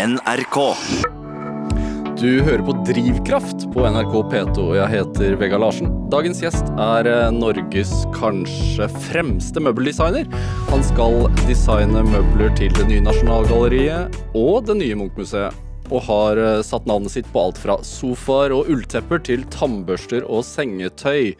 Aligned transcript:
NRK. 0.00 0.56
Du 2.20 2.28
hører 2.44 2.62
på 2.64 2.72
Drivkraft 2.88 3.66
på 3.74 3.82
NRK 3.84 4.14
P2, 4.32 4.62
og 4.62 4.76
jeg 4.78 4.92
heter 4.94 5.34
Vegard 5.40 5.60
Larsen. 5.60 5.90
Dagens 6.12 6.40
gjest 6.40 6.70
er 6.80 7.08
eh, 7.10 7.26
Norges 7.34 7.92
kanskje 8.14 8.88
fremste 9.10 9.60
møbeldesigner. 9.60 10.28
Han 10.70 10.84
skal 10.86 11.26
designe 11.42 12.04
møbler 12.06 12.54
til 12.56 12.72
det 12.78 12.86
nye 12.88 13.04
Nasjonalgalleriet 13.04 14.16
og 14.38 14.70
det 14.70 14.78
nye 14.80 14.96
Munchmuseet. 15.02 15.68
Og 15.90 16.06
har 16.08 16.40
eh, 16.40 16.62
satt 16.64 16.88
navnet 16.88 17.12
sitt 17.18 17.28
på 17.34 17.44
alt 17.50 17.60
fra 17.60 17.76
sofaer 17.84 18.56
og 18.56 18.72
ulltepper 18.72 19.20
til 19.28 19.44
tannbørster 19.52 20.24
og 20.24 20.46
sengetøy. 20.48 21.34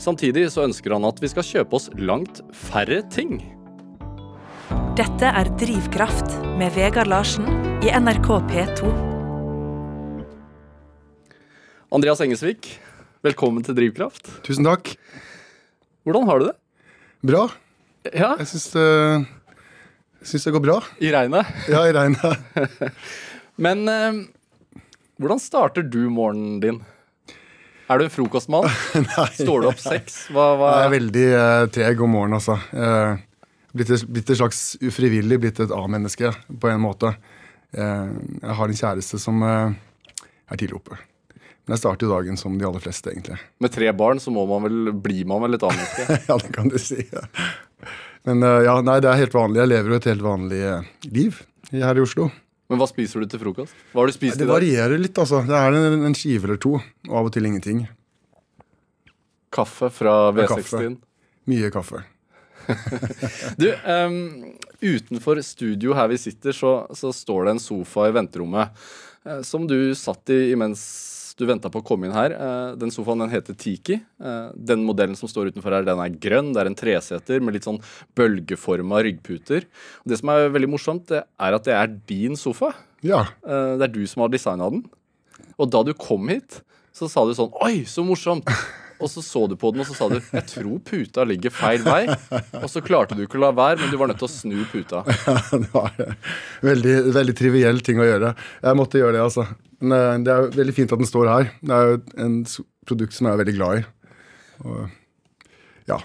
Samtidig 0.00 0.48
så 0.54 0.64
ønsker 0.70 0.96
han 0.96 1.08
at 1.08 1.20
vi 1.20 1.34
skal 1.34 1.50
kjøpe 1.52 1.80
oss 1.80 1.92
langt 2.00 2.40
færre 2.64 3.02
ting. 3.12 3.42
Dette 4.96 5.28
er 5.28 5.52
Drivkraft 5.60 6.38
med 6.56 6.72
Vegard 6.78 7.12
Larsen 7.12 7.65
i 7.86 7.90
NRK 8.00 8.26
P2. 8.50 8.88
Andreas 11.94 12.18
Engesvik, 12.24 12.66
velkommen 13.22 13.62
til 13.62 13.76
Drivkraft. 13.78 14.26
Tusen 14.42 14.66
takk. 14.66 14.90
Hvordan 16.02 16.26
har 16.26 16.40
du 16.42 16.48
det? 16.48 16.54
Bra. 17.30 17.44
Ja, 18.10 18.32
Jeg 18.40 18.48
syns 18.50 18.66
det, 18.74 18.86
syns 20.26 20.48
det 20.48 20.54
går 20.56 20.64
bra. 20.66 20.80
i 20.98 21.12
regnet. 21.14 21.46
Ja, 21.70 21.84
i 21.86 21.94
regnet. 21.94 22.98
Men 23.68 23.86
eh, 23.92 24.18
hvordan 25.22 25.42
starter 25.42 25.86
du 25.86 26.08
morgenen 26.10 26.58
din? 26.64 26.82
Er 27.86 28.02
du 28.02 28.08
en 28.08 28.14
frokostmann? 28.16 28.66
Står 29.38 29.62
du 29.62 29.70
opp 29.70 29.78
seks? 29.78 30.24
Hva, 30.34 30.56
hva? 30.58 30.72
Jeg 30.80 30.88
er 30.90 30.94
veldig 30.96 31.26
eh, 31.38 31.62
treg 31.78 32.02
om 32.02 32.16
morgenen, 32.18 32.40
altså. 32.42 32.58
Eh, 32.74 33.22
blitt, 33.78 33.94
et, 33.94 34.06
blitt 34.10 34.34
et 34.34 34.42
slags 34.42 34.72
ufrivillig 34.82 35.38
blitt 35.46 35.62
et 35.62 35.70
A-menneske, 35.70 36.34
på 36.50 36.74
en 36.74 36.82
måte. 36.82 37.14
Eh, 37.74 38.08
jeg 38.42 38.56
har 38.60 38.72
en 38.72 38.80
kjæreste 38.80 39.20
som 39.22 39.42
eh, 39.46 39.76
er 40.50 40.60
tidlig 40.60 40.78
oppe. 40.78 40.98
Men 41.66 41.74
jeg 41.74 41.82
starter 41.82 42.06
jo 42.06 42.12
dagen 42.14 42.38
som 42.38 42.54
de 42.58 42.66
aller 42.68 42.82
fleste, 42.82 43.10
egentlig. 43.10 43.40
Med 43.62 43.74
tre 43.74 43.90
barn 43.96 44.22
så 44.22 44.30
må 44.34 44.44
man 44.46 44.68
vel, 44.68 44.92
blir 45.02 45.26
man 45.26 45.42
vel 45.42 45.58
annet 45.58 45.66
menneske. 45.82 46.20
ja, 46.30 46.38
det 46.42 46.52
kan 46.54 46.70
du 46.70 46.78
si. 46.82 47.02
Men 48.28 48.42
eh, 48.46 48.62
ja, 48.68 48.78
nei, 48.86 49.00
det 49.02 49.10
er 49.10 49.22
helt 49.24 49.36
vanlig. 49.36 49.64
Jeg 49.64 49.72
lever 49.74 49.94
jo 49.94 50.00
et 50.00 50.10
helt 50.12 50.26
vanlig 50.26 50.64
liv 51.10 51.40
her 51.74 51.98
i 51.98 52.04
Oslo. 52.04 52.30
Men 52.66 52.80
hva 52.80 52.88
spiser 52.90 53.22
du 53.22 53.30
til 53.30 53.42
frokost? 53.42 53.74
Hva 53.92 54.02
har 54.02 54.10
du 54.10 54.14
spist 54.14 54.38
Det 54.40 54.42
i 54.42 54.48
dag? 54.48 54.56
varierer 54.56 54.98
litt, 54.98 55.18
altså. 55.22 55.42
Det 55.46 55.54
er 55.54 55.76
en, 55.78 56.06
en 56.08 56.16
skive 56.18 56.48
eller 56.48 56.58
to, 56.62 56.74
og 57.06 57.14
av 57.14 57.28
og 57.28 57.34
til 57.34 57.46
ingenting. 57.46 57.84
Kaffe 59.54 59.90
fra 59.94 60.16
V60-en? 60.34 60.98
Mye 61.50 61.70
kaffe. 61.74 62.02
Du, 63.60 63.68
ehm, 63.70 64.16
utenfor 64.82 65.40
studio 65.44 65.94
her 65.96 66.08
vi 66.12 66.18
sitter, 66.20 66.54
så, 66.56 66.86
så 66.94 67.12
står 67.14 67.46
det 67.46 67.56
en 67.56 67.62
sofa 67.62 68.08
i 68.08 68.14
venterommet. 68.16 68.86
eh, 69.26 69.42
som 69.42 69.66
du 69.66 69.94
satt 69.94 70.30
i 70.30 70.54
mens 70.58 71.34
du 71.36 71.44
venta 71.44 71.68
på 71.68 71.82
å 71.82 71.84
komme 71.84 72.08
inn 72.08 72.14
her. 72.16 72.32
Eh, 72.32 72.76
den 72.80 72.92
sofaen 72.94 73.20
den 73.20 73.32
heter 73.32 73.56
Tiki. 73.60 73.98
Eh, 74.00 74.52
den 74.56 74.86
modellen 74.88 75.16
som 75.18 75.28
står 75.28 75.50
utenfor 75.52 75.74
her, 75.76 75.84
den 75.84 76.00
er 76.00 76.14
grønn. 76.16 76.54
Det 76.54 76.62
er 76.62 76.70
en 76.70 76.78
treseter 76.78 77.42
med 77.44 77.58
litt 77.58 77.66
sånn 77.68 77.82
bølgeforma 78.16 79.02
ryggputer. 79.04 79.66
Og 80.00 80.12
det 80.12 80.20
som 80.22 80.32
er 80.32 80.48
veldig 80.54 80.70
morsomt, 80.72 81.04
det 81.12 81.20
er 81.26 81.58
at 81.58 81.68
det 81.68 81.76
er 81.76 81.92
din 82.08 82.40
sofa. 82.40 82.72
Ja. 83.04 83.26
Det 83.44 83.84
er 83.84 83.92
du 83.92 84.00
som 84.08 84.24
har 84.24 84.32
designa 84.32 84.70
den. 84.72 84.86
Og 85.60 85.68
da 85.72 85.82
du 85.84 85.92
kom 85.92 86.32
hit, 86.32 86.62
så 86.96 87.08
sa 87.12 87.26
du 87.28 87.36
sånn 87.36 87.52
Oi, 87.60 87.84
så 87.84 88.04
morsomt! 88.06 88.48
Og 88.96 89.10
så 89.12 89.22
så 89.22 89.42
du 89.50 89.56
på 89.60 89.70
den, 89.74 89.82
og 89.84 89.88
så 89.88 89.96
sa 89.96 90.08
du 90.08 90.16
Jeg 90.18 90.46
tror 90.48 90.78
puta 90.86 91.24
ligger 91.28 91.52
feil 91.52 91.84
vei. 91.84 92.06
Og 92.62 92.68
så 92.72 92.82
klarte 92.84 93.16
du 93.16 93.24
ikke 93.26 93.38
å 93.40 93.44
la 93.44 93.52
være, 93.56 93.80
men 93.82 93.92
du 93.92 93.98
var 94.00 94.10
nødt 94.10 94.20
til 94.22 94.28
å 94.28 94.32
snu 94.32 94.56
puta. 94.72 95.02
Ja, 95.26 95.36
det 95.52 95.68
var 95.72 95.92
veldig, 96.64 96.94
veldig 97.16 97.34
triviell 97.36 97.80
ting 97.84 98.00
å 98.00 98.06
gjøre. 98.06 98.32
Jeg 98.62 98.78
måtte 98.78 99.00
gjøre 99.00 99.18
det, 99.18 99.24
altså. 99.26 99.46
Men 99.82 99.96
eh, 99.96 100.18
det 100.26 100.32
er 100.32 100.52
veldig 100.54 100.74
fint 100.76 100.94
at 100.94 101.02
den 101.02 101.08
står 101.08 101.30
her. 101.30 101.50
Det 101.60 101.76
er 101.76 101.90
jo 101.90 101.98
en 102.24 102.36
produkt 102.88 103.16
som 103.16 103.28
jeg 103.28 103.36
er 103.36 103.42
veldig 103.42 103.56
glad 103.58 103.80
i. 103.80 103.86
Og, 104.64 104.78
ja. 105.90 105.98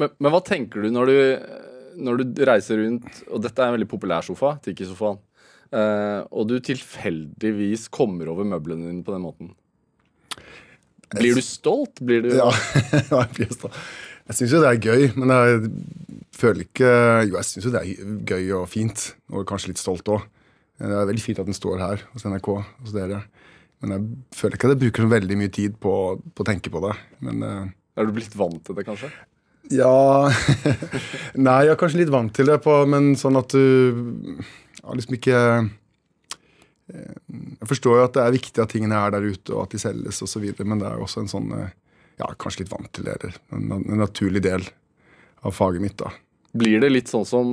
Men, 0.00 0.14
men 0.18 0.34
hva 0.34 0.42
tenker 0.44 0.82
du 0.82 0.90
når, 0.94 1.12
du 1.12 2.02
når 2.02 2.22
du 2.22 2.44
reiser 2.48 2.82
rundt, 2.82 3.22
og 3.28 3.44
dette 3.44 3.62
er 3.62 3.70
en 3.70 3.76
veldig 3.76 3.90
populær 3.90 4.26
sofa, 4.26 4.56
Tiki-sofaen, 4.64 5.20
eh, 5.70 6.20
og 6.32 6.48
du 6.50 6.56
tilfeldigvis 6.64 7.88
kommer 7.92 8.32
over 8.32 8.48
møblene 8.48 8.90
dine 8.90 9.06
på 9.06 9.14
den 9.14 9.26
måten? 9.26 9.52
Blir 11.18 11.38
du 11.38 11.44
stolt? 11.44 12.00
Blir 12.00 12.24
du 12.24 12.32
ja. 12.36 12.48
jeg 13.10 13.32
blir 13.36 13.52
stolt. 13.54 13.76
Jeg 14.30 14.38
syns 14.38 14.54
jo 14.54 14.60
det 14.62 14.70
er 14.70 14.80
gøy, 14.80 15.08
men 15.18 15.32
jeg 15.34 15.72
føler 16.38 16.64
ikke 16.64 16.90
Jo, 17.26 17.34
jeg 17.36 17.48
syns 17.48 17.66
jo 17.66 17.72
det 17.74 17.82
er 17.82 18.12
gøy 18.30 18.52
og 18.60 18.68
fint, 18.70 19.08
og 19.32 19.46
kanskje 19.48 19.72
litt 19.72 19.82
stolt 19.82 20.08
òg. 20.14 20.24
Det 20.82 20.88
er 20.90 21.10
veldig 21.10 21.22
fint 21.22 21.42
at 21.42 21.48
den 21.48 21.56
står 21.56 21.82
her 21.82 22.06
hos 22.14 22.24
NRK, 22.26 22.48
hos 22.82 22.94
dere. 22.94 23.20
Men 23.82 23.94
jeg 23.96 24.38
føler 24.38 24.56
ikke 24.56 24.70
at 24.70 24.74
jeg 24.76 24.82
bruker 24.84 25.10
veldig 25.10 25.36
mye 25.40 25.52
tid 25.52 25.76
på, 25.82 25.92
på 26.22 26.44
å 26.44 26.48
tenke 26.48 26.70
på 26.72 26.82
det. 26.86 26.94
Men 27.26 27.44
eh, 27.46 27.70
Er 27.98 28.08
du 28.08 28.14
blitt 28.14 28.34
vant 28.38 28.62
til 28.66 28.78
det, 28.78 28.86
kanskje? 28.86 29.10
Ja 29.70 30.28
Nei, 31.46 31.58
jeg 31.66 31.74
er 31.74 31.78
kanskje 31.78 32.00
litt 32.02 32.10
vant 32.12 32.32
til 32.34 32.50
det, 32.50 32.58
på, 32.64 32.74
men 32.90 33.12
sånn 33.18 33.38
at 33.38 33.54
du 33.54 34.42
har 34.82 34.98
liksom 34.98 35.18
ikke 35.18 35.38
Jeg 36.92 37.68
forstår 37.70 37.98
jo 37.98 38.04
at 38.04 38.16
det 38.16 38.24
er 38.24 38.34
viktig 38.34 38.62
at 38.62 38.74
tingene 38.74 38.98
er 38.98 39.14
der 39.14 39.24
ute, 39.24 39.54
og 39.54 39.64
at 39.64 39.74
de 39.74 39.80
selges 39.80 40.20
osv., 40.24 40.44
men 40.60 40.82
det 40.82 40.88
er 40.88 40.98
jo 40.98 41.06
også 41.06 41.24
en 41.24 41.32
sånn 41.32 41.54
eh, 41.56 41.70
Ja, 42.20 42.28
kanskje 42.38 42.64
litt 42.64 42.74
vant 42.74 42.90
til 42.92 43.08
det, 43.08 43.32
en, 43.54 43.70
en 43.72 44.02
naturlig 44.02 44.42
del 44.44 44.66
av 45.42 45.56
faget 45.56 45.82
mitt, 45.82 45.96
da. 45.98 46.12
Blir 46.52 46.82
det 46.82 46.90
litt 46.90 47.08
sånn 47.08 47.24
som 47.24 47.52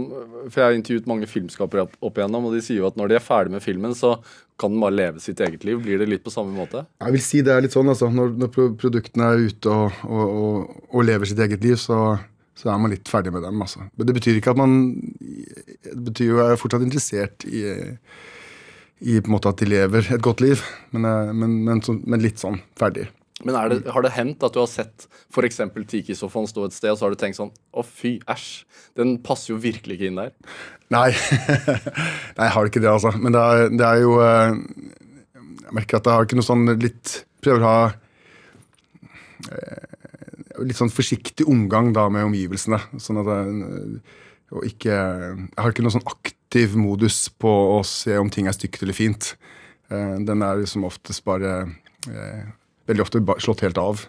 For 0.50 0.60
jeg 0.60 0.66
har 0.66 0.76
intervjuet 0.76 1.08
mange 1.08 1.28
filmskapere 1.32 1.86
opp 1.88 2.18
igjennom, 2.20 2.50
og 2.50 2.56
de 2.56 2.64
sier 2.64 2.82
jo 2.82 2.90
at 2.90 2.98
når 3.00 3.12
de 3.12 3.18
er 3.20 3.24
ferdig 3.24 3.54
med 3.54 3.64
filmen, 3.64 3.96
så 3.96 4.18
kan 4.60 4.74
den 4.74 4.82
bare 4.84 4.98
leve 4.98 5.24
sitt 5.24 5.40
eget 5.40 5.64
liv. 5.64 5.80
Blir 5.86 6.02
det 6.02 6.10
litt 6.12 6.26
på 6.26 6.34
samme 6.34 6.52
måte? 6.52 6.84
Jeg 7.00 7.16
vil 7.16 7.24
si 7.24 7.40
det 7.46 7.54
er 7.54 7.64
litt 7.64 7.76
sånn, 7.76 7.88
altså. 7.92 8.10
Når, 8.12 8.34
når 8.42 8.52
produktene 8.82 9.30
er 9.32 9.46
ute 9.48 9.72
og, 9.72 10.02
og, 10.04 10.26
og, 10.42 10.82
og 10.92 11.08
lever 11.08 11.32
sitt 11.32 11.40
eget 11.46 11.64
liv, 11.64 11.78
så, 11.80 12.18
så 12.60 12.74
er 12.74 12.82
man 12.84 12.92
litt 12.92 13.08
ferdig 13.08 13.32
med 13.32 13.46
dem, 13.48 13.64
altså. 13.64 13.88
Men 13.96 14.10
det 14.10 14.18
betyr 14.20 14.42
ikke 14.42 14.52
at 14.52 14.60
man 14.60 14.76
Det 15.24 16.04
betyr 16.12 16.34
jo 16.34 16.42
at 16.42 16.52
jeg 16.52 16.58
er 16.58 16.62
fortsatt 16.66 16.86
interessert 16.90 17.48
i 17.48 17.64
i 19.00 19.20
på 19.22 19.30
en 19.30 19.36
måte 19.38 19.52
at 19.52 19.62
de 19.62 19.70
lever 19.70 20.12
et 20.16 20.24
godt 20.24 20.44
liv, 20.44 20.62
men, 20.96 21.08
eh, 21.08 21.32
men, 21.32 21.56
men, 21.68 21.82
så, 21.86 21.96
men 22.00 22.24
litt 22.24 22.42
sånn 22.42 22.60
ferdig. 22.80 23.08
Men 23.46 23.56
det, 23.72 23.86
har 23.88 24.04
det 24.04 24.12
hendt 24.18 24.44
at 24.44 24.56
du 24.56 24.60
har 24.60 24.68
sett 24.68 25.06
f.eks. 25.32 25.62
Tiki-sofaen 25.88 26.50
stå 26.50 26.66
et 26.68 26.76
sted, 26.76 26.92
og 26.92 27.00
så 27.00 27.08
har 27.08 27.14
du 27.16 27.20
tenkt 27.22 27.38
sånn 27.38 27.54
Å, 27.72 27.86
fy, 27.88 28.18
æsj. 28.28 28.50
Den 29.00 29.14
passer 29.24 29.54
jo 29.54 29.60
virkelig 29.64 29.96
ikke 29.96 30.10
inn 30.10 30.20
der. 30.20 30.34
Nei, 30.92 31.14
Nei 32.36 32.50
jeg 32.50 32.56
har 32.58 32.72
ikke 32.72 32.84
det, 32.84 32.92
altså. 32.92 33.14
Men 33.16 33.36
det 33.36 33.44
er, 33.46 33.72
det 33.72 33.88
er 33.88 34.02
jo 34.04 34.18
eh, 34.26 34.58
Jeg 35.64 35.78
merker 35.78 36.02
at 36.02 36.10
jeg 36.10 36.18
har 36.18 36.28
ikke 36.28 36.42
noe 36.42 36.50
sånn 36.50 36.74
litt 36.82 37.16
Prøver 37.40 37.64
å 37.64 37.72
ha 37.72 37.84
eh, 39.56 39.86
litt 40.68 40.76
sånn 40.76 40.92
forsiktig 40.92 41.48
omgang 41.48 41.94
da 41.96 42.10
med 42.12 42.26
omgivelsene. 42.28 42.82
Sånn 43.00 43.22
at 43.22 43.30
jeg, 43.32 44.02
og 44.52 44.64
ikke, 44.66 44.90
jeg 44.94 45.58
har 45.60 45.72
ikke 45.74 45.84
noen 45.86 45.96
sånn 46.00 46.08
aktiv 46.10 46.76
modus 46.80 47.28
på 47.40 47.50
å 47.78 47.82
se 47.86 48.16
om 48.18 48.30
ting 48.34 48.48
er 48.50 48.56
stygt 48.58 48.82
eller 48.84 48.98
fint. 48.98 49.36
Eh, 49.92 50.16
Den 50.26 50.42
er 50.46 50.62
liksom 50.64 50.86
oftest 50.88 51.24
bare 51.26 51.52
eh, 52.10 52.48
Veldig 52.90 53.04
ofte 53.06 53.20
slått 53.44 53.62
helt 53.62 53.78
av. 53.78 54.08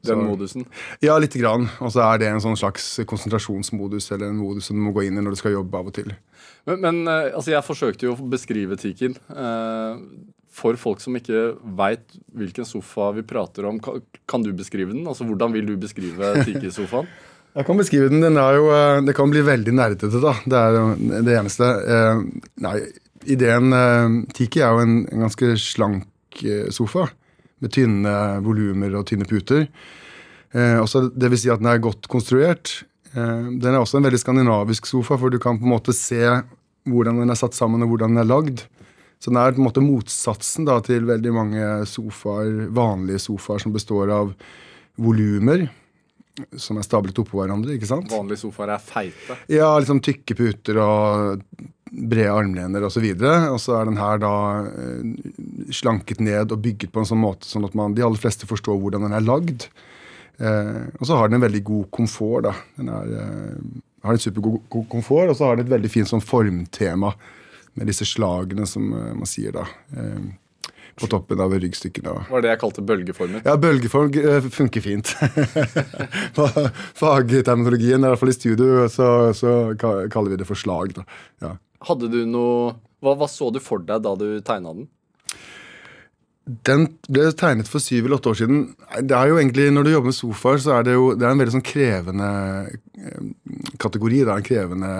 Den 0.00 0.14
Så- 0.16 0.24
modusen. 0.24 0.64
Ja, 1.04 1.18
lite 1.18 1.38
grann. 1.42 1.66
Og 1.84 1.90
så 1.92 2.00
er 2.14 2.18
det 2.22 2.28
en 2.30 2.40
sånn 2.40 2.56
slags 2.56 3.00
konsentrasjonsmodus 3.04 4.10
eller 4.14 4.30
en 4.30 4.38
modus 4.38 4.64
som 4.70 4.76
du 4.78 4.80
må 4.86 4.94
gå 4.94 5.02
inn 5.04 5.18
i 5.18 5.20
når 5.20 5.34
du 5.34 5.36
skal 5.36 5.52
jobbe 5.52 5.76
av 5.76 5.86
og 5.90 5.92
til. 5.98 6.14
Men, 6.66 6.80
men 6.80 7.02
eh, 7.08 7.34
altså, 7.34 7.50
jeg 7.52 7.66
forsøkte 7.66 8.06
jo 8.08 8.14
å 8.14 8.28
beskrive 8.32 8.78
Tikin. 8.80 9.16
Eh, 9.28 9.98
for 10.58 10.74
folk 10.80 11.02
som 11.04 11.14
ikke 11.20 11.58
veit 11.76 12.16
hvilken 12.34 12.64
sofa 12.66 13.10
vi 13.14 13.22
prater 13.28 13.66
om, 13.68 13.76
kan, 13.84 14.00
kan 14.26 14.42
du 14.42 14.52
beskrive 14.56 14.94
den? 14.96 15.04
Altså, 15.06 15.26
Hvordan 15.28 15.52
vil 15.52 15.66
du 15.68 15.76
beskrive 15.76 16.32
Tiki-sofaen? 16.46 17.06
Jeg 17.56 17.66
kan 17.66 17.78
beskrive 17.80 18.10
den. 18.12 18.22
den 18.22 18.38
er 18.38 18.58
jo, 18.58 18.68
eh, 18.70 19.00
det 19.06 19.14
kan 19.16 19.30
bli 19.30 19.42
veldig 19.42 19.74
nerdete, 19.74 20.10
da. 20.22 20.34
Det 20.44 20.58
er 20.58 21.22
det 21.26 21.36
eneste. 21.38 21.64
Eh, 21.64 22.20
Nei, 22.64 22.76
ideen 23.26 23.72
eh, 23.72 24.18
Tiki 24.36 24.62
er 24.62 24.76
jo 24.76 24.84
en, 24.84 24.98
en 25.08 25.24
ganske 25.26 25.54
slank 25.62 26.42
sofa. 26.70 27.08
Med 27.58 27.72
tynne 27.74 28.12
volumer 28.44 28.92
og 28.94 29.08
tynne 29.08 29.26
puter. 29.26 29.64
Også, 30.54 31.08
det 31.10 31.32
vil 31.32 31.40
si 31.40 31.48
at 31.50 31.58
den 31.58 31.66
er 31.66 31.80
godt 31.82 32.06
konstruert. 32.08 32.84
Den 33.10 33.66
er 33.66 33.80
også 33.80 33.98
en 33.98 34.06
veldig 34.06 34.20
skandinavisk 34.22 34.86
sofa, 34.86 35.16
for 35.18 35.34
du 35.34 35.40
kan 35.42 35.58
på 35.58 35.66
en 35.66 35.72
måte 35.72 35.94
se 35.96 36.20
hvordan 36.86 37.18
den 37.18 37.34
er 37.34 37.40
satt 37.40 37.58
sammen 37.58 37.82
og 37.82 37.90
hvordan 37.90 38.14
den 38.14 38.22
er 38.22 38.28
lagd. 38.28 38.62
Så 39.18 39.32
den 39.32 39.40
er 39.42 39.56
på 39.56 39.58
en 39.58 39.66
måte 39.66 39.82
motsatsen 39.82 40.68
da, 40.68 40.78
til 40.86 41.08
veldig 41.08 41.34
mange 41.34 41.66
sofaer, 41.90 42.68
vanlige 42.70 43.24
sofaer 43.26 43.66
som 43.66 43.74
består 43.74 44.14
av 44.14 44.30
volumer 44.94 45.66
som 46.56 46.78
er 46.78 46.86
stablet 46.86 47.18
oppå 47.20 47.40
hverandre. 47.40 47.74
ikke 47.76 47.88
sant? 47.90 48.12
Vanlige 48.12 48.42
sofaer 48.44 48.74
er 48.76 48.84
feite. 48.84 49.36
Ja, 49.52 49.72
liksom 49.78 50.00
tykke 50.04 50.36
puter 50.38 50.80
og 50.82 51.42
brede 51.88 52.32
armlener 52.34 52.84
osv. 52.84 53.04
Og, 53.04 53.22
så 53.22 53.34
og 53.54 53.60
så 53.64 53.76
er 53.78 53.88
den 53.88 54.00
her 54.00 54.20
da 54.22 54.32
eh, 54.68 55.72
slanket 55.74 56.20
ned 56.24 56.52
og 56.54 56.62
bygget 56.64 56.92
på 56.92 57.02
en 57.02 57.08
sånn 57.08 57.22
måte 57.22 57.48
sånn 57.48 57.66
at 57.68 57.76
man, 57.78 57.96
de 57.96 58.04
aller 58.04 58.20
fleste 58.20 58.48
forstår 58.50 58.78
hvordan 58.80 59.06
den 59.08 59.16
er 59.16 59.24
lagd. 59.24 59.68
Eh, 60.38 60.84
og 60.98 61.08
så 61.08 61.18
har 61.18 61.30
den 61.30 61.40
en 61.40 61.46
veldig 61.46 61.64
god 61.66 61.90
komfort. 61.94 62.48
da. 62.48 62.54
Den 62.76 62.92
er, 62.94 63.14
eh, 63.22 63.80
har 64.04 64.14
en 64.14 64.22
supergod 64.22 64.60
komfort, 64.92 65.32
og 65.32 65.36
så 65.36 65.48
har 65.48 65.56
den 65.56 65.66
et 65.66 65.72
veldig 65.72 65.90
fint 65.90 66.10
sånn 66.10 66.22
formtema 66.24 67.14
med 67.78 67.90
disse 67.90 68.06
slagene 68.06 68.66
som 68.66 68.92
eh, 68.92 69.14
man 69.14 69.28
sier 69.30 69.54
da. 69.56 69.66
eh, 69.96 70.28
på 70.98 71.08
toppen 71.10 71.40
av 71.44 71.54
ryggstykken. 71.54 72.08
da. 72.08 72.16
Var 72.30 72.44
det 72.44 72.52
jeg 72.52 72.60
kalte 72.62 72.84
bølgeformen? 72.86 73.44
Ja, 73.46 73.56
bølgeform 73.60 74.12
eh, 74.18 74.50
funker 74.54 74.84
fint. 74.84 75.14
På 76.36 76.48
Fagterminologien, 76.98 78.02
i 78.02 78.10
hvert 78.10 78.20
fall 78.20 78.32
i 78.32 78.36
studio, 78.36 78.84
så, 78.92 79.08
så 79.36 79.56
kaller 79.78 80.34
vi 80.34 80.42
det 80.42 80.48
for 80.48 80.58
slag. 80.58 80.94
da. 80.98 81.06
Ja. 81.44 81.54
Hadde 81.88 82.10
du 82.10 82.22
noe 82.26 82.76
hva, 83.04 83.14
hva 83.14 83.28
så 83.30 83.50
du 83.54 83.60
for 83.62 83.82
deg 83.86 84.02
da 84.02 84.14
du 84.18 84.40
tegna 84.46 84.74
den? 84.74 84.88
Den 86.48 86.86
ble 87.12 87.26
tegnet 87.36 87.68
for 87.68 87.82
syv 87.82 88.06
eller 88.06 88.16
åtte 88.16 88.30
år 88.32 88.38
siden. 88.40 88.62
Det 89.04 89.14
er 89.14 89.28
jo 89.28 89.36
egentlig, 89.36 89.68
Når 89.72 89.84
du 89.84 89.90
jobber 89.92 90.10
med 90.10 90.16
sofaer, 90.16 90.62
så 90.64 90.78
er 90.78 90.86
det 90.86 90.94
jo 90.96 91.10
det 91.14 91.26
er 91.26 91.34
en 91.34 91.42
veldig 91.42 91.54
sånn 91.58 91.66
krevende 91.68 92.30
eh, 92.72 93.28
kategori. 93.78 94.22
Det 94.24 94.32
er 94.32 94.40
en 94.40 94.48
krevende 94.48 94.92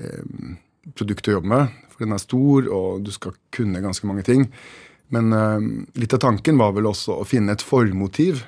eh, 0.00 0.56
produkt 0.96 1.28
å 1.28 1.36
jobbe 1.36 1.52
med. 1.52 1.76
For 1.92 2.06
den 2.06 2.16
er 2.16 2.22
stor, 2.22 2.70
og 2.72 3.04
du 3.04 3.12
skal 3.12 3.36
kunne 3.54 3.84
ganske 3.84 4.08
mange 4.08 4.24
ting. 4.26 4.48
Men 5.08 5.32
eh, 5.32 5.58
litt 6.00 6.14
av 6.14 6.20
tanken 6.20 6.58
var 6.60 6.74
vel 6.76 6.88
også 6.90 7.20
å 7.22 7.26
finne 7.28 7.54
et 7.56 7.64
formotiv 7.64 8.42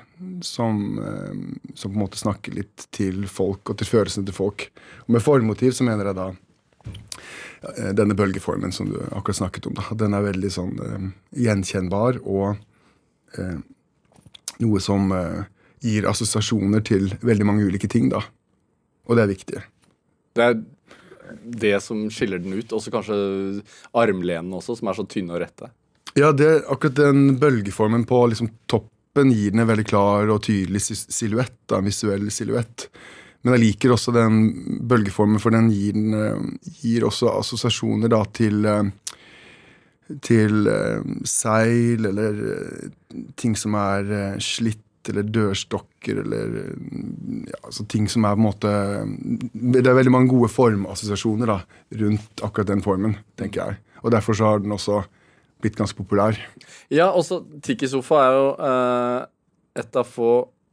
som, 0.45 0.99
eh, 0.99 1.73
som 1.73 1.91
på 1.91 1.97
en 1.97 2.03
måte 2.03 2.21
snakker 2.21 2.53
litt 2.53 2.87
til 2.93 3.25
folk 3.29 3.73
og 3.73 3.79
til 3.81 3.89
følelsene 3.89 4.27
til 4.27 4.37
folk. 4.37 4.67
Og 5.07 5.15
med 5.15 5.25
formotiv 5.25 5.73
så 5.77 5.87
mener 5.87 6.11
jeg 6.11 6.19
da 6.19 6.27
eh, 6.29 7.89
denne 7.97 8.17
bølgeformen 8.17 8.73
som 8.75 8.91
du 8.91 8.99
akkurat 9.09 9.41
snakket 9.41 9.71
om. 9.71 9.79
Da. 9.79 9.87
Den 9.97 10.17
er 10.17 10.27
veldig 10.27 10.53
sånn 10.53 10.77
uh, 10.81 11.09
gjenkjennbar 11.37 12.21
og 12.21 12.61
uh, 13.39 13.57
noe 14.61 14.83
som 14.83 15.09
uh, 15.15 15.41
gir 15.81 16.05
assosiasjoner 16.09 16.85
til 16.85 17.09
veldig 17.25 17.47
mange 17.49 17.65
ulike 17.65 17.89
ting. 17.89 18.11
da. 18.13 18.21
Og 19.09 19.17
det 19.17 19.25
er 19.25 19.33
viktig. 19.33 19.65
Det 20.37 20.45
er 20.45 20.61
det 21.41 21.77
som 21.81 22.05
skiller 22.13 22.41
den 22.43 22.53
ut. 22.53 22.73
Også 22.75 22.93
kanskje 22.93 23.15
armlenene 23.97 24.61
også, 24.61 24.77
som 24.77 24.91
er 24.91 24.97
så 24.99 25.09
tynne 25.09 25.33
og 25.33 25.41
rette. 25.41 25.71
Ja, 26.17 26.31
det, 26.35 26.65
akkurat 26.67 26.99
den 26.99 27.37
bølgeformen 27.39 28.03
på 28.09 28.25
liksom, 28.31 28.49
toppen 28.67 29.31
gir 29.31 29.53
den 29.53 29.63
en 29.63 29.69
veldig 29.69 29.87
klar 29.87 30.31
og 30.31 30.43
tydelig 30.47 30.83
silhuett. 30.83 31.75
En 31.77 31.87
visuell 31.87 32.27
silhuett. 32.33 32.89
Men 33.41 33.55
jeg 33.55 33.63
liker 33.63 33.95
også 33.95 34.13
den 34.13 34.41
bølgeformen, 34.87 35.41
for 35.41 35.55
den 35.55 35.71
gir, 35.73 35.95
den, 35.97 36.13
eh, 36.13 36.73
gir 36.83 37.07
også 37.07 37.31
assosiasjoner 37.39 38.11
da 38.11 38.21
til 38.37 38.67
eh, 38.69 38.91
til 40.19 40.67
eh, 40.67 41.03
seil 41.27 42.07
eller 42.09 42.39
ting 43.39 43.55
som 43.59 43.77
er 43.79 44.39
slitt, 44.43 44.83
eller 45.09 45.25
dørstokker, 45.33 46.19
eller 46.21 46.57
eh, 46.61 46.73
ja, 47.47 47.61
altså 47.63 47.87
ting 47.89 48.09
som 48.11 48.27
er 48.27 48.35
på 48.35 48.41
en 48.41 48.45
måte 48.45 48.73
Det 49.51 49.81
er 49.81 49.97
veldig 49.97 50.13
mange 50.13 50.29
gode 50.29 50.51
formassosiasjoner 50.53 51.55
rundt 52.03 52.43
akkurat 52.45 52.69
den 52.69 52.83
formen, 52.85 53.17
tenker 53.39 53.63
jeg. 53.63 53.79
Og 54.03 54.13
derfor 54.13 54.37
så 54.37 54.51
har 54.51 54.61
den 54.61 54.75
også 54.75 55.01
blitt 55.63 55.77
ganske 55.79 55.97
populær. 55.97 56.37
Ja, 56.91 57.09
også 57.11 57.41
Tiki-sofa 57.63 58.19
er 58.25 58.35
jo 58.37 58.47
eh, 58.69 59.19
et 59.83 59.95
av 60.01 60.09
få 60.09 60.31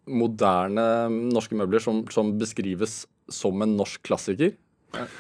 moderne 0.08 0.85
norske 1.29 1.56
møbler 1.58 1.82
som, 1.85 2.02
som 2.12 2.32
beskrives 2.40 3.02
som 3.29 3.61
en 3.64 3.75
norsk 3.76 4.00
klassiker. 4.08 4.55
Eh, 4.96 5.19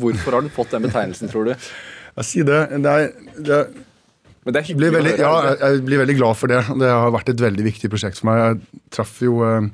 Hvorfor 0.00 0.34
har 0.36 0.44
den 0.44 0.52
fått 0.52 0.72
den 0.74 0.84
betegnelsen, 0.84 1.30
tror 1.32 1.46
du? 1.48 1.52
Jeg 2.16 2.28
sier 2.28 2.44
det. 2.48 2.58
det, 2.84 2.90
er, 2.92 3.12
det 3.40 3.54
er, 3.56 3.68
Men 4.44 4.52
det 4.56 4.60
er 4.60 4.66
hyggelig 4.68 4.90
veldig, 4.96 5.12
ja, 5.22 5.30
jeg 5.46 5.60
jeg 5.62 5.84
blir 5.86 6.02
veldig 6.02 6.16
glad 6.18 6.36
for 6.40 6.52
det. 6.52 6.58
Det 6.82 6.90
har 6.92 7.12
vært 7.14 7.30
et 7.32 7.40
veldig 7.40 7.64
viktig 7.70 7.88
prosjekt 7.92 8.20
for 8.20 8.28
meg. 8.28 8.42
Jeg 8.42 8.82
traff 8.92 9.14
jo 9.24 9.38
eh, 9.48 9.70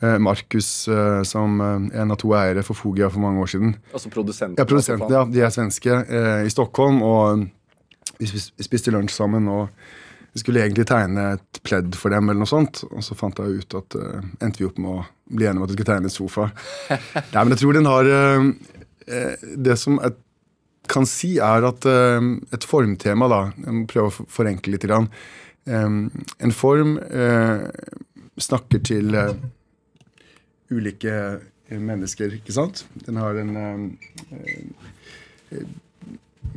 eh, 0.00 0.16
Markus 0.24 0.70
eh, 0.88 1.20
som 1.28 1.60
en 1.60 2.14
av 2.14 2.16
to 2.22 2.32
eiere 2.38 2.64
for 2.64 2.78
Fogia 2.78 3.10
for 3.12 3.20
mange 3.24 3.44
år 3.44 3.52
siden. 3.52 3.74
Altså 3.92 4.12
produsenten. 4.14 4.56
Ja, 4.60 4.68
produsenten, 4.68 5.12
ja. 5.12 5.26
De 5.28 5.44
er 5.44 5.52
svenske 5.52 6.00
eh, 6.06 6.46
i 6.48 6.52
Stockholm. 6.54 7.02
Og 7.04 7.44
vi 8.20 8.64
spiste 8.64 8.92
lunsj 8.94 9.16
sammen. 9.16 9.48
Og 9.50 9.68
vi 10.32 10.40
skulle 10.40 10.62
egentlig 10.62 10.86
tegne 10.86 11.26
et 11.34 11.60
pledd 11.66 11.96
for 11.98 12.14
dem, 12.14 12.28
eller 12.28 12.44
noe 12.44 12.50
sånt. 12.50 12.84
Og 12.90 13.02
så 13.04 13.16
fant 13.18 13.38
jeg 13.40 13.62
ut 13.62 13.78
at 13.80 13.98
uh, 13.98 14.22
endte 14.38 14.62
vi 14.62 14.68
opp 14.68 14.78
med 14.78 14.92
å 14.92 15.04
bli 15.30 15.48
enige 15.48 15.58
om 15.58 15.66
at 15.66 15.72
vi 15.72 15.78
skulle 15.78 15.90
tegne 15.90 16.10
en 16.10 16.14
sofa. 16.14 16.48
Nei, 17.34 17.42
men 17.42 17.54
jeg 17.54 17.62
tror 17.64 17.78
den 17.78 17.90
har 17.90 18.10
uh, 18.14 18.50
Det 19.66 19.76
som 19.80 19.98
jeg 19.98 20.18
kan 20.90 21.06
si, 21.06 21.36
er 21.42 21.66
at 21.66 21.86
uh, 21.86 22.30
et 22.54 22.66
formtema, 22.66 23.30
da 23.30 23.42
Jeg 23.56 23.76
må 23.80 23.86
prøve 23.90 24.12
å 24.12 24.28
forenkle 24.30 24.76
litt. 24.76 24.86
Grann. 24.90 25.10
Eh, 25.68 25.90
en 26.46 26.52
form 26.56 26.94
snakker 28.40 28.80
til 28.88 29.12
ulike 30.72 31.12
mennesker, 31.68 32.32
ikke 32.38 32.54
sant? 32.56 32.86
Den 33.04 33.20
har 33.20 33.36
en 33.42 33.52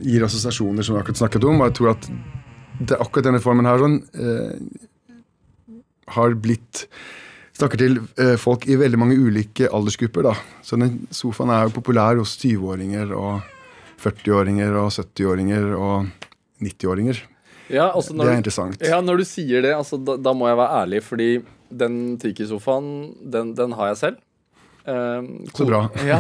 Gir 0.04 0.24
assosiasjoner, 0.26 0.84
som 0.84 0.96
vi 0.96 1.02
akkurat 1.02 1.20
snakket 1.22 1.44
om. 1.50 1.62
Og 1.62 1.68
jeg 1.70 1.76
tror 1.80 1.90
at 1.94 2.08
det, 2.80 2.98
akkurat 3.00 3.28
denne 3.30 3.42
formen 3.44 3.68
her 3.70 3.78
sånn 3.84 4.00
eh, 4.18 4.56
har 6.18 6.34
blitt 6.40 6.88
Snakker 7.54 7.78
til 7.78 8.00
eh, 8.18 8.32
folk 8.42 8.64
i 8.66 8.74
veldig 8.82 8.98
mange 8.98 9.14
ulike 9.22 9.68
aldersgrupper. 9.70 10.26
da. 10.26 10.32
Så 10.66 10.74
den 10.82 11.04
sofaen 11.14 11.52
er 11.54 11.68
jo 11.68 11.74
populær 11.76 12.18
hos 12.18 12.32
20-åringer 12.42 13.12
og 13.14 13.44
40-åringer 14.02 14.74
og 14.82 14.88
70-åringer 14.96 15.68
og 15.78 16.08
90-åringer. 16.66 17.20
Ja, 17.70 17.92
altså 17.94 18.16
Det 18.18 18.26
er 18.26 18.32
du- 18.32 18.38
interessant. 18.42 18.82
Ja, 18.82 18.98
når 19.06 19.22
du 19.22 19.26
sier 19.30 19.62
det, 19.62 19.76
altså, 19.78 20.02
da, 20.04 20.18
da 20.18 20.34
må 20.34 20.50
jeg 20.50 20.58
være 20.58 20.80
ærlig, 20.82 21.04
fordi 21.06 21.30
den 21.70 22.18
Tiki-sofaen, 22.18 22.90
den, 23.32 23.54
den 23.54 23.72
har 23.78 23.92
jeg 23.94 23.98
selv. 24.02 24.18
Um, 24.86 25.46
Så 25.54 25.66
bra. 25.66 25.90
Ja, 26.08 26.20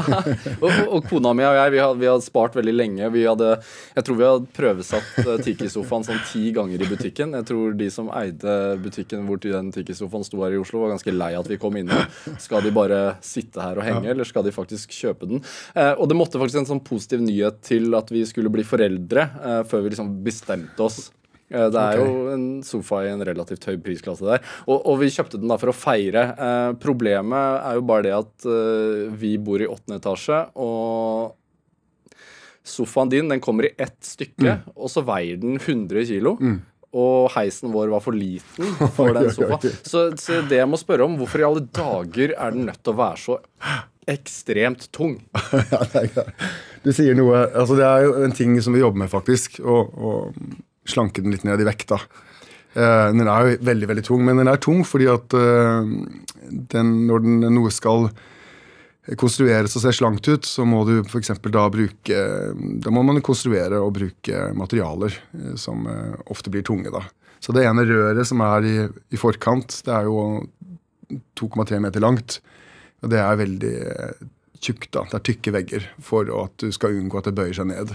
og, 0.61 0.69
og, 0.87 1.07
kona 1.09 1.33
mi 1.35 1.43
og 1.43 1.57
jeg, 1.57 1.73
vi 1.73 1.81
hadde, 1.81 1.99
vi 1.99 2.07
hadde 2.07 2.25
spart 2.25 2.55
veldig 2.55 2.73
lenge. 2.75 3.09
Vi 3.13 3.25
hadde, 3.27 3.49
jeg 3.97 4.07
tror 4.07 4.19
vi 4.19 4.27
hadde 4.27 4.51
prøvesatt 4.55 5.17
eh, 5.25 5.41
Tiki-sofaen 5.43 6.05
sånn 6.07 6.21
ti 6.29 6.53
ganger 6.55 6.83
i 6.83 6.87
butikken. 6.87 7.35
Jeg 7.39 7.47
tror 7.49 7.75
de 7.79 7.89
som 7.93 8.11
eide 8.15 8.55
butikken 8.83 9.25
hvor 9.27 9.41
den 9.43 9.73
Tiki-sofaen 9.75 10.23
sto 10.27 10.43
her 10.45 10.55
i 10.55 10.61
Oslo, 10.61 10.83
var 10.83 10.93
ganske 10.95 11.15
lei 11.15 11.33
at 11.39 11.49
vi 11.51 11.59
kom 11.61 11.75
innom. 11.79 12.05
Skal 12.41 12.63
de 12.63 12.71
bare 12.75 13.01
sitte 13.25 13.63
her 13.63 13.81
og 13.81 13.87
henge, 13.87 14.07
eller 14.13 14.27
skal 14.27 14.47
de 14.47 14.55
faktisk 14.55 14.95
kjøpe 14.95 15.27
den? 15.29 15.43
Eh, 15.75 15.93
og 15.97 16.07
det 16.11 16.19
måtte 16.19 16.39
faktisk 16.41 16.63
en 16.63 16.71
sånn 16.75 16.85
positiv 16.87 17.23
nyhet 17.25 17.59
til 17.67 17.91
at 17.99 18.13
vi 18.13 18.23
skulle 18.29 18.53
bli 18.53 18.65
foreldre, 18.67 19.27
eh, 19.43 19.59
før 19.67 19.83
vi 19.83 19.93
liksom 19.95 20.15
bestemte 20.23 20.87
oss. 20.87 21.09
Eh, 21.53 21.67
Det 21.69 21.79
er 21.83 22.01
okay. 22.01 22.09
jo 22.09 22.33
en 22.33 22.45
sofa 22.65 23.03
i 23.05 23.11
en 23.13 23.21
relativt 23.29 23.67
høy 23.69 23.77
prisklasse 23.85 24.25
der. 24.25 24.41
Og, 24.67 24.79
og 24.89 24.97
vi 25.03 25.11
kjøpte 25.13 25.37
den 25.39 25.51
da 25.53 25.59
for 25.61 25.69
å 25.69 25.77
feire. 25.77 26.25
Eh, 26.33 26.73
problemet 26.81 27.61
er 27.69 27.77
jo 27.79 27.85
bare 27.93 28.07
det 28.09 28.15
at 28.17 28.49
eh, 28.49 29.07
vi 29.21 29.35
bor 29.37 29.61
i 29.61 29.69
åttende 29.69 30.01
etasje, 30.01 30.41
og 30.57 31.35
sofaen 32.63 33.09
din 33.11 33.27
den 33.29 33.41
kommer 33.43 33.65
i 33.67 33.73
ett 33.77 33.99
stykke, 34.07 34.53
Mm. 34.63 34.69
og 34.75 34.89
så 34.89 35.03
veier 35.05 35.37
den 35.41 35.57
100 35.59 36.05
kilo. 36.07 36.37
Og 36.93 37.31
heisen 37.33 37.71
vår 37.73 37.89
var 37.89 38.01
for 38.05 38.13
liten 38.13 38.69
for 38.95 39.13
den 39.17 39.31
sofaen. 39.33 39.73
Så, 39.83 40.03
så 40.21 40.41
det 40.47 40.59
jeg 40.61 40.69
må 40.69 40.77
spørre 40.77 41.07
om, 41.07 41.15
hvorfor 41.17 41.41
i 41.41 41.47
alle 41.47 41.63
dager 41.73 42.35
er 42.37 42.53
den 42.53 42.67
nødt 42.69 42.83
til 42.85 42.93
å 42.93 42.99
være 42.99 43.17
så 43.19 43.37
ekstremt 44.07 44.87
tung? 44.93 45.15
ja, 45.73 45.79
det 45.89 46.03
er 46.03 46.09
greit. 46.13 46.45
Du 46.83 46.91
sier 46.93 47.15
noe 47.15 47.45
altså 47.55 47.77
Det 47.79 47.85
er 47.87 48.03
jo 48.03 48.13
en 48.25 48.33
ting 48.35 48.55
som 48.61 48.75
vi 48.75 48.81
jobber 48.83 48.99
med, 49.05 49.09
faktisk. 49.11 49.59
og, 49.63 49.93
å 49.95 50.13
slanke 50.89 51.23
den 51.23 51.33
litt 51.33 51.45
ned 51.47 51.61
i 51.61 51.67
vekt. 51.67 51.89
da. 51.93 51.99
Eh, 52.73 53.07
den 53.13 53.27
er 53.29 53.45
jo 53.45 53.57
veldig 53.69 53.89
veldig 53.91 54.05
tung, 54.07 54.23
men 54.25 54.39
den 54.41 54.49
er 54.49 54.61
tung 54.61 54.81
fordi 54.87 55.05
at 55.11 55.35
eh, 55.37 55.89
den, 56.73 56.93
når 57.09 57.25
den, 57.25 57.43
noe 57.53 57.73
skal 57.73 58.07
konstrueres 59.19 59.75
og 59.77 59.83
se 59.83 59.91
slankt 59.93 60.29
ut, 60.31 60.47
så 60.47 60.65
må 60.65 60.81
du 60.87 60.95
f.eks. 61.03 61.33
da 61.51 61.65
bruke 61.67 62.21
Da 62.79 62.93
må 62.93 63.03
man 63.03 63.19
konstruere 63.25 63.81
og 63.83 63.93
bruke 63.97 64.47
materialer 64.57 65.13
eh, 65.35 65.53
som 65.59 65.85
ofte 66.25 66.53
blir 66.53 66.65
tunge. 66.65 66.93
da. 66.93 67.03
Så 67.43 67.53
det 67.53 67.67
ene 67.67 67.85
røret 67.85 68.25
som 68.27 68.41
er 68.41 68.65
i, 68.65 68.77
i 69.13 69.19
forkant, 69.19 69.81
det 69.85 69.93
er 69.93 70.07
jo 70.07 70.41
2,3 71.37 71.81
meter 71.83 72.01
langt. 72.01 72.39
Og 73.03 73.11
det 73.11 73.19
er 73.19 73.37
veldig 73.37 73.75
tjukt. 74.63 74.89
da. 74.95 75.03
Det 75.11 75.19
er 75.19 75.27
tykke 75.27 75.53
vegger 75.59 75.87
for 76.01 76.31
at 76.39 76.55
du 76.63 76.71
skal 76.73 76.95
unngå 76.95 77.19
at 77.19 77.29
det 77.29 77.35
bøyer 77.37 77.59
seg 77.59 77.69
ned. 77.69 77.93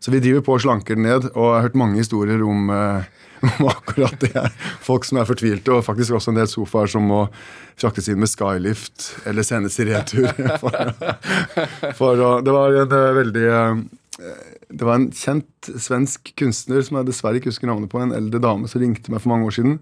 Så 0.00 0.12
vi 0.14 0.20
driver 0.22 0.44
på 0.46 0.54
og 0.56 0.62
slanker 0.62 0.94
den 0.98 1.06
ned, 1.08 1.30
og 1.34 1.44
jeg 1.48 1.54
har 1.56 1.64
hørt 1.68 1.78
mange 1.80 1.98
historier 2.02 2.42
om, 2.46 2.68
eh, 2.70 3.08
om 3.60 3.68
akkurat 3.70 4.18
det. 4.22 4.44
Folk 4.84 5.04
som 5.08 5.18
er 5.20 5.26
fortvilte, 5.28 5.72
og 5.74 5.84
faktisk 5.86 6.14
også 6.18 6.32
en 6.32 6.38
del 6.40 6.50
sofaer 6.50 6.90
som 6.90 7.06
må 7.10 7.24
fraktes 7.78 8.08
inn 8.10 8.18
med 8.22 8.30
skylift 8.30 9.08
eller 9.30 9.46
sendes 9.46 9.78
i 9.82 9.86
retur. 9.90 10.28
For, 10.62 10.92
for, 11.98 12.22
å- 12.28 12.38
det 12.42 12.54
var 12.54 12.74
en 12.84 12.94
eh, 12.98 13.12
veldig 13.18 13.44
eh, 13.54 13.82
Det 14.74 14.84
var 14.86 14.98
en 14.98 15.08
kjent 15.14 15.68
svensk 15.80 16.32
kunstner 16.38 16.82
som 16.84 16.98
jeg 16.98 17.06
dessverre 17.08 17.38
ikke 17.38 17.52
husker 17.52 17.70
navnet 17.70 17.90
på, 17.92 18.00
en 18.02 18.14
eldre 18.16 18.40
dame 18.42 18.68
som 18.68 18.82
ringte 18.82 19.10
meg 19.14 19.22
for 19.22 19.30
mange 19.34 19.46
år 19.50 19.54
siden. 19.58 19.78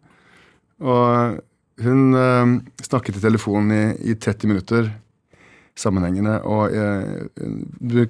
Og 0.85 1.40
hun 1.82 2.61
snakket 2.85 3.16
i 3.18 3.23
telefonen 3.25 3.73
i, 3.73 4.12
i 4.12 4.14
30 4.16 4.49
minutter 4.52 4.87
sammenhengende, 5.76 6.38
og 6.49 6.73
jeg 6.73 7.26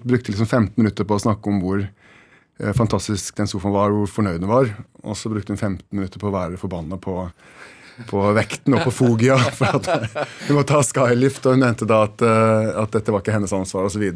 brukte 0.06 0.32
liksom 0.32 0.46
15 0.46 0.75
minutter 0.78 1.06
på 1.06 1.16
å 1.16 1.23
snakke 1.23 1.50
om 1.50 1.61
hvor 1.62 1.80
eh, 1.82 2.73
fantastisk 2.76 3.37
den 3.40 3.50
sofaen 3.50 3.75
var, 3.75 3.94
hvor 3.94 4.11
fornøyd 4.11 4.40
den 4.42 4.50
var. 4.50 4.70
Og 5.02 5.18
så 5.18 5.30
brukte 5.32 5.54
hun 5.54 5.61
15 5.61 5.82
minutter 5.90 6.23
på 6.23 6.30
å 6.30 6.35
være 6.35 6.61
forbanna 6.61 6.99
på, 7.02 7.18
på 8.11 8.23
vekten 8.38 8.78
og 8.78 8.87
på 8.87 8.94
Fogia. 9.00 9.38
For 9.58 9.80
at 9.80 9.90
hun 10.46 10.61
måtte 10.61 10.78
ha 10.78 10.85
skylift, 10.87 11.46
og 11.46 11.56
hun 11.56 11.66
mente 11.66 11.88
da 11.88 12.04
at, 12.06 12.23
eh, 12.23 12.70
at 12.85 12.94
dette 12.94 13.14
var 13.14 13.25
ikke 13.25 13.35
hennes 13.35 13.56
ansvar, 13.56 13.90
osv. 13.90 14.06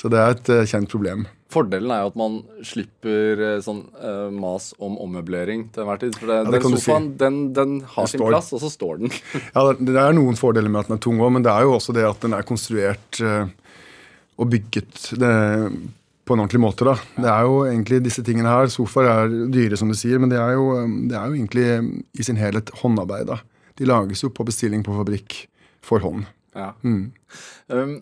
Så, 0.00 0.08
det 0.08 0.16
er 0.16 0.32
et 0.32 0.48
eh, 0.48 0.66
kjent 0.68 0.88
problem. 0.88 1.26
Fordelen 1.52 1.90
er 1.92 2.04
jo 2.04 2.10
at 2.12 2.16
man 2.16 2.38
slipper 2.64 3.42
eh, 3.44 3.56
sånn 3.60 3.82
uh, 4.00 4.30
mas 4.32 4.70
om 4.80 4.94
ommøblering 5.02 5.66
til 5.74 5.82
enhver 5.84 6.00
tid. 6.00 6.16
For 6.16 6.30
det, 6.30 6.38
det 6.46 6.60
den 6.62 6.76
sofaen 6.78 7.08
si. 7.10 7.16
den, 7.20 7.38
den 7.56 7.74
har 7.84 8.06
Den 8.06 8.12
sin 8.14 8.22
står. 8.22 8.32
plass, 8.32 8.48
og 8.56 8.62
så 8.62 8.70
står 8.72 9.02
den. 9.02 9.12
Ja, 9.56 9.64
det 9.76 9.96
er 10.00 10.16
noen 10.16 10.40
fordeler 10.40 10.72
med 10.72 10.86
at 10.86 10.92
den 10.92 10.96
er 10.96 11.04
tung 11.04 11.20
òg, 11.20 11.34
men 11.36 11.44
det 11.44 11.52
er 11.52 11.66
jo 11.68 11.74
også 11.76 11.96
det 11.96 12.06
at 12.08 12.24
den 12.24 12.36
er 12.38 12.48
konstruert 12.48 13.20
uh, 13.20 13.50
og 14.40 14.48
bygget 14.54 15.10
det, 15.20 15.34
på 16.24 16.36
en 16.36 16.44
ordentlig 16.46 16.62
måte. 16.64 16.88
da. 16.88 16.96
Det 17.20 17.28
er 17.34 17.48
jo 17.50 17.60
egentlig 17.68 18.00
disse 18.06 18.24
tingene 18.24 18.54
her. 18.54 18.72
Sofaer 18.72 19.10
er 19.12 19.38
dyre, 19.52 19.76
som 19.76 19.92
du 19.92 19.98
sier, 19.98 20.22
men 20.22 20.32
det 20.32 20.40
er 20.40 20.54
jo, 20.56 20.70
det 21.10 21.18
er 21.18 21.28
jo 21.28 21.36
egentlig 21.42 21.66
i 22.16 22.24
sin 22.24 22.40
helhet 22.40 22.72
håndarbeid. 22.80 23.28
da. 23.34 23.42
De 23.76 23.88
lages 23.90 24.24
jo 24.24 24.32
på 24.32 24.48
bestilling 24.48 24.86
på 24.86 24.96
fabrikk 24.96 25.42
for 25.84 26.00
hånd. 26.00 26.24
Ja. 26.56 26.72
Mm. 26.80 27.10
Um, 27.68 27.98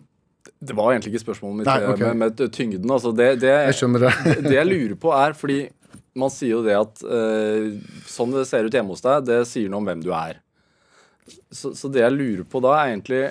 det 0.59 0.75
var 0.75 0.91
egentlig 0.91 1.13
ikke 1.13 1.23
spørsmålet 1.23 1.61
mitt 1.61 1.69
Nei, 1.69 1.79
okay. 1.87 2.13
med, 2.13 2.35
med 2.35 2.53
tyngden. 2.55 2.91
Altså 2.91 3.13
det, 3.15 3.29
det, 3.43 3.51
Jeg 3.69 3.77
skjønner 3.79 4.07
det. 4.07 4.13
det 4.49 4.55
jeg 4.57 4.67
lurer 4.67 4.97
på, 4.99 5.13
er 5.15 5.35
fordi 5.37 5.59
man 6.19 6.33
sier 6.33 6.57
jo 6.57 6.63
det 6.65 6.75
at 6.75 7.03
uh, 7.05 7.69
sånn 8.09 8.33
det 8.35 8.43
ser 8.49 8.67
ut 8.67 8.75
hjemme 8.75 8.91
hos 8.91 9.05
deg, 9.05 9.27
det 9.29 9.39
sier 9.47 9.71
noe 9.71 9.79
om 9.79 9.87
hvem 9.87 10.03
du 10.03 10.09
er. 10.15 10.41
Så, 11.53 11.71
så 11.77 11.91
det 11.93 12.03
jeg 12.03 12.15
lurer 12.15 12.47
på 12.49 12.59
da, 12.65 12.75
er 12.75 12.91
egentlig 12.91 13.23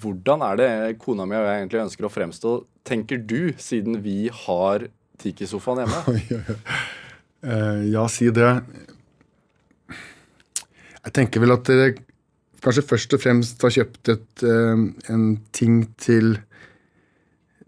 hvordan 0.00 0.42
er 0.46 0.58
det 0.58 0.70
kona 1.02 1.26
mi 1.28 1.36
og 1.36 1.46
jeg 1.46 1.60
egentlig 1.60 1.82
ønsker 1.84 2.08
å 2.08 2.12
fremstå, 2.12 2.54
tenker 2.88 3.20
du, 3.20 3.52
siden 3.60 4.00
vi 4.04 4.24
har 4.46 4.88
Tiki-sofaen 5.20 5.84
hjemme? 5.84 6.18
Eh, 7.40 7.86
ja, 7.88 8.02
si 8.12 8.26
det. 8.36 8.48
Jeg 9.88 11.12
tenker 11.16 11.40
vel 11.40 11.54
at 11.54 11.62
dere 11.64 11.94
kanskje 12.64 12.86
først 12.86 13.16
og 13.16 13.22
fremst 13.22 13.64
har 13.64 13.74
kjøpt 13.74 14.12
et, 14.12 14.44
eh, 14.44 14.84
en 15.12 15.26
ting 15.56 15.82
til, 16.00 16.36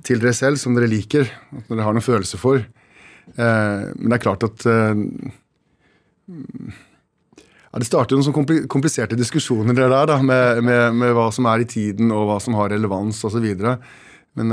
til 0.04 0.22
dere 0.22 0.37
selv 0.37 0.61
som 0.61 0.76
dere 0.76 0.90
liker, 0.90 1.28
at 1.28 1.68
dere 1.70 1.87
har 1.87 1.96
noen 1.96 2.04
følelse 2.04 2.40
for. 2.40 2.62
Eh, 2.62 3.84
men 3.96 4.08
det 4.11 4.18
er 4.18 4.25
klart 4.25 4.46
at 4.46 4.66
eh, 4.66 4.94
ja, 6.28 7.78
Det 7.80 7.88
starter 7.88 8.18
noen 8.18 8.68
kompliserte 8.68 9.16
diskusjoner 9.16 9.75
der, 9.78 9.96
da, 10.11 10.20
med, 10.20 10.62
med, 10.66 10.84
med 11.00 11.16
hva 11.16 11.30
som 11.32 11.49
er 11.49 11.64
i 11.64 11.68
tiden, 11.68 12.12
og 12.12 12.28
hva 12.28 12.38
som 12.42 12.56
har 12.58 12.72
relevans 12.75 13.25
osv. 13.25 13.49
Men, 14.37 14.52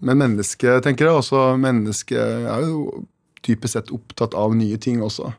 men 0.00 0.20
mennesket, 0.24 0.82
tenker 0.84 1.08
jeg, 1.08 1.20
også 1.20 1.56
mennesket 1.60 2.48
er 2.48 2.64
jo 2.64 3.04
typisk 3.44 3.74
sett 3.74 3.92
opptatt 3.92 4.36
av 4.36 4.56
nye 4.56 4.76
ting 4.80 5.02
også. 5.04 5.32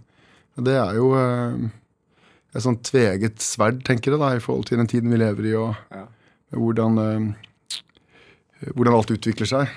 Det 0.61 0.75
er 0.77 0.97
jo 0.97 1.09
et 2.55 2.63
sånn 2.65 2.79
tveget 2.83 3.39
sverd, 3.43 3.83
tenker 3.87 4.11
jeg, 4.15 4.19
da, 4.21 4.33
i 4.35 4.43
forhold 4.43 4.65
til 4.67 4.81
den 4.81 4.89
tiden 4.91 5.11
vi 5.13 5.19
lever 5.21 5.47
i, 5.47 5.53
og 5.55 5.75
Ja. 5.93 6.05
hvordan, 6.51 6.97
eh, 6.99 8.71
hvordan 8.75 8.97
alt 8.97 9.13
utvikler 9.15 9.47
seg. 9.47 9.67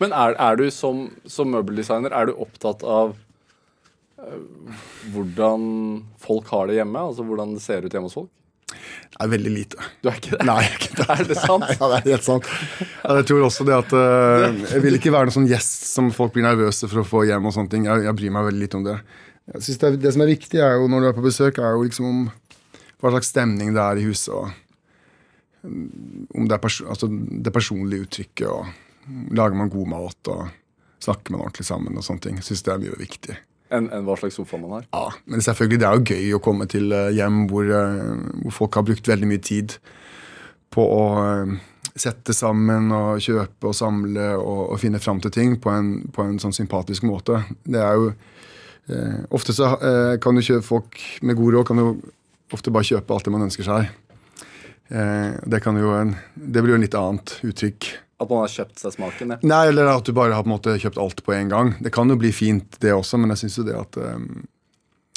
Men 0.00 0.12
er, 0.12 0.34
er 0.42 0.56
du 0.58 0.64
som, 0.74 1.04
som 1.30 1.52
møbeldesigner 1.54 2.10
er 2.12 2.26
du 2.26 2.32
opptatt 2.42 2.82
av 2.82 3.12
eh, 4.18 4.72
hvordan 5.14 5.68
folk 6.24 6.48
har 6.50 6.66
det 6.70 6.80
hjemme? 6.80 6.98
Altså 7.10 7.26
hvordan 7.26 7.54
det 7.54 7.62
ser 7.62 7.84
ut 7.86 7.92
hjemme 7.94 8.08
hos 8.10 8.16
folk? 8.18 8.30
Det 9.14 9.20
er 9.22 9.28
veldig 9.30 9.50
lite. 9.54 9.84
Du 10.02 10.08
er 10.10 10.16
ikke 10.18 10.32
det? 10.34 10.46
Nei, 10.48 10.62
ikke 10.66 10.96
det. 10.98 11.04
Er 11.14 11.28
det 11.28 11.36
sant? 11.38 11.68
Ja, 11.78 11.88
det 11.92 11.98
er 12.00 12.08
helt 12.16 12.26
sant. 12.26 12.48
Jeg 13.04 13.26
tror 13.28 13.44
også 13.46 13.66
det 13.68 13.76
at 13.76 13.92
uh, 13.94 14.48
Jeg 14.72 14.82
vil 14.82 14.96
ikke 14.98 15.12
være 15.14 15.28
noen 15.28 15.36
sånn 15.36 15.46
gjest 15.50 15.84
som 15.92 16.08
folk 16.16 16.34
blir 16.34 16.42
nervøse 16.48 16.88
for 16.90 17.04
å 17.04 17.06
få 17.06 17.22
hjem. 17.28 17.46
og 17.46 17.54
sånne 17.54 17.70
ting. 17.70 17.86
Jeg, 17.86 18.02
jeg 18.08 18.16
bryr 18.18 18.34
meg 18.34 18.48
veldig 18.48 18.64
lite 18.64 18.80
om 18.80 18.86
det. 18.88 18.96
Jeg 19.52 19.62
synes 19.62 19.78
det, 19.80 19.88
er, 19.88 19.96
det 20.00 20.12
som 20.14 20.24
er 20.24 20.32
viktig 20.32 20.60
er 20.64 20.78
jo 20.78 20.88
når 20.88 21.00
du 21.02 21.08
er 21.10 21.16
på 21.16 21.24
besøk, 21.24 21.58
er 21.60 21.76
jo 21.76 21.84
liksom 21.84 22.06
om 22.08 22.20
hva 23.02 23.12
slags 23.12 23.28
stemning 23.34 23.74
det 23.76 23.82
er 23.82 24.00
i 24.00 24.06
huset. 24.06 24.32
og 24.32 24.48
mm, 25.68 26.28
Om 26.34 26.46
det 26.48 26.56
er 26.56 26.62
pers 26.62 26.80
altså 26.80 27.10
det 27.10 27.52
personlige 27.52 28.06
uttrykket. 28.06 28.46
og 28.48 29.34
Lager 29.36 29.58
man 29.58 29.72
god 29.72 29.90
mat 29.92 30.32
og 30.32 30.46
snakker 31.04 31.34
man 31.34 31.44
ordentlig 31.44 31.66
sammen. 31.68 31.98
og 31.98 32.06
sånne 32.06 32.24
ting. 32.24 32.40
Jeg 32.40 32.48
synes 32.48 32.64
det 32.64 32.72
er 32.72 32.80
mye 32.86 33.02
viktig. 33.02 33.36
Enn 33.74 33.90
en 33.92 34.06
hva 34.06 34.16
slags 34.16 34.38
sofa 34.38 34.58
man 34.60 34.78
har? 34.78 34.88
Ja, 34.92 35.10
Men 35.26 35.44
selvfølgelig, 35.44 35.80
det 35.80 35.88
er 35.88 35.98
jo 35.98 36.08
gøy 36.14 36.34
å 36.36 36.42
komme 36.44 36.66
til 36.70 36.92
eh, 36.92 37.12
hjem 37.16 37.44
hvor, 37.50 37.68
eh, 37.68 38.16
hvor 38.44 38.58
folk 38.62 38.80
har 38.80 38.88
brukt 38.88 39.08
veldig 39.08 39.28
mye 39.28 39.44
tid 39.44 39.76
på 40.74 40.84
å 40.84 41.04
eh, 41.24 41.54
sette 41.94 42.34
sammen 42.34 42.92
og 42.94 43.22
kjøpe 43.24 43.70
og 43.70 43.76
samle 43.76 44.30
og, 44.36 44.62
og 44.74 44.80
finne 44.82 45.00
fram 45.02 45.20
til 45.22 45.32
ting 45.34 45.56
på 45.62 45.72
en, 45.72 45.90
på 46.12 46.24
en 46.24 46.38
sånn 46.42 46.54
sympatisk 46.56 47.06
måte. 47.08 47.42
Det 47.64 47.80
er 47.80 47.98
jo 47.98 48.12
eh, 48.88 49.20
Ofte 49.34 49.54
så 49.56 49.74
eh, 49.78 50.14
kan 50.22 50.36
du 50.36 50.44
kjøpe 50.44 50.66
folk 50.66 51.00
med 51.22 51.38
god 51.38 51.58
råd 51.58 51.68
kan 51.70 51.82
jo 51.82 51.88
ofte 52.54 52.72
bare 52.74 52.86
kjøpe 52.86 53.14
alt 53.14 53.26
det 53.26 53.34
man 53.34 53.46
ønsker 53.46 53.66
seg. 53.66 53.90
Eh, 54.88 55.36
det, 55.46 55.60
kan 55.64 55.78
jo 55.80 55.94
en, 55.96 56.14
det 56.34 56.62
blir 56.62 56.74
jo 56.74 56.78
en 56.80 56.84
litt 56.84 56.96
annet 56.98 57.36
uttrykk. 57.46 57.90
At 58.22 58.30
man 58.30 58.44
har 58.44 58.52
kjøpt 58.52 58.82
seg 58.82 58.94
smaken? 58.94 59.34
Ja. 59.34 59.38
Nei, 59.42 59.62
eller 59.72 59.90
at 59.90 60.06
du 60.06 60.14
bare 60.16 60.36
har 60.36 60.44
på 60.44 60.50
en 60.50 60.54
måte 60.54 60.76
kjøpt 60.80 61.00
alt 61.02 61.24
på 61.26 61.34
en 61.34 61.50
gang. 61.50 61.72
Det 61.82 61.92
kan 61.94 62.10
jo 62.10 62.18
bli 62.20 62.30
fint, 62.34 62.78
det 62.84 62.94
også, 62.94 63.18
men 63.20 63.34
jeg 63.34 63.44
syns 63.44 63.58
jo 63.58 63.66
det 63.66 63.74
at, 63.78 63.98
um, 63.98 64.44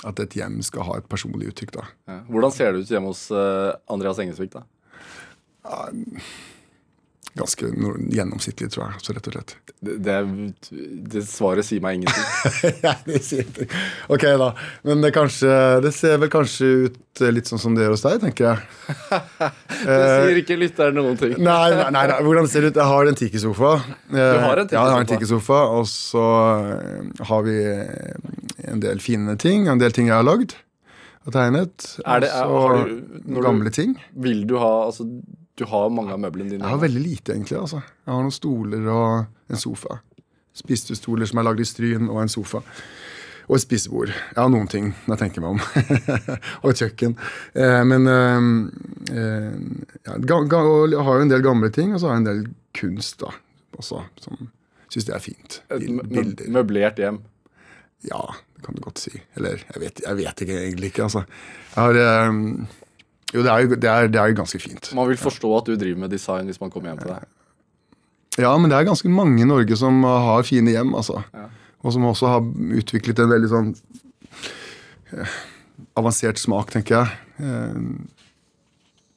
at 0.08 0.24
et 0.24 0.38
hjem 0.40 0.58
skal 0.66 0.88
ha 0.88 0.98
et 0.98 1.10
personlig 1.12 1.52
uttrykk, 1.52 1.76
da. 1.78 1.86
Ja. 2.10 2.18
Hvordan 2.32 2.56
ser 2.56 2.74
det 2.74 2.84
ut 2.84 2.94
hjemme 2.96 3.14
hos 3.14 3.28
eh, 3.30 3.70
Andreas 3.94 4.22
Engesvik? 4.24 4.56
da? 4.58 4.66
Ganske 7.38 7.68
gjennomsnittlig, 8.18 8.68
tror 8.74 8.84
jeg. 8.88 9.02
Så 9.06 9.14
rett 9.16 9.28
og 9.30 9.36
slett. 9.38 9.54
Det, 9.80 9.96
det, 10.04 10.16
det 11.14 11.22
svaret 11.30 11.66
sier 11.68 11.82
meg 11.84 12.00
ingenting. 12.00 12.28
Ja, 12.86 12.94
det 13.06 13.22
sier 13.26 13.44
ingenting. 13.46 13.70
ok, 14.10 14.26
da. 14.42 14.48
Men 14.90 15.02
det, 15.06 15.12
kanskje, 15.16 15.52
det 15.86 15.92
ser 15.96 16.18
vel 16.24 16.32
kanskje 16.34 16.70
ut 16.88 17.22
eh, 17.22 17.32
litt 17.36 17.50
sånn 17.52 17.62
som 17.62 17.76
det 17.78 17.86
gjør 17.86 17.96
hos 17.96 18.06
deg, 18.08 18.20
tenker 18.26 18.50
jeg. 18.50 18.60
Det 19.88 19.98
sier 20.28 20.40
ikke 20.42 20.58
lytteren 20.60 20.98
noen 20.98 21.18
ting. 21.20 21.36
Nei, 21.48 21.70
nei, 21.78 21.88
nei, 21.94 22.06
nei, 22.10 22.20
hvordan 22.26 22.48
ser 22.50 22.66
det 22.66 22.74
ut? 22.74 22.80
Jeg 22.82 22.92
har 22.92 23.10
en 23.12 23.18
tiki-sofa. 23.22 23.74
Du 24.10 24.18
har 24.18 24.64
en 24.64 24.72
Ja, 24.74 24.84
jeg 24.84 24.96
har 24.98 25.04
en 25.04 25.10
tiki-sofa. 25.10 25.18
tiki-sofa. 25.18 25.60
Og 25.78 25.90
så 25.92 26.24
eh, 26.74 27.26
har 27.32 27.44
vi 27.48 27.58
eh, 27.74 28.72
en 28.74 28.82
del 28.84 29.00
fine 29.04 29.38
ting. 29.42 29.68
En 29.72 29.82
del 29.82 29.94
ting 29.96 30.10
jeg 30.10 30.18
har 30.18 30.26
lagd 30.28 30.58
og 31.28 31.34
tegnet. 31.36 31.90
Er 32.08 32.22
det- 32.24 32.30
er- 32.32 32.48
og 32.48 32.62
har 32.64 32.78
så 32.88 32.98
når 33.28 33.36
du- 33.36 33.46
gamle 33.46 33.72
ting. 33.76 33.98
Vil 34.16 34.46
du 34.48 34.58
ha 34.62 34.74
Altså, 34.88 35.04
du 35.58 35.66
har 35.66 35.90
mange 35.90 36.14
av 36.14 36.22
møblene 36.22 36.54
dine. 36.54 36.62
Jeg 36.62 36.76
har 36.76 36.82
veldig 36.84 37.02
lite, 37.02 37.34
egentlig. 37.34 37.58
altså. 37.58 37.82
Jeg 37.82 38.14
har 38.14 38.22
noen 38.22 38.36
stoler 38.36 38.90
og 38.94 39.54
en 39.54 39.62
sofa. 39.62 40.00
Spisestoler 40.58 41.30
som 41.30 41.42
er 41.42 41.48
lagd 41.48 41.64
i 41.64 41.66
Stryn, 41.66 42.12
og 42.14 42.22
en 42.22 42.30
sofa. 42.32 42.62
Og 43.48 43.56
et 43.56 43.64
spisebord. 43.64 44.12
Jeg 44.12 44.38
har 44.38 44.52
noen 44.54 44.70
ting 44.70 44.92
når 44.92 45.16
jeg 45.16 45.22
tenker 45.24 45.46
meg 45.46 45.56
om. 45.56 45.62
og 46.62 46.70
et 46.70 46.84
kjøkken. 46.84 47.18
Eh, 47.58 47.82
men 47.90 48.12
eh, 48.12 48.52
eh, 49.16 49.58
ja, 50.06 50.20
jeg 50.20 51.02
har 51.10 51.22
jo 51.22 51.26
en 51.26 51.34
del 51.34 51.46
gamle 51.46 51.72
ting, 51.74 51.96
og 51.96 52.04
så 52.04 52.12
har 52.12 52.20
jeg 52.20 52.26
en 52.26 52.30
del 52.30 52.46
kunst 52.78 53.18
da, 53.24 53.34
også. 53.80 54.04
Som 54.22 54.50
syns 54.94 55.10
det 55.10 55.16
er 55.18 55.24
fint. 55.24 55.62
Et. 55.74 55.88
Møblert 56.54 57.02
hjem. 57.02 57.24
Ja, 58.06 58.22
det 58.54 58.68
kan 58.68 58.78
du 58.78 58.84
godt 58.86 59.02
si. 59.02 59.16
Eller 59.40 59.64
jeg 59.64 59.88
vet, 59.88 60.06
jeg 60.06 60.22
vet 60.22 60.46
ikke 60.46 60.60
egentlig 60.68 60.94
ikke, 60.94 61.08
altså. 61.10 61.26
Jeg 61.74 61.82
har 61.82 62.04
eh, 62.04 62.76
Jo, 63.34 63.44
det 63.44 63.52
er 63.52 63.64
jo 63.64 63.76
det 63.76 63.90
er, 63.92 64.08
det 64.12 64.20
er 64.22 64.32
jo 64.32 64.38
ganske 64.40 64.60
fint. 64.62 64.92
Man 64.96 65.10
vil 65.10 65.20
forstå 65.20 65.52
at 65.58 65.68
du 65.68 65.76
driver 65.76 66.06
med 66.06 66.14
design 66.16 66.48
hvis 66.48 66.62
man 66.62 66.72
kommer 66.72 66.94
hjem 66.94 67.02
til 67.04 67.12
deg. 67.12 67.28
Ja, 68.38 68.54
men 68.56 68.70
det 68.72 68.78
er 68.78 68.88
ganske 68.88 69.10
mange 69.12 69.42
i 69.42 69.50
Norge 69.50 69.76
som 69.80 70.00
uh, 70.06 70.14
har 70.30 70.46
fine 70.48 70.72
hjem, 70.76 70.94
altså. 70.96 71.24
Ja. 71.34 71.48
Og 71.86 71.94
som 71.94 72.06
også 72.08 72.30
har 72.30 72.46
utviklet 72.78 73.20
en 73.22 73.32
veldig 73.32 73.50
sånn 73.52 73.68
eh, 75.14 75.36
avansert 76.00 76.40
smak, 76.42 76.72
tenker 76.74 76.98
jeg. 76.98 77.20
Eh, 77.46 78.24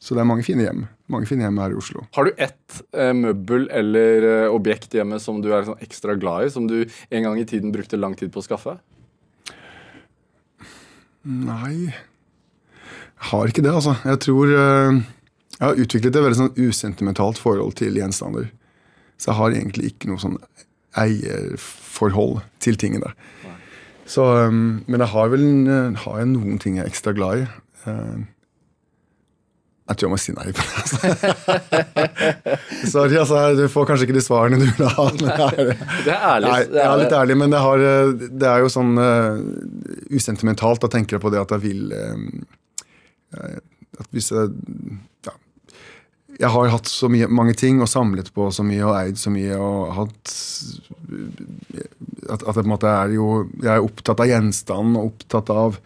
så 0.00 0.16
det 0.16 0.22
er 0.22 0.28
mange 0.28 0.44
fine 0.44 0.66
hjem. 0.66 0.84
Mange 1.12 1.28
fine 1.28 1.46
hjem 1.46 1.60
her 1.60 1.72
i 1.74 1.78
Oslo. 1.80 2.04
Har 2.16 2.28
du 2.28 2.36
ett 2.36 2.82
eh, 2.92 3.14
møbel 3.16 3.66
eller 3.80 4.28
eh, 4.28 4.52
objekt 4.52 4.94
hjemme 4.96 5.18
som 5.24 5.40
du 5.44 5.50
er 5.56 5.66
sånn 5.66 5.80
ekstra 5.84 6.16
glad 6.20 6.46
i, 6.46 6.52
som 6.52 6.68
du 6.70 6.82
en 6.84 7.26
gang 7.26 7.40
i 7.40 7.48
tiden 7.48 7.72
brukte 7.74 8.00
lang 8.00 8.14
tid 8.18 8.32
på 8.34 8.42
å 8.42 8.46
skaffe? 8.46 8.76
Nei 11.24 11.90
har 13.28 13.50
ikke 13.50 13.64
det, 13.64 13.72
altså. 13.74 13.96
Jeg 14.04 14.20
tror 14.24 14.54
eh, 14.54 15.00
Jeg 15.58 15.66
har 15.66 15.82
utviklet 15.84 16.16
et 16.16 16.24
veldig 16.24 16.38
sånn 16.38 16.56
usentimentalt 16.56 17.40
forhold 17.40 17.76
til 17.80 17.98
gjenstander. 18.00 18.48
Så 19.20 19.30
jeg 19.30 19.38
har 19.40 19.56
egentlig 19.56 19.92
ikke 19.92 20.08
noe 20.08 20.22
sånn 20.22 20.38
eierforhold 20.98 22.40
til 22.64 22.80
tingene. 22.80 23.12
Så, 24.08 24.24
eh, 24.40 24.50
men 24.50 25.04
jeg 25.04 25.12
har 25.12 25.32
vel 25.32 25.46
eh, 25.68 26.04
har 26.06 26.22
jeg 26.22 26.32
noen 26.32 26.60
ting 26.62 26.80
jeg 26.80 26.88
er 26.88 26.92
ekstra 26.92 27.16
glad 27.16 27.44
i. 27.44 27.48
Jeg 29.90 29.98
tror 29.98 30.06
jeg 30.06 30.12
må 30.12 30.18
si 30.22 30.32
nei 30.36 30.52
på 30.54 30.62
det. 30.62 30.74
Altså. 30.80 30.98
Sorry, 32.92 33.16
altså. 33.18 33.40
Du 33.58 33.64
får 33.72 33.88
kanskje 33.88 34.06
ikke 34.06 34.14
de 34.20 34.22
svarene 34.22 34.60
du 34.60 34.68
vil 34.68 34.86
ha. 34.86 35.06
Det 35.18 35.32
er, 35.34 35.72
Det 36.06 36.12
er 36.14 36.26
ærlig. 36.28 36.46
Nei, 36.46 36.60
jeg 36.76 36.84
er, 36.84 37.00
litt 37.02 37.16
ærlig, 37.18 37.36
men 37.42 37.50
det, 37.50 37.62
har, 37.64 37.82
det 38.14 38.48
er 38.52 38.62
jo 38.62 38.70
sånn 38.70 38.94
uh, 39.02 39.42
usentimentalt. 40.14 40.84
Da 40.84 40.92
tenker 40.94 41.18
jeg 41.18 41.24
på 41.24 41.32
det 41.34 41.42
at 41.42 41.56
jeg 41.56 41.64
vil 41.64 41.90
eh, 41.96 42.22
At 43.34 44.08
hvis 44.14 44.30
jeg 44.32 44.52
ja, 45.26 45.34
Jeg 46.40 46.52
har 46.54 46.72
hatt 46.72 46.88
så 46.90 47.10
mye, 47.12 47.28
mange 47.28 47.54
ting 47.58 47.82
og 47.82 47.90
samlet 47.90 48.32
på 48.34 48.48
så 48.54 48.64
mye 48.66 48.86
og 48.86 48.96
eid 48.98 49.20
så 49.20 49.32
mye 49.34 49.58
og 49.58 49.92
hatt 49.98 50.32
At, 52.30 52.42
at 52.42 52.46
jeg 52.46 52.62
på 52.62 52.64
en 52.64 52.72
måte 52.72 52.90
er 52.90 53.14
jo 53.16 53.28
Jeg 53.60 53.74
er 53.74 53.84
opptatt 53.84 54.22
av 54.22 54.30
gjenstanden 54.30 54.98
og 55.00 55.12
opptatt 55.12 55.52
av 55.54 55.78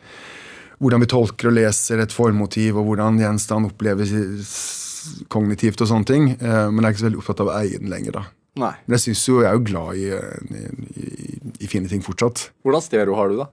hvordan 0.82 1.04
vi 1.04 1.08
tolker 1.08 1.48
og 1.48 1.54
leser 1.56 2.00
et 2.02 2.12
formotiv, 2.12 2.76
og 2.76 2.88
hvordan 2.88 3.20
gjenstand 3.22 3.70
oppleves 3.70 4.10
kognitivt 5.32 5.80
og 5.80 5.88
sånne 5.88 6.08
ting. 6.08 6.26
Eh, 6.34 6.66
men 6.68 6.82
jeg 6.82 6.88
er 6.88 6.94
ikke 6.94 7.02
så 7.02 7.06
veldig 7.08 7.20
opptatt 7.22 7.42
av 7.44 7.50
å 7.50 7.54
eie 7.60 7.78
den 7.80 7.92
lenger, 7.92 8.18
da. 8.18 8.24
Nei. 8.60 8.72
Men 8.84 8.96
jeg 8.96 9.04
synes 9.08 9.22
jo, 9.26 9.40
jeg 9.42 9.50
er 9.50 9.56
jo 9.58 9.64
glad 9.66 9.98
i, 9.98 10.04
i, 10.14 10.64
i, 11.02 11.38
i 11.64 11.70
fine 11.70 11.90
ting 11.90 12.04
fortsatt. 12.04 12.48
Hvordan 12.66 12.84
stereo 12.84 13.16
har 13.18 13.32
du, 13.32 13.40
da? 13.40 13.48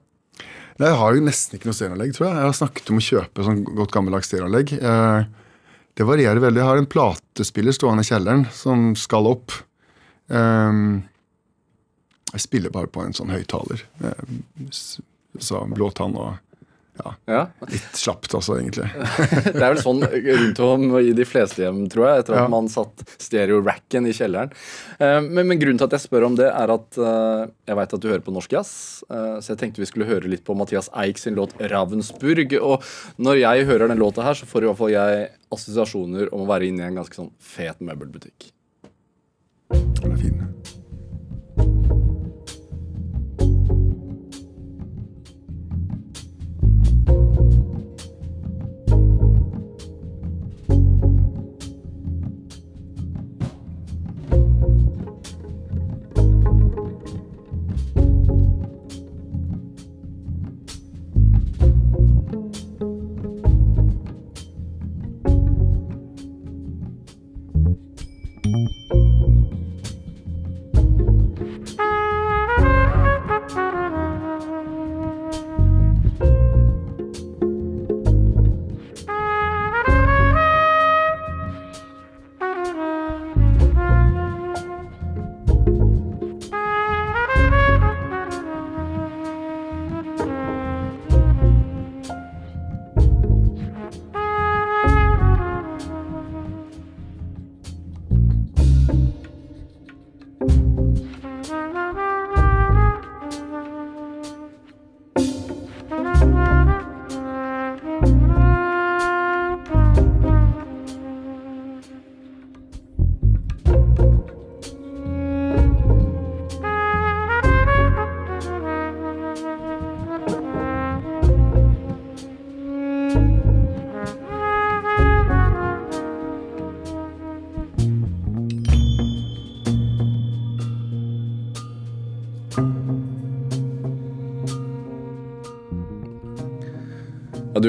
Jeg 0.82 0.98
har 0.98 1.14
jo 1.14 1.22
nesten 1.22 1.58
ikke 1.58 1.68
noe 1.68 1.76
stereoanlegg, 1.78 2.14
tror 2.16 2.26
jeg. 2.26 2.38
Jeg 2.40 2.48
har 2.48 2.58
snakket 2.58 2.90
om 2.90 2.98
å 2.98 3.04
kjøpe 3.06 3.46
sånn 3.46 3.62
godt 3.68 3.94
gammeldags 3.94 4.30
stereoanlegg. 4.30 4.74
Eh, 4.78 5.24
det 5.98 6.06
varierer 6.08 6.42
veldig. 6.42 6.62
Jeg 6.62 6.70
har 6.70 6.80
en 6.80 6.90
platespiller 6.90 7.76
stående 7.76 8.02
i 8.02 8.08
kjelleren 8.08 8.46
som 8.56 8.90
skal 8.98 9.28
opp. 9.30 9.54
Eh, 10.32 10.80
jeg 12.32 12.46
spiller 12.46 12.74
bare 12.74 12.90
på 12.90 13.04
en 13.04 13.14
sånn 13.14 13.30
høyttaler. 13.30 13.84
Eh, 14.02 14.24
så 14.72 15.62
blåtann 15.70 16.18
og 16.18 16.40
ja, 17.00 17.12
Ja. 17.26 17.40
litt 17.70 17.96
slapt 17.96 18.34
også, 18.36 18.58
egentlig. 18.60 18.84
Det 19.56 19.62
er 19.62 19.72
vel 19.72 19.80
sånn 19.80 20.02
rundt 20.04 20.58
om 20.60 20.84
i 21.00 21.12
de 21.16 21.24
fleste 21.24 21.62
hjem, 21.64 21.86
tror 21.90 22.04
jeg, 22.10 22.20
etter 22.22 22.34
at 22.36 22.42
Ja. 22.44 22.48
man 22.52 22.68
satt 22.68 23.00
stereo-racken 23.18 24.06
i 24.06 24.12
kjelleren. 24.12 24.52
Eh, 25.00 25.20
Men, 25.24 25.48
men 25.48 25.58
grunnen 25.58 25.78
til 25.80 25.88
at 25.88 25.96
jeg 25.96 26.04
spør 26.04 26.26
om 26.28 26.36
det, 26.36 26.50
er 26.52 26.74
at 26.74 26.98
eh, 27.00 27.46
jeg 27.70 27.76
veit 27.80 27.94
at 27.96 28.00
du 28.04 28.08
hører 28.12 28.24
på 28.26 28.34
norsk 28.36 28.52
jazz. 28.52 29.02
eh, 29.10 29.40
Så 29.40 29.54
jeg 29.54 29.58
tenkte 29.62 29.80
vi 29.80 29.86
skulle 29.88 30.06
høre 30.10 30.28
litt 30.28 30.44
på 30.44 30.54
Mathias 30.56 30.90
Eik 30.94 31.18
sin 31.18 31.34
låt 31.34 31.56
'Ravensburg'. 31.58 32.60
Og 32.60 32.82
når 33.18 33.40
jeg 33.40 33.66
hører 33.66 33.88
den 33.88 33.98
låta 33.98 34.22
her, 34.22 34.34
så 34.34 34.44
får 34.46 34.62
i 34.62 34.66
hvert 34.68 34.78
fall 34.78 34.90
jeg 34.92 35.30
assosiasjoner 35.52 36.28
om 36.32 36.44
å 36.44 36.50
være 36.52 36.68
inne 36.68 36.84
i 36.84 36.86
en 36.92 36.96
ganske 37.00 37.14
sånn 37.16 37.30
fet 37.40 37.80
møbelbutikk. 37.80 38.52
Den 39.72 40.12
er 40.12 40.16
fin. 40.16 40.61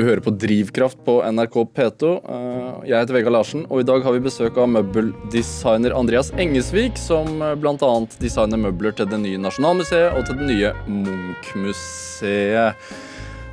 Hører 0.06 0.22
på 0.24 0.32
Drivkraft 0.40 1.00
på 1.06 1.18
NRK 1.26 1.56
P2. 1.76 2.10
Eh, 2.24 2.88
Jeg 2.90 3.00
heter 3.00 3.16
Vegard 3.16 3.36
Larsen, 3.36 3.66
og 3.70 3.82
i 3.82 3.86
dag 3.88 4.04
har 4.06 4.14
vi 4.16 4.22
besøk 4.26 4.58
av 4.58 4.68
møbeldesigner 4.72 5.96
Andreas 5.96 6.32
Engesvik, 6.40 6.98
som 7.00 7.42
eh, 7.42 7.56
bl.a. 7.60 7.92
designer 8.22 8.60
møbler 8.60 8.92
til 8.98 9.08
det 9.12 9.20
nye 9.24 9.40
Nasjonalmuseet 9.42 10.18
og 10.18 10.26
til 10.28 10.40
det 10.42 10.48
nye 10.50 10.74
Munch-museet. 10.90 12.76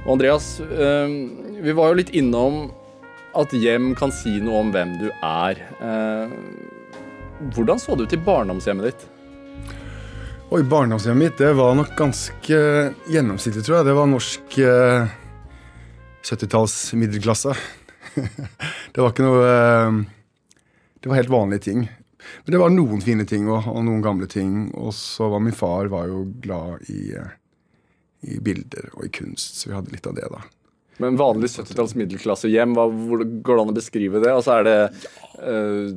Og 0.07 0.13
Andreas, 0.17 0.49
eh, 0.65 1.15
vi 1.63 1.77
var 1.77 1.91
jo 1.91 2.01
litt 2.01 2.15
innom 2.17 2.67
at 3.39 3.55
hjem 3.55 3.95
kan 3.99 4.11
si 4.15 4.41
noe 4.43 4.65
om 4.65 4.73
hvem 4.75 4.97
du 4.99 5.09
er. 5.23 5.61
Hvordan 7.55 7.79
så 7.79 7.95
det 7.95 8.09
ut 8.09 8.17
i 8.17 8.25
barndomshjemmet 8.27 8.89
ditt? 8.89 9.05
Oi, 10.51 10.65
barndomshjemmet 10.67 11.23
mitt 11.23 11.39
det 11.39 11.53
var 11.55 11.77
nok 11.79 11.93
ganske 11.95 12.59
gjennomsnittlig, 13.07 13.63
tror 13.63 13.77
jeg. 13.79 13.87
Det 13.87 13.95
var 14.01 14.11
norsk 14.11 14.59
70-talls 16.23 16.93
middelklasse. 16.99 17.55
det 18.93 19.01
var 19.01 19.13
ikke 19.13 19.27
noe 19.27 19.43
eh, 19.47 19.99
Det 21.01 21.11
var 21.11 21.21
helt 21.21 21.33
vanlige 21.33 21.67
ting. 21.71 21.83
Men 22.45 22.53
det 22.53 22.61
var 22.61 22.73
noen 22.75 23.03
fine 23.05 23.27
ting 23.29 23.49
og, 23.49 23.69
og 23.71 23.83
noen 23.87 24.03
gamle 24.05 24.29
ting. 24.31 24.71
Og 24.77 24.95
så 24.97 25.31
var 25.33 25.43
min 25.45 25.57
far 25.57 25.91
var 25.93 26.09
jo 26.11 26.25
glad 26.43 26.89
i, 26.93 27.13
eh, 27.17 27.37
i 28.29 28.41
bilder 28.45 28.91
og 28.95 29.07
i 29.07 29.13
kunst, 29.21 29.61
så 29.61 29.71
vi 29.71 29.77
hadde 29.79 29.95
litt 29.95 30.09
av 30.09 30.17
det, 30.19 30.29
da. 30.33 30.43
Men 31.01 31.17
vanlig 31.17 31.49
70-talls 31.49 31.95
middelklassehjem, 31.97 32.75
går 32.77 33.25
det 33.25 33.63
an 33.63 33.73
å 33.73 33.77
beskrive 33.77 34.21
det? 34.21 34.35
Altså 34.37 34.59
Er 34.59 34.67
det 34.67 34.81
uh, 35.41 35.95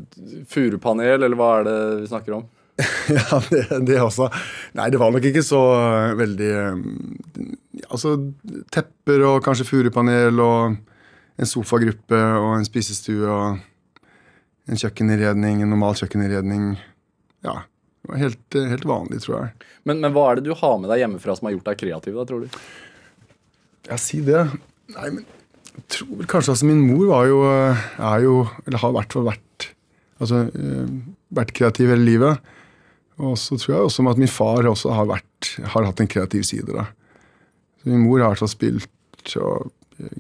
furupanel, 0.48 1.18
eller 1.18 1.36
hva 1.36 1.50
er 1.58 1.68
det 1.68 1.74
vi 2.06 2.12
snakker 2.14 2.38
om? 2.38 2.46
ja, 3.10 3.42
det, 3.52 3.68
det 3.86 4.00
også. 4.02 4.30
Nei, 4.78 4.88
det 4.90 5.00
var 5.02 5.12
nok 5.14 5.26
ikke 5.30 5.44
så 5.46 5.60
eh, 5.78 6.14
veldig 6.18 6.48
eh, 6.58 6.80
Altså 7.94 8.16
tepper 8.74 9.26
og 9.28 9.44
kanskje 9.46 9.68
furupanel 9.68 10.42
og 10.42 10.80
en 11.38 11.50
sofagruppe 11.50 12.18
og 12.18 12.56
en 12.56 12.66
spisestue 12.66 13.30
og 13.30 13.60
en 14.70 14.80
kjøkkeninnredning, 14.80 15.62
en 15.62 15.74
normal 15.74 15.98
kjøkkeninnredning. 16.00 16.72
Ja. 17.46 17.60
Det 18.04 18.12
var 18.12 18.22
helt, 18.24 18.58
eh, 18.58 18.72
helt 18.72 18.88
vanlig, 18.90 19.22
tror 19.26 19.38
jeg. 19.38 19.70
Men, 19.90 20.02
men 20.02 20.16
hva 20.16 20.26
er 20.32 20.40
det 20.40 20.48
du 20.48 20.56
har 20.58 20.80
med 20.82 20.90
deg 20.90 21.04
hjemmefra 21.04 21.38
som 21.38 21.50
har 21.50 21.56
gjort 21.58 21.70
deg 21.70 21.80
kreativ, 21.84 22.18
da, 22.18 22.26
tror 22.30 22.46
du? 22.46 22.58
Ja, 23.92 24.00
si 24.02 24.24
det. 24.26 24.48
Nei, 24.96 25.12
men 25.20 25.24
jeg 25.74 25.86
tror 25.94 26.10
vel 26.18 26.30
kanskje 26.30 26.56
altså 26.56 26.70
min 26.70 26.82
mor 26.86 27.06
var 27.10 27.26
jo 27.26 27.38
er 27.50 28.20
jo 28.22 28.34
Eller 28.68 28.78
har 28.78 28.92
i 28.92 28.94
hvert 28.94 29.16
fall 29.16 29.24
vært 29.26 29.66
Altså 30.22 30.44
vært 31.34 31.54
kreativ 31.58 31.90
hele 31.90 32.06
livet. 32.06 32.52
Og 33.22 33.38
så 33.38 33.58
tror 33.60 33.76
jeg 33.76 33.88
også 33.88 34.06
at 34.10 34.20
min 34.22 34.32
far 34.32 34.66
også 34.70 34.94
har 34.96 35.08
vært 35.10 35.54
har 35.76 35.86
hatt 35.86 36.02
en 36.02 36.10
kreativ 36.10 36.46
side. 36.48 36.74
da. 36.74 36.88
Så 37.82 37.92
min 37.92 38.04
mor 38.06 38.22
har 38.24 38.34
altså 38.34 38.50
spilt 38.50 39.36
og, 39.40 39.70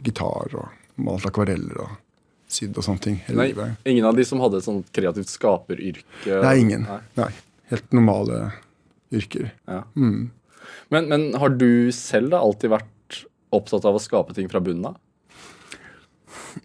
gitar 0.05 0.53
og 0.53 1.01
malt 1.01 1.25
akvareller 1.25 1.79
og 1.81 1.95
sydd 2.53 2.77
og 2.77 2.85
sånne 2.85 3.01
ting 3.01 3.15
Nei, 3.33 3.47
ingen 3.89 4.05
av 4.05 4.13
de 4.13 4.23
som 4.27 4.41
hadde 4.43 4.59
et 4.59 4.67
sånt 4.67 4.91
kreativt 4.93 5.31
skaperyrke? 5.31 6.37
Nei, 6.43 6.53
ingen. 6.61 6.85
Nei. 6.85 6.99
Nei. 7.17 7.31
Helt 7.71 7.95
normale 7.95 8.51
yrker. 9.13 9.49
Ja. 9.69 9.81
Mm. 9.97 10.29
Men, 10.93 11.09
men 11.09 11.25
har 11.41 11.55
du 11.57 11.89
selv 11.95 12.33
da 12.33 12.43
alltid 12.43 12.75
vært 12.75 13.23
opptatt 13.53 13.85
av 13.89 13.97
å 13.97 14.01
skape 14.01 14.35
ting 14.37 14.49
fra 14.51 14.61
bunnen 14.63 14.91
av? 14.91 14.99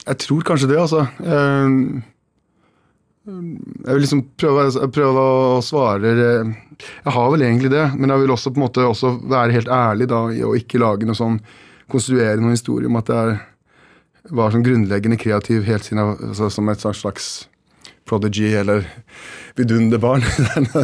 Jeg 0.04 0.20
tror 0.26 0.44
kanskje 0.44 0.68
det, 0.68 0.78
altså. 0.80 1.06
Eh, 1.24 2.04
Jeg 3.28 3.92
vil 3.92 4.00
liksom 4.00 4.22
prøve, 4.40 4.88
prøve 4.94 5.22
å 5.22 5.60
svare 5.64 6.12
eh, 6.14 6.52
Jeg 6.80 7.12
har 7.12 7.26
vel 7.34 7.44
egentlig 7.44 7.70
det, 7.74 7.84
men 7.98 8.08
jeg 8.12 8.22
vil 8.22 8.32
også 8.32 8.52
på 8.54 8.60
en 8.60 8.64
måte 8.64 8.86
også 8.88 9.12
være 9.28 9.56
helt 9.58 9.68
ærlig 9.72 10.08
da, 10.08 10.22
å 10.48 10.54
ikke 10.56 10.80
lage 10.80 11.08
noe 11.08 11.18
sånn 11.18 11.36
Konstruere 11.88 12.36
noen 12.40 12.56
historie 12.56 12.88
om 12.88 12.98
at 13.00 13.08
jeg 13.08 13.36
var 14.36 14.52
sånn 14.52 14.64
grunnleggende 14.64 15.16
kreativ 15.20 15.64
helt 15.64 15.86
siden 15.86 16.02
altså, 16.04 16.50
som 16.52 16.68
et 16.68 16.82
slags 16.84 17.48
prodigy 18.08 18.50
eller 18.60 18.84
vidunderbarn. 19.56 20.24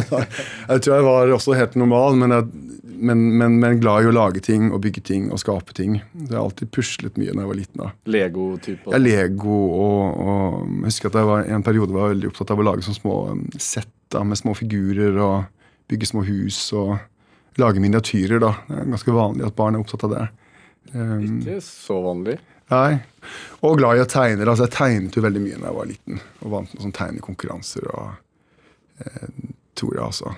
jeg 0.71 0.81
tror 0.81 0.95
jeg 0.95 1.05
var 1.05 1.33
også 1.33 1.53
helt 1.57 1.77
normal, 1.79 2.17
men, 2.17 2.33
jeg, 2.33 2.49
men, 2.97 3.37
men, 3.37 3.57
men 3.59 3.79
glad 3.79 4.03
i 4.03 4.09
å 4.09 4.13
lage 4.15 4.41
ting 4.43 4.69
og 4.71 4.81
bygge 4.83 5.01
ting 5.07 5.27
og 5.33 5.39
skape 5.41 5.73
ting. 5.77 5.97
Jeg 6.15 6.31
har 6.31 6.43
alltid 6.43 6.71
puslet 6.75 7.17
mye 7.19 7.33
da 7.33 7.43
jeg 7.43 7.49
var 7.51 7.59
liten. 7.59 7.81
da. 7.81 7.89
Lego-type? 8.15 8.91
Ja, 8.93 8.99
Lego 9.01 9.57
og, 9.75 10.21
og 10.25 10.61
jeg 10.69 10.87
husker 10.91 11.11
at 11.11 11.19
jeg 11.19 11.29
var, 11.29 11.45
en 11.57 11.65
periode 11.65 11.95
var 11.95 12.13
veldig 12.13 12.31
opptatt 12.31 12.53
av 12.55 12.61
å 12.61 12.67
lage 12.69 12.85
sånne 12.85 13.01
små 13.01 13.17
um, 13.31 13.43
sett 13.57 13.91
da, 14.13 14.23
med 14.27 14.39
små 14.39 14.55
figurer 14.57 15.19
og 15.21 15.45
bygge 15.91 16.09
små 16.09 16.23
hus 16.27 16.59
og 16.77 16.95
lage 17.61 17.83
miniatyrer. 17.83 18.41
da. 18.43 18.51
Det 18.67 18.81
er 18.81 18.91
ganske 18.95 19.15
vanlig 19.15 19.47
at 19.47 19.57
barn 19.57 19.77
er 19.77 19.85
opptatt 19.85 20.05
av 20.07 20.15
det. 20.15 20.25
Um, 20.93 21.41
Ikke 21.41 21.59
så 21.65 21.99
vanlig. 22.05 22.39
nei. 22.71 22.99
Og 23.65 23.79
glad 23.79 23.97
i 23.97 24.03
å 24.03 24.09
tegne. 24.09 24.45
Altså, 24.45 24.67
jeg 24.67 24.75
tegnet 24.77 25.15
jo 25.17 25.23
veldig 25.25 25.41
mye 25.43 25.59
da 25.59 25.69
jeg 25.69 25.77
var 25.79 25.89
liten 25.89 26.19
og 26.41 26.51
vant 26.53 26.73
med 26.73 26.83
sånne 26.83 26.99
tegnekonkurranser. 26.99 27.87
og 27.93 29.05
eh, 29.05 29.29
tror 29.75 29.97
jeg 29.97 30.05
altså. 30.05 30.35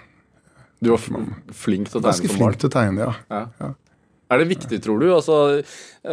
Du 0.84 0.92
var 0.94 1.02
flink 1.02 1.90
til 1.90 2.00
å 2.00 2.02
tegne 2.02 2.12
Ganske 2.12 2.30
som 2.30 2.38
barn. 2.38 2.54
flink 2.54 2.62
til 2.62 2.70
å 2.70 2.74
tegne, 2.76 3.08
ja. 3.08 3.44
Ja. 3.62 3.70
Er 4.28 4.42
det 4.42 4.50
viktig, 4.50 4.82
tror 4.84 5.00
du, 5.00 5.08
altså, 5.16 5.38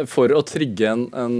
for 0.07 0.31
å 0.31 0.41
trigge 0.47 0.87
en, 0.87 1.05
en 1.11 1.35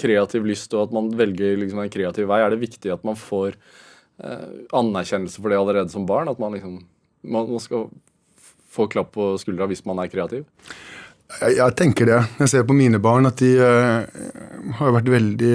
kreativ 0.00 0.46
lyst, 0.48 0.72
og 0.74 0.86
at 0.86 0.94
man 0.96 1.10
velger 1.18 1.58
liksom, 1.60 1.82
en 1.84 1.92
kreativ 1.92 2.30
vei, 2.30 2.40
er 2.40 2.54
det 2.54 2.62
viktig 2.62 2.92
at 2.94 3.04
man 3.04 3.18
får 3.20 3.52
eh, 3.52 4.46
anerkjennelse 4.76 5.42
for 5.42 5.52
det 5.52 5.60
allerede 5.60 5.92
som 5.92 6.08
barn? 6.08 6.32
At 6.32 6.40
man 6.42 6.56
liksom 6.56 6.78
man, 7.26 7.50
man 7.50 7.60
skal 7.62 7.88
få 8.72 8.86
klapp 8.92 9.12
på 9.16 9.34
skuldra 9.40 9.68
hvis 9.70 9.84
man 9.88 10.00
er 10.02 10.10
kreativ? 10.12 10.46
Jeg, 11.40 11.56
jeg 11.58 11.76
tenker 11.78 12.08
det. 12.08 12.18
Jeg 12.40 12.52
ser 12.52 12.66
på 12.68 12.76
mine 12.76 13.00
barn 13.02 13.28
at 13.28 13.40
de 13.42 13.52
eh, 13.60 14.26
har 14.80 14.96
vært 14.96 15.12
veldig 15.12 15.54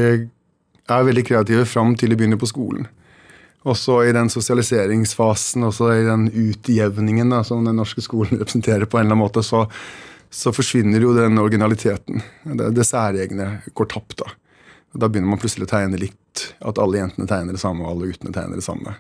er 0.92 1.06
veldig 1.08 1.24
kreative 1.24 1.66
fram 1.70 1.94
til 1.96 2.12
de 2.12 2.18
begynner 2.20 2.40
på 2.42 2.50
skolen. 2.50 2.88
Også 3.64 4.00
i 4.08 4.14
den 4.16 4.30
sosialiseringsfasen, 4.34 5.64
også 5.68 5.92
i 5.94 6.06
den 6.08 6.30
utjevningen 6.34 7.30
da, 7.30 7.44
som 7.46 7.66
den 7.66 7.78
norske 7.78 8.02
skolen 8.02 8.40
representerer, 8.42 8.88
på 8.90 8.98
en 8.98 9.06
eller 9.06 9.14
annen 9.14 9.22
måte, 9.22 9.44
så, 9.46 9.68
så 10.34 10.54
forsvinner 10.56 11.04
jo 11.04 11.14
den 11.18 11.38
originaliteten. 11.38 12.24
Det, 12.44 12.72
det 12.78 12.88
særegne 12.90 13.52
går 13.78 13.92
tapt. 13.94 14.18
Da 14.24 14.32
Og 14.94 15.04
Da 15.04 15.10
begynner 15.10 15.36
man 15.36 15.42
plutselig 15.42 15.70
å 15.70 15.74
tegne 15.76 16.02
likt. 16.02 16.18
At 16.64 16.80
alle 16.82 17.04
jentene 17.04 17.30
tegner 17.30 17.54
det 17.54 17.62
samme, 17.62 17.86
og 17.86 17.94
alle 17.94 18.12
guttene 18.12 18.34
tegner 18.34 18.58
det 18.58 18.66
samme. 18.66 18.96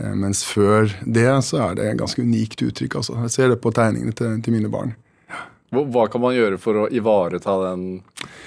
Eh, 0.00 0.14
Mens 0.16 0.44
før 0.46 0.88
det 1.04 1.28
så 1.44 1.60
er 1.66 1.76
det 1.76 1.90
et 1.90 2.00
ganske 2.00 2.22
unikt 2.22 2.62
uttrykk. 2.64 2.96
Altså. 3.02 3.18
Jeg 3.26 3.34
ser 3.36 3.52
det 3.52 3.60
på 3.60 3.74
tegningene 3.76 4.16
til, 4.16 4.38
til 4.40 4.56
mine 4.56 4.72
barn. 4.72 4.96
Hva, 5.72 6.04
kan 6.12 6.20
man 6.20 6.34
gjøre 6.36 6.58
for 6.60 6.82
å 6.82 6.88
ivareta 6.92 7.54
den 7.62 7.84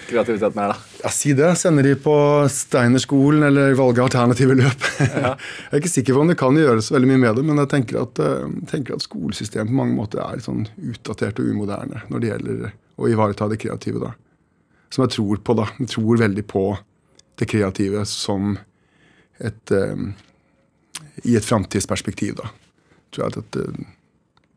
kreativiteten 0.05 0.59
her, 0.61 0.75
da? 0.75 0.97
Ja, 1.01 1.09
Si 1.09 1.31
det. 1.33 1.47
Sender 1.57 1.87
de 1.87 1.95
på 1.97 2.13
Steinerskolen 2.53 3.47
eller 3.47 3.73
valge 3.79 4.03
alternative 4.03 4.53
løp. 4.59 4.85
Jeg 4.99 5.31
er 5.33 5.81
ikke 5.81 5.89
sikker 5.89 6.13
på 6.13 6.21
om 6.21 6.29
det 6.29 6.37
kan 6.37 6.59
gjøres 6.59 6.91
veldig 6.93 7.09
mye 7.09 7.23
med 7.23 7.39
det, 7.39 7.45
men 7.47 7.61
jeg 7.63 7.71
tenker 7.71 7.97
at, 8.03 8.21
eh, 8.21 8.45
tenker 8.69 8.93
at 8.93 9.05
skolesystemet 9.05 9.73
på 9.73 9.79
mange 9.79 9.97
måter 9.97 10.21
er 10.21 10.37
litt 10.37 10.45
sånn 10.45 10.67
utdatert 10.77 11.41
og 11.41 11.49
umoderne 11.49 12.03
når 12.11 12.21
det 12.21 12.29
gjelder 12.29 12.69
å 13.01 13.09
ivareta 13.09 13.49
det 13.49 13.57
kreative. 13.65 14.05
da. 14.05 14.13
Som 14.93 15.07
jeg 15.07 15.15
tror 15.17 15.41
på. 15.41 15.57
da. 15.57 15.65
Jeg 15.81 15.95
tror 15.95 16.21
veldig 16.21 16.45
på 16.47 16.65
det 17.41 17.49
kreative 17.49 18.05
som 18.05 18.53
et 19.41 19.71
um, 19.73 20.13
I 21.25 21.35
et 21.35 21.45
framtidsperspektiv, 21.45 22.37
da. 22.37 22.53
Tror 23.11 23.25
jeg 23.25 23.41
at 23.41 23.57
eh, 23.65 23.85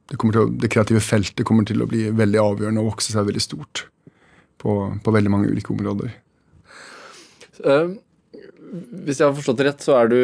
det, 0.08 0.18
å, 0.18 0.48
det 0.48 0.70
kreative 0.72 1.02
feltet 1.04 1.46
kommer 1.46 1.68
til 1.68 1.84
å 1.84 1.88
bli 1.90 2.08
veldig 2.16 2.40
avgjørende 2.42 2.82
og 2.82 2.92
vokse 2.94 3.12
seg 3.12 3.28
veldig 3.28 3.44
stort 3.44 3.86
på, 4.58 4.78
på 5.04 5.14
veldig 5.14 5.32
mange 5.32 5.50
ulike 5.52 5.74
områder. 5.74 6.14
Uh, 7.64 7.96
hvis 9.04 9.20
jeg 9.20 9.28
har 9.28 9.36
forstått 9.36 9.60
det 9.60 9.68
rett, 9.68 9.84
så 9.84 9.96
er 9.98 10.10
du 10.12 10.18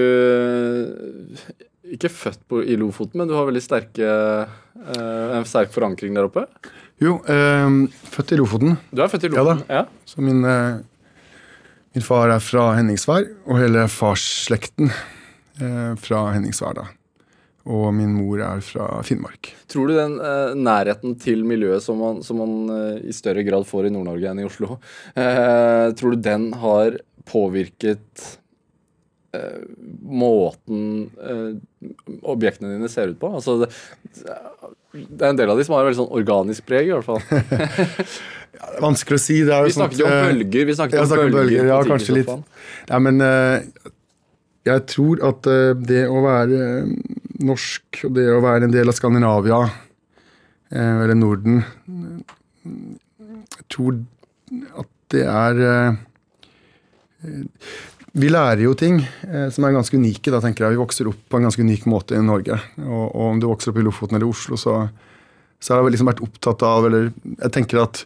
ikke 1.95 2.11
født 2.13 2.43
på, 2.51 2.63
i 2.65 2.77
Lofoten, 2.81 3.21
men 3.21 3.29
du 3.31 3.37
har 3.37 3.47
veldig 3.49 3.63
sterke, 3.63 4.09
uh, 4.09 5.37
en 5.37 5.47
sterk 5.49 5.73
forankring 5.75 6.17
der 6.17 6.29
oppe? 6.29 6.47
Jo, 7.03 7.19
uh, 7.27 8.01
født 8.15 8.35
i 8.35 8.41
Lofoten. 8.41 8.77
Du 8.95 9.03
er 9.03 9.11
født 9.13 9.29
i 9.29 9.33
Ja 9.33 9.43
da. 9.43 9.55
Lofoten? 9.55 9.65
Ja, 9.69 9.85
Så 10.07 10.23
min, 10.23 10.45
eh, 10.45 10.81
min 11.95 12.03
far 12.03 12.31
er 12.31 12.41
fra 12.43 12.75
Henningsvær, 12.79 13.27
og 13.47 13.59
hele 13.59 13.87
farsslekten 13.89 14.91
eh, 14.91 15.95
fra 15.97 16.33
Henningsvær. 16.35 16.75
da. 16.75 16.87
Og 17.65 17.87
min 17.97 18.13
mor 18.13 18.43
er 18.45 18.61
fra 18.65 18.87
Finnmark. 19.09 19.55
Tror 19.73 19.89
du 19.89 19.95
den 19.97 20.19
eh, 20.21 20.53
nærheten 20.59 21.15
til 21.21 21.47
miljøet 21.49 21.81
som 21.85 21.97
man, 21.97 22.19
som 22.25 22.43
man 22.43 22.57
eh, 22.75 23.07
i 23.09 23.15
større 23.17 23.45
grad 23.47 23.65
får 23.69 23.89
i 23.89 23.93
Nord-Norge 23.95 24.29
enn 24.31 24.43
i 24.43 24.45
Oslo, 24.45 24.77
eh, 25.17 25.87
tror 25.97 26.13
du 26.13 26.25
den 26.27 26.51
har 26.61 26.99
påvirket 27.31 28.27
eh, 29.33 29.65
måten 30.05 31.09
eh, 31.17 31.57
objektene 32.21 32.75
dine 32.75 32.93
ser 32.93 33.15
ut 33.15 33.21
på? 33.23 33.33
Altså, 33.41 33.57
det, 33.65 33.73
det 34.93 35.25
er 35.25 35.33
en 35.33 35.41
del 35.41 35.57
av 35.57 35.57
de 35.57 35.65
som 35.65 35.79
har 35.79 35.89
veldig 35.89 36.03
sånn 36.03 36.13
organisk 36.21 36.69
preg, 36.69 36.93
i 36.93 36.97
hvert 36.99 37.09
fall. 37.09 37.25
Det 38.55 38.79
er 38.79 38.85
vanskelig 38.85 39.17
å 39.19 39.21
si. 39.21 39.35
Vi 39.43 39.73
snakket 39.75 39.99
jo 39.99 40.05
om 40.07 40.13
eh, 40.15 40.29
bølger. 40.29 40.67
Vi 40.69 40.75
snakket 40.79 40.95
Ja, 40.97 41.03
om 41.03 41.09
snakket 41.11 41.27
om 41.27 41.35
bølger, 41.35 41.67
ja, 41.69 41.79
kanskje 41.89 42.15
litt. 42.21 42.31
Ja, 42.87 43.01
men 43.03 43.19
jeg 44.65 44.85
tror 44.89 45.21
at 45.27 45.49
det 45.91 46.05
å 46.07 46.23
være 46.23 46.61
norsk, 47.43 48.05
og 48.07 48.15
det 48.17 48.27
å 48.31 48.43
være 48.45 48.69
en 48.69 48.75
del 48.75 48.91
av 48.91 48.97
Skandinavia, 48.97 49.63
eh, 50.71 51.01
eller 51.05 51.19
Norden 51.19 51.65
Jeg 52.65 53.67
tror 53.73 53.99
at 54.81 54.91
det 55.13 55.25
er 55.29 55.61
eh, 55.69 55.97
Vi 58.15 58.31
lærer 58.31 58.63
jo 58.65 58.75
ting 58.79 59.01
eh, 59.03 59.49
som 59.51 59.67
er 59.67 59.75
ganske 59.75 59.99
unike. 59.99 60.31
da 60.31 60.41
tenker 60.41 60.65
jeg. 60.65 60.77
Vi 60.77 60.83
vokser 60.83 61.11
opp 61.11 61.27
på 61.29 61.39
en 61.39 61.49
ganske 61.49 61.63
unik 61.63 61.87
måte 61.91 62.15
i 62.15 62.23
Norge. 62.23 62.61
Og, 62.79 63.05
og 63.11 63.25
om 63.33 63.43
du 63.43 63.49
vokser 63.51 63.73
opp 63.73 63.81
i 63.81 63.85
Lofoten 63.85 64.17
eller 64.17 64.31
Oslo, 64.31 64.59
så, 64.61 64.79
så 65.59 65.75
har 65.75 65.83
jeg 65.83 65.97
liksom 65.97 66.13
vært 66.13 66.23
opptatt 66.25 66.63
av 66.63 66.87
eller 66.87 67.11
Jeg 67.11 67.55
tenker 67.59 67.83
at 67.83 68.05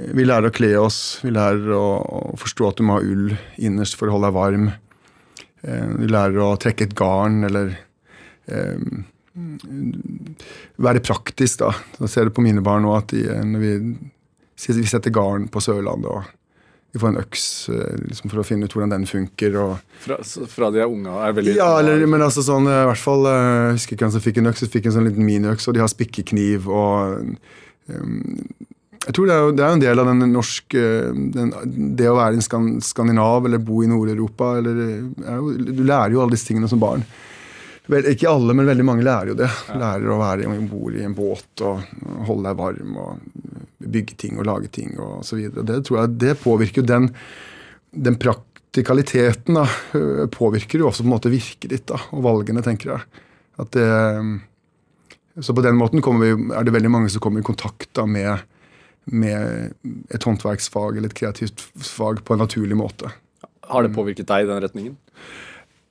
vi 0.00 0.24
lærer 0.24 0.48
å 0.48 0.54
kle 0.54 0.70
oss, 0.80 1.20
vi 1.20 1.32
lærer 1.34 1.74
å, 1.76 2.32
forstå 2.40 2.68
at 2.68 2.78
du 2.78 2.86
må 2.88 2.96
ha 2.96 3.04
ull 3.04 3.34
innerst 3.60 3.98
for 3.98 4.08
å 4.08 4.14
holde 4.14 4.30
deg 4.30 4.36
varm. 4.38 4.70
Vi 6.00 6.08
lærer 6.08 6.38
å 6.40 6.54
trekke 6.56 6.86
et 6.86 6.94
garn, 6.96 7.42
eller 7.44 7.74
eh, 8.50 9.06
være 10.80 11.02
praktisk, 11.04 11.62
da. 11.62 11.70
Så 11.98 12.10
ser 12.10 12.28
du 12.28 12.34
på 12.34 12.44
mine 12.44 12.64
barn 12.64 12.84
nå 12.86 12.94
at 12.96 13.12
de, 13.14 13.24
eh, 13.30 13.46
når 13.46 13.64
vi, 13.64 13.72
vi 14.80 14.90
setter 14.90 15.14
garn 15.14 15.48
på 15.52 15.62
Sørlandet, 15.64 16.10
og 16.10 16.36
vi 16.90 16.98
får 16.98 17.12
en 17.12 17.20
øks 17.20 17.44
eh, 17.70 17.98
liksom 18.08 18.32
for 18.32 18.42
å 18.42 18.46
finne 18.46 18.66
ut 18.66 18.74
hvordan 18.74 18.94
den 18.96 19.06
funker. 19.06 19.54
og 19.62 20.00
Fra, 20.02 20.18
fra 20.50 20.72
de 20.74 20.82
er 20.82 20.90
unge 20.90 21.14
er 21.26 21.36
veldig 21.36 21.54
ja, 21.54 21.70
eller, 21.78 22.02
men 22.10 22.26
altså 22.26 22.42
sånn, 22.46 22.66
eh, 22.66 22.82
i 22.82 22.90
hvert 22.90 23.04
fall 23.04 23.28
Jeg 23.30 23.76
husker 23.78 23.96
ikke 23.96 24.08
hvem 24.08 24.16
som 24.16 24.24
fikk 24.24 24.42
en 24.42 24.50
øks, 24.50 24.64
så 24.64 24.72
fikk 24.72 24.90
en 24.90 24.96
sånn 24.98 25.06
liten 25.06 25.28
miniøks, 25.28 25.70
og 25.70 25.76
de 25.76 25.84
har 25.84 25.92
spikkekniv 25.92 26.66
og 26.66 27.22
um, 27.86 28.18
Jeg 29.06 29.14
tror 29.16 29.30
det 29.30 29.36
er, 29.36 29.54
det 29.54 29.66
er 29.66 29.76
en 29.76 29.84
del 29.86 30.02
av 30.02 30.10
den 30.10 30.34
norske 30.34 30.84
den, 31.38 31.54
Det 31.94 32.10
å 32.10 32.18
være 32.18 32.40
en 32.40 32.72
skandinav 32.82 33.46
eller 33.46 33.62
bo 33.62 33.84
i 33.84 33.90
Nord-Europa 33.90 34.56
Du 34.58 35.84
lærer 35.84 36.16
jo 36.16 36.24
alle 36.24 36.34
disse 36.34 36.50
tingene 36.50 36.68
som 36.70 36.82
barn. 36.82 37.06
Vel, 37.90 38.06
ikke 38.12 38.30
alle, 38.30 38.54
men 38.54 38.68
veldig 38.68 38.86
mange 38.86 39.04
lærer 39.06 39.32
jo 39.32 39.38
det. 39.38 39.48
Lærer 39.74 40.12
å 40.12 40.18
være 40.20 40.50
om 40.50 40.66
bord 40.70 40.96
i 40.98 41.04
en 41.06 41.16
båt 41.16 41.62
og 41.66 41.80
holde 42.28 42.46
deg 42.46 42.58
varm 42.60 42.98
og 43.02 43.24
bygge 43.80 44.18
ting 44.20 44.38
og 44.38 44.46
lage 44.46 44.70
ting 44.74 44.92
og 45.00 45.24
så 45.26 45.38
videre. 45.38 45.64
Det 45.66 45.80
det 46.20 46.36
påvirker 46.42 46.82
jo 46.82 46.86
den, 46.86 47.08
den 47.90 48.18
praktikaliteten. 48.20 49.58
da, 49.58 49.66
øh, 49.98 50.28
Påvirker 50.30 50.78
jo 50.78 50.90
også 50.90 51.02
på 51.02 51.08
en 51.08 51.16
måte 51.16 51.32
virket 51.32 51.70
ditt 51.70 51.88
da, 51.90 51.98
og 52.14 52.22
valgene, 52.22 52.62
tenker 52.62 52.94
jeg. 52.94 53.26
At 53.60 53.74
det, 53.74 53.88
så 55.40 55.54
på 55.54 55.62
den 55.62 55.78
måten 55.80 56.02
vi, 56.20 56.30
er 56.54 56.64
det 56.64 56.74
veldig 56.74 56.90
mange 56.90 57.10
som 57.10 57.22
kommer 57.22 57.42
i 57.42 57.46
kontakt 57.46 57.90
da, 57.94 58.06
med, 58.06 58.38
med 59.10 59.74
et 60.10 60.22
håndverksfag 60.22 60.96
eller 60.96 61.10
et 61.10 61.18
kreativt 61.18 61.66
fag 61.74 62.22
på 62.24 62.34
en 62.34 62.44
naturlig 62.44 62.78
måte. 62.78 63.10
Har 63.70 63.82
det 63.82 63.94
påvirket 63.94 64.28
deg 64.30 64.44
i 64.44 64.50
den 64.50 64.62
retningen? 64.62 64.98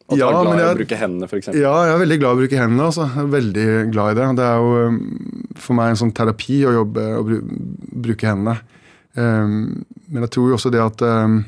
At 0.09 0.17
Ja, 0.17 0.29
du 0.31 0.37
er 0.39 0.45
glad 0.47 0.59
jeg, 0.59 0.65
i 0.65 0.73
å 0.73 0.77
bruke 0.79 0.97
hendene, 0.99 1.27
f.eks.? 1.29 1.47
Ja, 1.53 1.73
jeg 1.85 1.93
er 1.93 2.01
veldig 2.01 2.17
glad 2.21 2.29
i 2.29 2.37
å 2.37 2.41
bruke 2.41 2.59
hendene. 2.63 2.85
Altså. 2.89 3.05
Veldig 3.37 3.65
glad 3.93 4.11
i 4.11 4.17
det. 4.19 4.27
Det 4.39 4.45
er 4.49 4.63
jo 4.63 4.69
um, 4.89 4.99
for 5.61 5.77
meg 5.77 5.93
en 5.93 5.99
sånn 6.01 6.13
terapi 6.17 6.59
å 6.65 6.75
jobbe 6.79 7.05
og 7.19 7.27
bru 7.29 7.39
bruke 8.07 8.29
hendene. 8.29 8.55
Um, 9.19 9.57
men 10.09 10.25
jeg 10.25 10.33
tror 10.33 10.49
jo 10.49 10.57
også 10.57 10.71
det 10.73 10.81
at 10.81 11.03
um, 11.05 11.39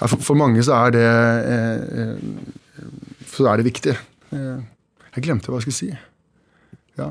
ja, 0.00 0.06
for, 0.06 0.20
for 0.22 0.38
mange 0.38 0.62
så 0.66 0.76
er 0.84 0.94
det 0.94 1.06
uh, 1.06 2.14
uh, 2.14 3.24
Så 3.30 3.48
er 3.50 3.58
det 3.60 3.66
viktig. 3.70 3.96
Uh, 4.30 4.60
jeg 5.16 5.26
glemte 5.26 5.50
hva 5.50 5.58
jeg 5.58 5.66
skulle 5.70 5.80
si. 5.80 5.90
Ja, 7.00 7.08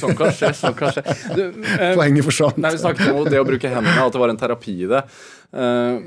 Sånn 0.00 0.16
kan 0.18 0.32
skje. 0.34 0.50
sånn 0.58 0.74
kan 0.76 0.92
skje. 0.94 1.04
Du, 1.36 1.42
eh, 1.62 1.94
Poenget 1.94 2.26
forsvant. 2.26 2.58
Nei, 2.60 2.72
Vi 2.74 2.80
snakket 2.82 3.12
om 3.14 3.28
det 3.30 3.38
å 3.40 3.46
bruke 3.46 3.70
hendene, 3.70 4.02
at 4.02 4.14
det 4.16 4.20
var 4.22 4.32
en 4.32 4.40
terapi 4.40 4.74
i 4.84 4.88
det. 4.90 5.02
Eh, 5.54 6.00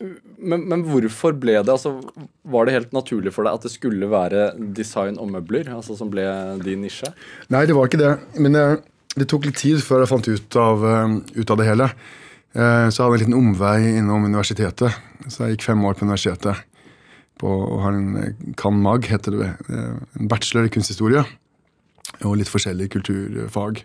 men, 0.00 0.66
men 0.68 0.82
hvorfor 0.84 1.32
ble 1.40 1.54
det 1.64 1.72
altså, 1.72 1.94
Var 2.44 2.66
det 2.68 2.74
helt 2.74 2.92
naturlig 2.92 3.32
for 3.32 3.46
deg 3.46 3.54
at 3.56 3.62
det 3.64 3.72
skulle 3.72 4.08
være 4.12 4.42
design 4.76 5.16
og 5.22 5.30
møbler 5.32 5.70
altså 5.72 5.96
som 5.96 6.10
ble 6.12 6.24
din 6.64 6.82
nisje? 6.84 7.08
Nei, 7.54 7.64
det 7.66 7.74
var 7.76 7.88
ikke 7.88 8.00
det. 8.02 8.10
Men 8.38 8.52
det, 8.58 8.64
det 9.16 9.28
tok 9.32 9.46
litt 9.48 9.56
tid 9.62 9.80
før 9.84 10.02
jeg 10.04 10.10
fant 10.12 10.28
ut 10.28 10.58
av, 10.60 10.84
eh, 10.90 11.16
ut 11.40 11.50
av 11.54 11.60
det 11.62 11.68
hele. 11.70 11.90
Eh, 12.56 12.86
så 12.88 12.96
jeg 12.98 13.04
hadde 13.06 13.16
en 13.16 13.24
liten 13.24 13.38
omvei 13.38 13.78
innom 13.98 14.24
universitetet. 14.28 14.96
Så 15.28 15.44
jeg 15.46 15.56
gikk 15.56 15.66
fem 15.70 15.84
år 15.88 15.96
på 15.98 16.04
universitetet 16.06 16.60
på, 17.40 17.48
og 17.50 17.80
har 17.84 17.96
en 17.96 18.12
eh, 18.20 18.34
CAN-MAG, 18.56 19.08
heter 19.12 19.38
det. 19.40 19.50
eh, 19.68 19.96
En 20.20 20.28
bachelor 20.30 20.68
i 20.68 20.72
kunsthistorie. 20.76 21.24
Og 22.24 22.36
litt 22.40 22.48
forskjellige 22.52 22.94
kulturfag. 22.98 23.82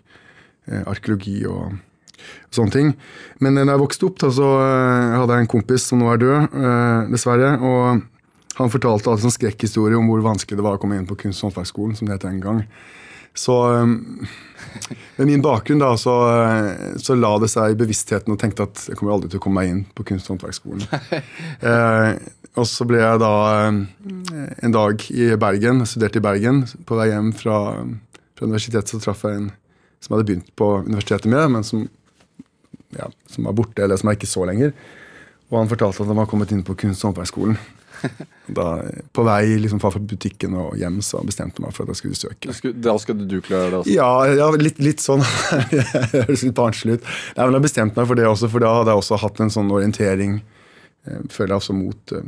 eh, 0.68 0.84
Arkeologi 0.86 1.42
og 1.48 1.74
og 2.22 2.58
sånne 2.58 2.74
ting. 2.74 2.94
Men 3.42 3.58
da 3.58 3.66
jeg 3.74 3.82
vokste 3.82 4.08
opp, 4.08 4.18
da, 4.22 4.30
så 4.34 4.48
eh, 4.60 5.18
hadde 5.18 5.36
jeg 5.36 5.46
en 5.46 5.52
kompis 5.54 5.86
som 5.88 6.02
nå 6.02 6.10
er 6.12 6.22
død, 6.22 6.56
eh, 6.62 7.12
dessverre. 7.12 7.52
Og 7.60 8.58
han 8.58 8.72
fortalte 8.72 9.12
altså 9.12 9.30
en 9.30 9.36
skrekkhistorie 9.36 9.98
om 9.98 10.10
hvor 10.10 10.24
vanskelig 10.24 10.60
det 10.60 10.66
var 10.66 10.78
å 10.78 10.82
komme 10.82 10.98
inn 11.00 11.08
på 11.08 11.18
kunst- 11.24 11.42
og 11.42 11.50
håndverksskolen, 11.50 11.96
som 11.98 12.08
det 12.08 12.18
het 12.18 12.28
en 12.28 12.42
gang. 12.42 12.66
Så 13.34 13.54
med 15.16 15.24
min 15.24 15.40
bakgrunn 15.40 15.80
da, 15.80 15.94
så, 15.96 16.12
så, 17.00 17.16
la 17.16 17.30
det 17.40 17.48
seg 17.48 17.72
i 17.72 17.78
bevisstheten 17.80 18.34
og 18.34 18.36
tenkte 18.40 18.66
at 18.68 18.82
jeg 18.90 18.98
kommer 19.00 19.14
aldri 19.14 19.30
til 19.32 19.40
å 19.40 19.44
komme 19.46 19.62
meg 19.62 19.70
inn 19.72 19.80
på 19.96 20.04
kunst- 20.10 20.28
og 20.28 20.36
håndverksskolen. 20.36 20.84
eh, 21.70 22.10
og 22.60 22.68
så 22.68 22.84
ble 22.84 23.00
jeg 23.00 23.22
da 23.22 23.32
en 23.72 24.76
dag 24.76 25.06
i 25.16 25.30
Bergen, 25.40 25.80
studerte 25.88 26.20
i 26.20 26.26
Bergen. 26.26 26.66
På 26.84 27.00
vei 27.00 27.08
hjem 27.08 27.32
fra, 27.32 27.56
fra 28.36 28.48
universitetet 28.50 28.92
så 28.92 29.00
traff 29.00 29.24
jeg 29.24 29.40
en 29.40 29.50
som 30.02 30.10
jeg 30.10 30.18
hadde 30.18 30.28
begynt 30.28 30.52
på 30.58 30.68
universitetet 30.82 31.30
med, 31.30 31.44
men 31.54 31.66
som, 31.66 31.86
ja, 32.98 33.08
som 33.30 33.48
var 33.48 33.56
borte, 33.56 33.84
eller 33.84 34.00
som 34.00 34.10
er 34.10 34.18
ikke 34.18 34.30
så 34.30 34.46
lenger. 34.48 34.74
Og 35.52 35.58
han 35.60 35.70
fortalte 35.70 36.02
at 36.02 36.08
han 36.08 36.20
var 36.20 36.28
kommet 36.30 36.52
inn 36.54 36.64
på 36.64 36.76
kunst- 36.80 37.04
og 37.04 37.12
håndverksskolen. 37.12 37.58
Da, 38.52 38.82
på 39.14 39.22
vei 39.22 39.54
liksom 39.62 39.78
fra 39.78 39.92
butikken 39.94 40.56
og 40.58 40.74
hjem 40.80 40.96
så 41.06 41.20
bestemte 41.24 41.62
meg 41.62 41.70
for 41.76 41.86
at 41.86 41.92
jeg 41.92 42.00
skulle 42.00 42.18
søke. 42.18 42.72
Da 42.82 42.96
skulle 42.98 43.28
du 43.30 43.36
klare 43.44 43.70
det 43.70 43.78
også? 43.78 43.92
Ja, 43.94 44.08
ja 44.34 44.48
litt, 44.58 44.80
litt, 44.82 45.00
sånn. 45.00 45.22
Det 45.70 45.84
høres 46.10 46.42
litt 46.42 46.56
barnslig 46.58 46.98
ut. 46.98 47.06
Nei, 47.36 47.46
men 47.46 47.56
Jeg 47.60 47.66
bestemte 47.68 48.00
meg 48.00 48.10
for 48.10 48.18
det 48.18 48.26
også, 48.26 48.50
for 48.50 48.64
da 48.64 48.72
hadde 48.80 48.92
jeg 48.92 49.04
også 49.04 49.20
hatt 49.22 49.44
en 49.44 49.54
sånn 49.54 49.70
orientering. 49.72 50.34
Eh, 51.06 51.22
føler 51.30 51.54
jeg 51.54 51.62
også 51.62 51.76
mot 51.78 52.14
eh, 52.18 52.26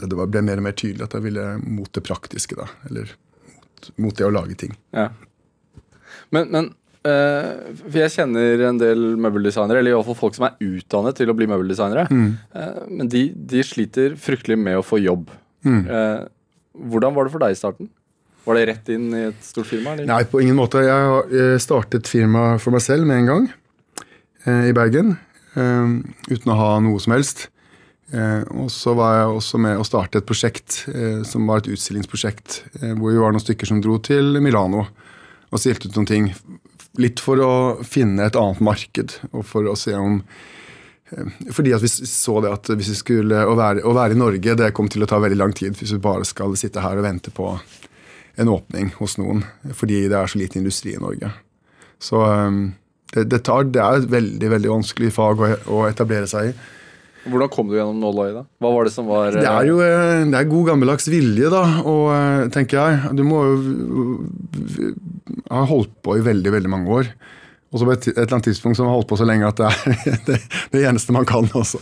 Det 0.00 0.10
ble 0.16 0.44
mer 0.48 0.62
og 0.62 0.66
mer 0.70 0.76
tydelig 0.80 1.04
at 1.04 1.18
jeg 1.18 1.26
ville 1.28 1.46
mot 1.66 1.92
det 1.92 2.06
praktiske. 2.08 2.56
da, 2.56 2.70
Eller 2.88 3.12
mot, 3.52 3.92
mot 4.06 4.18
det 4.18 4.26
å 4.26 4.34
lage 4.34 4.56
ting. 4.64 4.72
Ja. 4.96 5.10
Men, 6.34 6.48
men 6.54 6.72
Uh, 7.08 7.76
for 7.78 8.00
jeg 8.00 8.12
kjenner 8.16 8.64
en 8.68 8.80
del 8.80 9.04
møbeldesignere, 9.20 9.80
eller 9.80 9.94
iallfall 9.94 10.18
folk 10.18 10.36
som 10.36 10.48
er 10.48 10.56
utdannet 10.64 11.16
til 11.18 11.30
å 11.30 11.36
bli 11.36 11.46
møbeldesignere. 11.50 12.08
Mm. 12.10 12.32
Uh, 12.54 12.80
men 12.90 13.12
de, 13.12 13.28
de, 13.52 13.62
sliter 13.66 14.16
fryktelig 14.20 14.58
med 14.60 14.80
å 14.80 14.84
få 14.84 15.00
jobb. 15.02 15.30
Mm. 15.66 15.84
Uh, 15.86 16.26
hvordan 16.90 17.14
var 17.14 17.26
det 17.26 17.34
for 17.34 17.44
deg 17.44 17.54
i 17.54 17.60
starten? 17.60 17.90
Var 18.48 18.58
det 18.58 18.66
rett 18.70 18.90
inn 18.94 19.06
i 19.12 19.22
et 19.28 19.44
stort 19.44 19.68
firma? 19.70 19.94
Eller? 19.94 20.08
Nei, 20.08 20.22
på 20.28 20.40
ingen 20.42 20.58
måte. 20.58 20.82
Jeg 20.82 21.60
startet 21.62 22.10
firma 22.10 22.56
for 22.62 22.74
meg 22.74 22.84
selv 22.84 23.08
med 23.08 23.22
en 23.22 23.30
gang 23.32 23.48
i 24.48 24.72
Bergen. 24.72 25.18
uten 25.58 26.52
å 26.54 26.56
ha 26.56 26.68
noe 26.80 27.02
som 27.02 27.12
helst. 27.12 27.48
og 28.54 28.70
så 28.72 28.94
var 28.96 29.18
jeg 29.18 29.34
også 29.34 29.60
med 29.60 29.76
å 29.76 29.84
starte 29.84 30.22
et 30.22 30.28
prosjekt 30.30 30.78
som 31.28 31.50
var 31.50 31.60
et 31.60 31.68
utstillingsprosjekt. 31.74 32.62
hvor 32.96 33.10
vi 33.10 33.20
var 33.20 33.36
noen 33.36 33.44
stykker 33.44 33.68
som 33.68 33.82
dro 33.84 33.98
til 33.98 34.40
Milano 34.40 34.86
og 35.50 35.60
stilte 35.60 35.90
ut 35.90 35.98
noen 35.98 36.08
ting 36.08 36.30
Litt 36.98 37.22
for 37.22 37.40
å 37.42 37.52
finne 37.86 38.26
et 38.26 38.38
annet 38.38 38.62
marked, 38.64 39.18
og 39.30 39.44
for 39.46 39.68
å 39.70 39.76
se 39.78 39.94
om 39.94 40.20
eh, 41.12 41.34
fordi 41.54 41.74
at 41.76 41.84
vi 41.84 41.90
så 41.90 42.38
det 42.44 42.54
at 42.54 42.72
hvis 42.72 42.92
vi 42.94 42.98
skulle, 42.98 43.44
å 43.46 43.54
være, 43.58 43.84
å 43.86 43.94
være, 43.96 44.16
i 44.16 44.22
Norge 44.22 44.56
det 44.58 44.72
kom 44.76 44.90
til 44.90 45.06
å 45.06 45.10
ta 45.10 45.20
veldig 45.22 45.38
lang 45.38 45.54
tid 45.56 45.78
hvis 45.78 45.94
vi 45.94 46.02
bare 46.02 46.26
skal 46.28 46.56
sitte 46.58 46.82
her 46.84 46.98
og 46.98 47.06
vente 47.06 47.34
på 47.34 47.52
en 48.38 48.50
åpning 48.52 48.92
hos 48.98 49.16
noen. 49.18 49.44
Fordi 49.74 50.04
det 50.10 50.18
er 50.18 50.30
så 50.30 50.38
lite 50.38 50.60
industri 50.60 50.94
i 50.94 51.02
Norge. 51.02 51.30
Så 52.02 52.22
eh, 52.26 52.58
det, 53.14 53.28
det, 53.30 53.44
tar, 53.46 53.70
det 53.70 53.84
er 53.84 54.02
et 54.02 54.10
veldig 54.10 54.50
veldig 54.56 54.74
vanskelig 54.74 55.14
fag 55.14 55.40
å, 55.42 55.54
å 55.78 55.86
etablere 55.88 56.28
seg 56.30 56.50
i. 56.50 56.58
Hvordan 57.28 57.50
kom 57.52 57.68
du 57.68 57.76
gjennom 57.76 57.98
nåløyet? 58.00 58.36
da? 58.36 58.44
Hva 58.62 58.70
var 58.72 58.86
Det 58.86 58.92
som 58.94 59.08
var... 59.10 59.34
Det 59.34 59.48
er 59.48 59.68
jo 59.68 59.80
eh, 59.84 60.24
det 60.30 60.38
er 60.38 60.50
god 60.50 60.70
gammeldags 60.70 61.08
vilje, 61.10 61.50
da, 61.52 61.62
og, 61.82 62.52
tenker 62.54 62.78
jeg. 62.78 63.12
Du 63.18 63.24
må 63.26 63.42
jo 63.44 63.56
ha 65.50 65.66
holdt 65.68 65.94
på 66.04 66.18
i 66.18 66.24
veldig 66.24 66.54
veldig 66.54 66.72
mange 66.72 66.96
år. 67.00 67.12
Og 67.68 67.80
så 67.80 67.84
på 67.84 67.92
et, 67.92 68.06
et, 68.08 68.16
eller 68.16 68.32
annet 68.38 68.46
tidspunkt 68.48 68.78
som 68.78 68.86
har 68.88 68.94
holdt 68.96 69.08
på 69.10 69.18
så 69.20 69.26
lenge 69.28 69.48
at 69.48 69.58
det 69.60 69.68
er 69.68 70.20
det, 70.28 70.36
det 70.72 70.84
eneste 70.88 71.12
man 71.12 71.26
kan 71.28 71.48
også. 71.52 71.80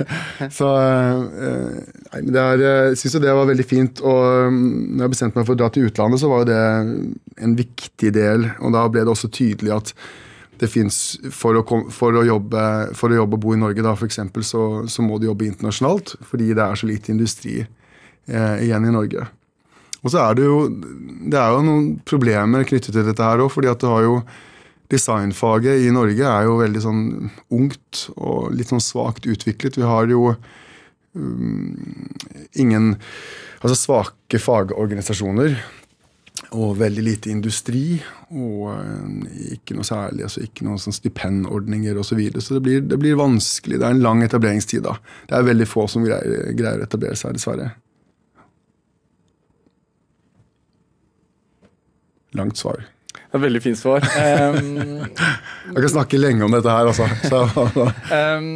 Så 0.58 0.70
eh, 0.80 1.74
nei, 1.76 2.20
men 2.22 2.30
det 2.32 2.44
er, 2.44 2.62
jeg 2.64 3.00
syns 3.02 3.18
jo 3.18 3.22
det 3.24 3.34
var 3.36 3.50
veldig 3.50 3.66
fint. 3.68 4.00
Og 4.00 4.52
mm, 4.52 4.70
når 4.96 5.04
jeg 5.04 5.14
bestemte 5.16 5.40
meg 5.40 5.48
for 5.48 5.58
å 5.58 5.60
dra 5.60 5.68
til 5.72 5.90
utlandet, 5.90 6.22
så 6.22 6.30
var 6.32 6.44
jo 6.44 6.48
det 6.48 6.62
en 7.44 7.58
viktig 7.58 8.14
del. 8.16 8.48
Og 8.64 8.72
da 8.78 8.86
ble 8.88 9.04
det 9.04 9.12
også 9.12 9.32
tydelig 9.32 9.76
at 9.76 9.92
det 10.56 10.72
fins 10.72 11.18
for, 11.36 11.60
for, 11.92 12.16
å 12.16 12.24
jobbe, 12.24 12.66
for 12.96 13.12
å 13.12 13.18
jobbe 13.20 13.36
og 13.36 13.42
bo 13.42 13.52
i 13.52 13.60
Norge, 13.60 13.84
da 13.84 13.92
f.eks., 13.92 14.22
så, 14.48 14.62
så 14.88 15.04
må 15.04 15.18
du 15.20 15.28
jobbe 15.28 15.50
internasjonalt. 15.50 16.16
Fordi 16.24 16.54
det 16.56 16.64
er 16.64 16.80
så 16.80 16.88
lite 16.88 17.12
industri 17.12 17.58
eh, 17.60 18.56
igjen 18.64 18.88
i 18.88 18.94
Norge. 18.94 19.28
Og 20.06 20.12
så 20.14 20.22
er 20.22 20.36
det 20.38 20.46
jo 20.46 20.58
det 21.26 21.38
er 21.40 21.54
jo 21.54 21.62
noen 21.66 21.86
problemer 22.06 22.66
knyttet 22.68 22.94
til 22.94 23.06
dette 23.06 23.24
her 23.24 23.42
òg. 23.42 23.50
fordi 23.50 23.72
at 23.72 23.82
det 23.82 23.90
har 23.90 24.04
jo 24.06 24.20
Designfaget 24.86 25.82
i 25.82 25.90
Norge 25.90 26.22
er 26.22 26.44
jo 26.46 26.60
veldig 26.60 26.80
sånn 26.84 27.00
ungt 27.50 28.04
og 28.14 28.52
litt 28.54 28.70
sånn 28.70 28.82
svakt 28.84 29.26
utviklet. 29.26 29.74
Vi 29.74 29.82
har 29.82 30.06
jo 30.06 30.36
um, 31.18 31.74
ingen 32.54 32.94
Altså 33.56 33.74
svake 33.80 34.38
fagorganisasjoner 34.38 35.56
og 36.54 36.76
veldig 36.78 37.02
lite 37.02 37.30
industri. 37.32 37.96
Og 38.36 38.68
eh, 38.76 39.54
ikke 39.56 39.74
noe 39.74 39.86
særlig, 39.88 40.26
altså 40.26 40.44
ikke 40.44 40.66
noen 40.66 40.78
sånn 40.78 40.94
stipendordninger 40.94 41.96
osv. 41.96 42.12
Så, 42.12 42.18
videre. 42.20 42.44
så 42.44 42.58
det 42.58 42.62
blir, 42.66 42.84
det 42.86 43.00
blir, 43.00 43.16
vanskelig. 43.18 43.80
Det 43.80 43.88
er 43.88 43.96
en 43.96 44.04
lang 44.04 44.22
etableringstid. 44.22 44.84
da. 44.84 44.94
Det 45.26 45.38
er 45.38 45.48
veldig 45.48 45.66
få 45.66 45.88
som 45.90 46.04
greier, 46.06 46.52
greier 46.54 46.84
å 46.84 46.86
etablere 46.86 47.18
seg, 47.18 47.34
dessverre. 47.40 47.72
Langt 52.36 52.60
svar. 52.60 52.84
Det 53.16 53.38
er 53.38 53.42
veldig 53.42 53.60
fint 53.64 53.78
svar. 53.78 54.04
Um, 54.04 55.02
jeg 55.74 55.82
kan 55.82 55.92
snakke 55.92 56.20
lenge 56.20 56.46
om 56.46 56.54
dette 56.54 56.72
her, 56.72 56.88
altså. 56.88 57.06
um, 58.12 58.48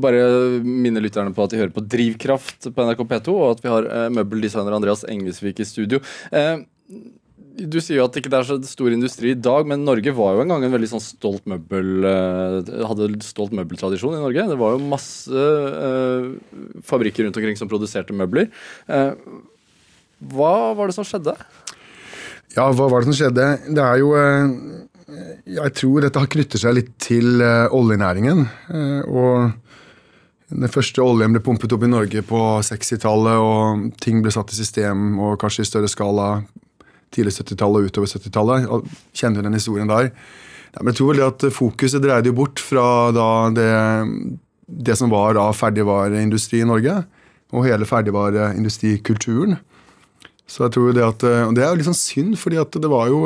bare 0.00 0.22
minne 0.64 1.02
lytterne 1.02 1.34
på 1.36 1.44
at 1.44 1.52
de 1.52 1.60
hører 1.60 1.74
på 1.74 1.84
Drivkraft 1.84 2.70
på 2.72 2.88
NRK 2.88 3.02
P2, 3.10 3.34
og 3.34 3.56
at 3.56 3.64
vi 3.64 3.72
har 3.72 3.88
uh, 3.88 4.06
møbeldesigner 4.14 4.76
Andreas 4.76 5.04
Engelsvik 5.08 5.60
i 5.64 5.68
studio. 5.68 6.00
Uh, 6.32 6.62
du 7.58 7.80
sier 7.82 7.98
jo 7.98 8.06
at 8.06 8.14
det 8.14 8.22
ikke 8.22 8.30
er 8.38 8.46
så 8.46 8.56
stor 8.70 8.94
industri 8.94 9.32
i 9.34 9.38
dag, 9.38 9.66
men 9.66 9.82
Norge 9.86 10.14
var 10.14 10.36
jo 10.36 10.44
en 10.44 10.52
gang 10.52 10.64
en 10.64 10.74
veldig 10.74 10.90
sånn 10.92 11.02
stolt 11.02 11.48
møbel 11.50 12.06
uh, 12.06 12.86
hadde 12.90 13.10
stolt 13.26 13.54
møbeltradisjon 13.56 14.14
i 14.14 14.22
Norge. 14.22 14.46
Det 14.52 14.58
var 14.60 14.76
jo 14.76 14.90
masse 14.92 15.46
uh, 15.74 16.28
fabrikker 16.86 17.26
rundt 17.26 17.40
omkring 17.40 17.58
som 17.58 17.70
produserte 17.70 18.14
møbler. 18.16 18.52
Uh, 18.86 19.12
hva 20.32 20.54
var 20.78 20.90
det 20.90 20.96
som 20.98 21.06
skjedde? 21.06 21.34
Ja, 22.58 22.66
hva 22.74 22.88
var 22.90 23.00
det 23.00 23.08
som 23.08 23.14
skjedde? 23.14 23.46
Det 23.70 23.84
er 23.84 24.00
jo 24.02 24.12
Jeg 25.48 25.72
tror 25.78 26.02
dette 26.04 26.26
knytter 26.34 26.60
seg 26.60 26.74
litt 26.74 26.90
til 27.00 27.38
oljenæringen. 27.40 28.44
Og 29.06 29.52
den 30.48 30.72
første 30.72 31.04
oljen 31.04 31.34
ble 31.36 31.42
pumpet 31.44 31.72
opp 31.76 31.84
i 31.84 31.90
Norge 31.90 32.22
på 32.26 32.40
60-tallet, 32.64 33.36
og 33.36 33.92
ting 34.02 34.22
ble 34.24 34.32
satt 34.32 34.52
i 34.52 34.58
system, 34.58 35.18
og 35.20 35.38
kanskje 35.40 35.64
i 35.64 35.68
større 35.68 35.90
skala 35.92 36.28
tidlig 37.14 37.34
70-tallet 37.36 37.84
og 37.84 37.92
utover 37.92 38.10
70-tallet. 38.10 38.88
Kjenner 39.16 39.40
du 39.40 39.48
den 39.48 39.58
historien 39.58 39.88
der? 39.88 40.10
Men 40.78 40.90
jeg 40.92 40.98
tror 40.98 41.12
vel 41.12 41.20
det 41.22 41.28
at 41.28 41.46
Fokuset 41.56 42.04
dreide 42.04 42.28
jo 42.32 42.36
bort 42.36 42.60
fra 42.60 42.86
det, 43.56 43.68
det, 44.66 44.96
som 45.00 45.12
var 45.12 45.36
da 45.38 45.48
ferdigvareindustri 45.56 46.62
i 46.64 46.68
Norge, 46.68 46.96
og 47.52 47.64
hele 47.64 47.88
ferdigvareindustrikulturen. 47.88 49.56
Så 50.48 50.64
jeg 50.64 50.74
tror 50.74 50.94
det 50.96 51.04
at, 51.04 51.24
og 51.44 51.52
det 51.56 51.60
er 51.60 51.70
jo 51.70 51.78
litt 51.78 51.88
sånn 51.90 51.98
synd, 51.98 52.38
fordi 52.40 52.56
at 52.56 52.72
det 52.80 52.88
var 52.88 53.10
jo 53.12 53.20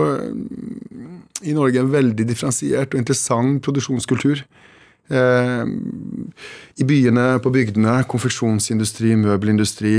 i 1.47 1.55
Norge 1.55 1.81
en 1.83 1.93
veldig 1.93 2.27
differensiert 2.27 2.95
og 2.95 3.01
interessant 3.03 3.63
produksjonskultur. 3.65 4.43
Eh, 5.13 5.65
I 6.83 6.87
byene, 6.89 7.27
på 7.43 7.53
bygdene, 7.55 7.99
konfeksjonsindustri, 8.11 9.15
møbelindustri, 9.21 9.97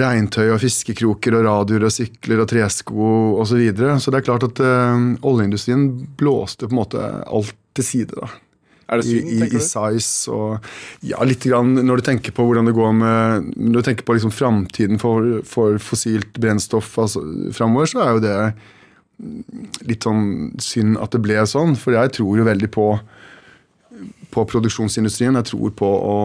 regntøy 0.00 0.52
og 0.52 0.60
fiskekroker 0.62 1.34
og 1.38 1.46
radioer 1.48 1.88
og 1.88 1.94
sykler 1.94 2.42
og 2.44 2.50
tresko 2.52 3.08
osv. 3.42 3.50
Så, 3.50 3.58
videre. 3.58 3.96
så 3.98 4.12
det 4.12 4.20
er 4.20 4.28
klart 4.28 4.46
at 4.46 4.62
eh, 4.62 5.08
oljeindustrien 5.26 5.88
blåste 6.20 6.68
på 6.68 6.74
en 6.76 6.82
måte 6.82 7.10
alt 7.26 7.56
til 7.74 7.86
side. 7.86 8.18
da. 8.18 8.30
Er 8.90 9.00
det 9.00 9.06
synd, 9.06 9.30
I, 9.30 9.38
i, 9.46 9.48
i 9.54 9.62
size 9.62 10.34
og 10.34 11.06
Ja, 11.06 11.22
litt 11.26 11.46
grann 11.46 11.76
når 11.78 12.00
du 12.00 12.06
tenker 12.10 12.34
på 12.34 12.48
hvordan 12.48 12.66
det 12.66 12.74
går 12.74 12.92
med 12.98 13.52
Når 13.54 13.78
du 13.78 13.86
tenker 13.86 14.06
på 14.08 14.16
liksom 14.16 14.34
framtiden 14.34 14.98
for, 15.02 15.40
for, 15.46 15.78
fossilt 15.78 16.34
brennstoff 16.42 16.96
altså, 16.98 17.22
framover, 17.54 17.90
så 17.92 18.02
er 18.04 18.12
jo 18.16 18.24
det 18.26 18.36
litt 19.84 20.06
sånn 20.06 20.54
synd 20.64 20.96
at 20.96 21.12
det 21.12 21.20
ble 21.20 21.42
sånn. 21.44 21.74
For 21.76 21.92
jeg 21.92 22.14
tror 22.16 22.38
jo 22.40 22.46
veldig 22.46 22.70
på 22.72 22.86
på 24.30 24.44
produksjonsindustrien. 24.46 25.36
Jeg 25.40 25.48
tror 25.50 25.72
på 25.76 25.88
å, 25.88 26.16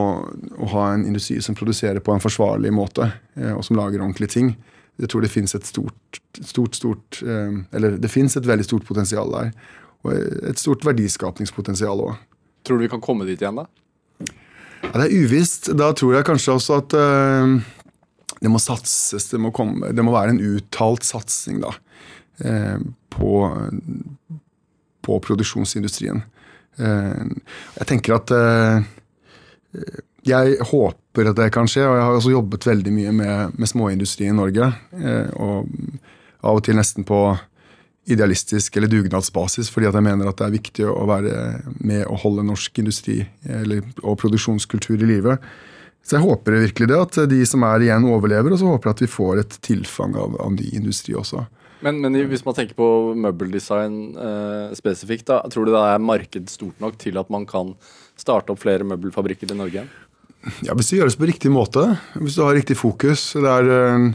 å, 0.60 0.70
ha 0.76 0.86
en 0.94 1.06
industri 1.10 1.40
som 1.44 1.58
produserer 1.58 2.04
på 2.04 2.14
en 2.14 2.24
forsvarlig 2.24 2.72
måte, 2.76 3.10
eh, 3.40 3.54
og 3.56 3.64
som 3.66 3.80
lager 3.80 4.04
ordentlige 4.04 4.36
ting. 4.36 4.54
Jeg 5.02 5.12
tror 5.12 5.26
det 5.26 5.32
fins 5.34 5.56
et 5.58 5.68
stort, 5.68 6.22
stort, 6.40 6.78
stort 6.78 7.18
eh, 7.26 7.58
Eller 7.76 7.98
det 8.00 8.08
fins 8.08 8.38
et 8.38 8.46
veldig 8.48 8.68
stort 8.68 8.86
potensial 8.88 9.34
der. 9.34 9.52
Og 10.06 10.14
et 10.52 10.62
stort 10.62 10.86
verdiskapningspotensial 10.88 12.06
òg. 12.06 12.16
Tror 12.66 12.80
du 12.80 12.86
vi 12.86 12.92
kan 12.92 13.04
komme 13.04 13.28
dit 13.28 13.42
igjen, 13.42 13.62
da? 13.62 13.68
Ja, 14.82 14.94
det 14.98 15.08
er 15.08 15.16
uvisst. 15.16 15.72
Da 15.78 15.92
tror 15.98 16.18
jeg 16.18 16.28
kanskje 16.28 16.56
også 16.58 16.80
at 16.82 16.96
uh, 16.98 17.56
det 18.42 18.52
må 18.52 18.62
satses. 18.62 19.30
Det 19.32 19.42
må, 19.42 19.54
komme, 19.56 19.94
det 19.94 20.06
må 20.06 20.14
være 20.16 20.36
en 20.36 20.44
uttalt 20.44 21.06
satsing 21.08 21.62
da, 21.64 21.74
uh, 22.46 22.80
på, 23.14 23.34
på 25.06 25.20
produksjonsindustrien. 25.30 26.26
Eh, 26.78 27.26
jeg 27.80 27.88
tenker 27.88 28.18
at 28.18 28.32
eh, 28.36 28.84
jeg 30.26 30.58
håper 30.72 31.32
at 31.32 31.40
det 31.40 31.52
kan 31.56 31.70
skje, 31.70 31.86
og 31.86 31.98
jeg 31.98 32.06
har 32.08 32.20
også 32.20 32.34
jobbet 32.34 32.68
veldig 32.68 32.94
mye 32.96 33.14
med, 33.16 33.58
med 33.60 33.72
småindustri 33.72 34.30
i 34.30 34.36
Norge. 34.36 34.72
Eh, 35.00 35.30
og 35.40 35.70
av 36.46 36.60
og 36.60 36.66
til 36.66 36.78
nesten 36.78 37.08
på 37.08 37.20
idealistisk 38.06 38.78
eller 38.78 38.92
dugnadsbasis, 38.92 39.72
fordi 39.74 39.90
at 39.90 39.98
jeg 39.98 40.06
mener 40.06 40.30
at 40.30 40.38
det 40.40 40.48
er 40.48 40.58
viktig 40.58 40.86
å 40.92 41.08
være 41.10 41.38
med 41.82 42.06
å 42.06 42.18
holde 42.22 42.46
norsk 42.46 42.84
industri 42.84 43.24
eller, 43.50 43.82
og 44.04 44.20
produksjonskultur 44.22 45.00
i 45.00 45.10
live. 45.16 45.38
Så 46.06 46.20
jeg 46.20 46.26
håper 46.28 46.60
virkelig 46.62 46.90
det, 46.92 47.02
at 47.02 47.18
de 47.32 47.40
som 47.50 47.66
er 47.66 47.88
igjen, 47.88 48.06
overlever, 48.06 48.54
og 48.54 48.62
så 48.62 48.70
håper 48.70 48.92
jeg 48.92 48.98
at 48.98 49.04
vi 49.06 49.14
får 49.16 49.42
et 49.42 49.56
tilfang 49.66 50.14
av, 50.22 50.36
av 50.44 50.54
ny 50.54 50.68
industri 50.78 51.16
også. 51.18 51.48
Men, 51.86 51.98
men, 52.02 52.18
hvis 52.30 52.46
man 52.46 52.56
tenker 52.58 52.78
på 52.78 52.88
møbeldesign 53.20 53.98
eh, 54.14 54.76
spesifikt, 54.78 55.28
da, 55.32 55.42
tror 55.52 55.66
du 55.66 55.74
det 55.74 55.82
er 55.82 56.06
marked 56.06 56.54
stort 56.54 56.78
nok 56.82 57.00
til 57.02 57.18
at 57.22 57.32
man 57.34 57.50
kan 57.50 57.74
starte 58.22 58.54
opp 58.54 58.62
flere 58.62 58.86
møbelfabrikker 58.88 59.50
i 59.52 59.58
Norge? 59.58 59.88
Ja, 60.62 60.78
Hvis 60.78 60.92
det 60.92 61.02
gjøres 61.02 61.18
på 61.18 61.28
riktig 61.28 61.50
måte, 61.50 61.88
hvis 62.22 62.38
du 62.38 62.46
har 62.46 62.54
riktig 62.58 62.78
fokus. 62.80 63.32
det 63.34 63.58
er... 63.58 63.74
Eh, 63.74 64.08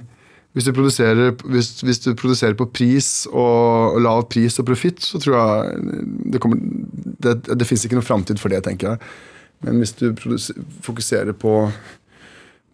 hvis 0.52 0.66
du, 0.66 0.72
hvis, 0.74 1.68
hvis 1.86 2.00
du, 2.02 2.14
produserer, 2.18 2.56
på 2.58 2.66
pris 2.74 3.26
og 3.30 4.00
lav 4.02 4.24
pris 4.32 4.58
og 4.58 4.66
profitt, 4.66 4.98
så 5.02 5.20
tror 5.22 5.36
jeg 5.36 5.98
det 6.34 6.40
kommer 6.42 6.58
Det, 7.20 7.36
det 7.54 7.66
fins 7.68 7.84
ikke 7.84 7.98
noen 7.98 8.06
framtid 8.06 8.40
for 8.40 8.50
det, 8.50 8.64
tenker 8.64 8.94
jeg. 8.94 9.10
Men 9.60 9.78
hvis 9.78 9.92
du 9.98 10.14
fokuserer 10.82 11.36
på, 11.36 11.54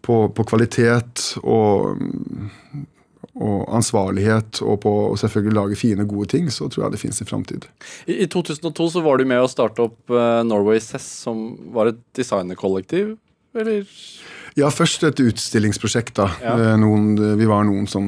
på, 0.01 0.15
på 0.31 0.45
kvalitet 0.47 1.33
og, 1.43 1.99
og, 3.35 3.59
ansvarlighet 3.75 4.61
og 4.63 4.79
på 4.85 4.93
å 5.09 5.17
selvfølgelig 5.19 5.57
lage 5.59 5.79
fine, 5.79 6.07
gode 6.07 6.31
ting, 6.31 6.47
så 6.49 6.69
tror 6.71 6.85
jeg 6.87 6.95
det 6.95 7.01
fins 7.03 7.21
en 7.21 7.29
framtid. 7.29 7.67
I, 8.07 8.23
I 8.23 8.29
2002 8.31 8.89
så 8.95 9.03
var 9.05 9.19
du 9.19 9.27
med 9.27 9.43
å 9.43 9.51
starte 9.51 9.83
opp 9.89 10.15
uh, 10.15 10.41
Norway 10.47 10.79
Cess, 10.81 11.05
som 11.27 11.51
var 11.75 11.91
et 11.91 12.01
designerkollektiv, 12.17 13.17
eller? 13.57 13.83
Ja, 14.57 14.71
først 14.73 15.03
et 15.05 15.19
utstillingsprosjekt. 15.21 16.15
da. 16.17 16.27
Ja. 16.41 16.55
Eh, 16.57 16.75
noen, 16.81 17.11
vi 17.37 17.45
var 17.45 17.65
noen 17.67 17.85
som 17.89 18.07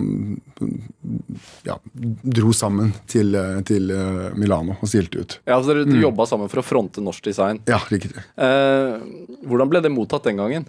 ja, 1.68 1.76
dro 1.94 2.54
sammen 2.58 2.92
til, 3.10 3.38
til, 3.70 3.92
eh, 3.94 4.32
Milano 4.40 4.80
og 4.80 4.90
stilte 4.90 5.22
ut. 5.22 5.38
Ja, 5.46 5.60
så 5.62 5.76
Dere 5.76 5.86
mm. 5.86 6.00
jobba 6.02 6.26
sammen 6.30 6.50
for 6.50 6.64
å 6.64 6.66
fronte 6.66 7.04
norsk 7.06 7.30
design. 7.30 7.62
Ja, 7.70 7.78
riktig. 7.92 8.18
Eh, 8.18 8.98
hvordan 9.46 9.70
ble 9.70 9.84
det 9.86 9.94
mottatt 9.94 10.26
den 10.26 10.42
gangen? 10.42 10.66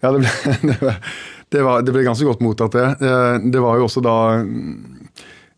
Ja, 0.00 0.14
det 0.14 0.24
ble, 0.24 0.32
det, 1.52 1.60
var, 1.60 1.84
det 1.84 1.92
ble, 1.92 2.06
ganske 2.06 2.28
godt 2.28 2.44
mottatt, 2.44 2.76
det. 2.78 2.88
Eh, 3.04 3.36
det 3.52 3.64
var 3.64 3.76
jo 3.76 3.90
også 3.90 4.04
da 4.04 4.16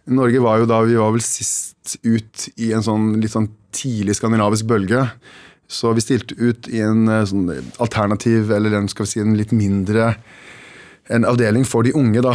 Norge 0.08 0.40
var 0.40 0.62
jo 0.62 0.64
da 0.64 0.78
Vi 0.88 0.94
var 0.96 1.10
vel 1.12 1.20
sist 1.20 1.98
ut 2.00 2.46
i 2.56 2.72
en 2.72 2.84
sånn 2.84 3.10
litt 3.20 3.34
sånn 3.34 3.50
tidlig 3.76 4.16
skandinavisk 4.18 4.66
bølge. 4.68 5.04
Så 5.68 5.92
vi 5.92 6.00
stilte 6.00 6.34
ut 6.38 6.68
i 6.72 6.80
en 6.80 7.08
eh, 7.12 7.24
sånn 7.28 7.48
alternativ, 7.76 8.52
eller 8.56 8.76
en, 8.78 8.88
skal 8.88 9.04
vi 9.04 9.12
si, 9.12 9.20
en 9.24 9.36
litt 9.36 9.52
mindre 9.52 10.14
en 11.08 11.24
avdeling 11.24 11.64
for 11.64 11.86
de 11.86 11.94
unge 11.96 12.20
da, 12.24 12.34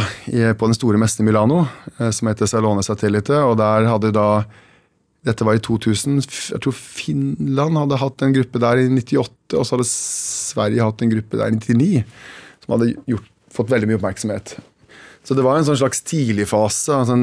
på 0.58 0.68
den 0.68 0.76
store 0.76 0.98
messen 0.98 1.22
i 1.22 1.28
Milano, 1.28 1.64
eh, 1.98 2.10
som 2.14 2.30
heter 2.30 2.50
Salone 2.50 2.82
Satellite. 2.82 3.36
og 3.46 3.56
der 3.60 3.86
hadde 3.90 4.12
da 4.14 4.44
dette 5.24 5.46
var 5.46 5.56
i 5.56 5.62
2000. 5.62 6.18
Jeg 6.52 6.60
tror 6.60 6.74
Finland 6.76 7.78
hadde 7.80 8.00
hatt 8.02 8.22
en 8.22 8.34
gruppe 8.34 8.60
der 8.60 8.82
i 8.82 8.88
98, 8.90 9.56
og 9.56 9.64
så 9.64 9.76
hadde 9.76 9.88
Sverige 9.88 10.84
hatt 10.84 11.00
en 11.00 11.14
gruppe 11.14 11.40
der 11.40 11.48
i 11.48 11.56
99, 11.56 12.04
som 12.64 12.76
hadde 12.76 12.92
gjort, 13.08 13.30
fått 13.54 13.70
veldig 13.72 13.88
mye 13.88 14.00
oppmerksomhet. 14.00 14.56
Så 15.24 15.32
det 15.32 15.44
var 15.46 15.56
en 15.56 15.64
sånn 15.64 15.78
slags 15.80 16.02
tidligfase 16.04 16.92
altså 16.92 17.14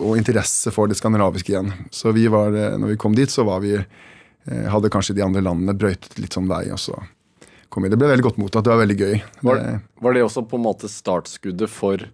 og 0.00 0.14
interesse 0.16 0.72
for 0.72 0.88
det 0.88 0.96
skandinaviske 0.96 1.52
igjen. 1.52 1.74
Så 1.92 2.14
vi 2.16 2.24
var, 2.32 2.54
når 2.80 2.94
vi 2.94 3.00
kom 3.02 3.12
dit, 3.18 3.28
så 3.28 3.44
var 3.44 3.60
vi 3.60 3.74
Eh, 3.76 4.07
hadde 4.46 4.90
kanskje 4.92 5.16
de 5.18 5.24
andre 5.24 5.42
landene 5.44 5.74
brøytet 5.76 6.18
litt 6.22 6.36
sånn 6.36 6.48
vei. 6.48 6.66
og 6.72 6.78
så 6.80 6.94
kom 7.72 7.84
jeg. 7.84 7.94
Det 7.94 7.98
ble 8.00 8.12
veldig 8.12 8.26
godt 8.28 8.38
mottatt. 8.40 8.66
Det 8.66 8.72
var 8.72 8.80
veldig 8.82 8.98
gøy. 8.98 9.18
Var, 9.46 9.64
var, 10.02 10.16
det 10.16 10.24
også 10.24 10.44
på 10.48 10.58
en 10.58 10.64
måte 10.64 10.90
startskuddet 10.90 11.70
for 11.72 12.04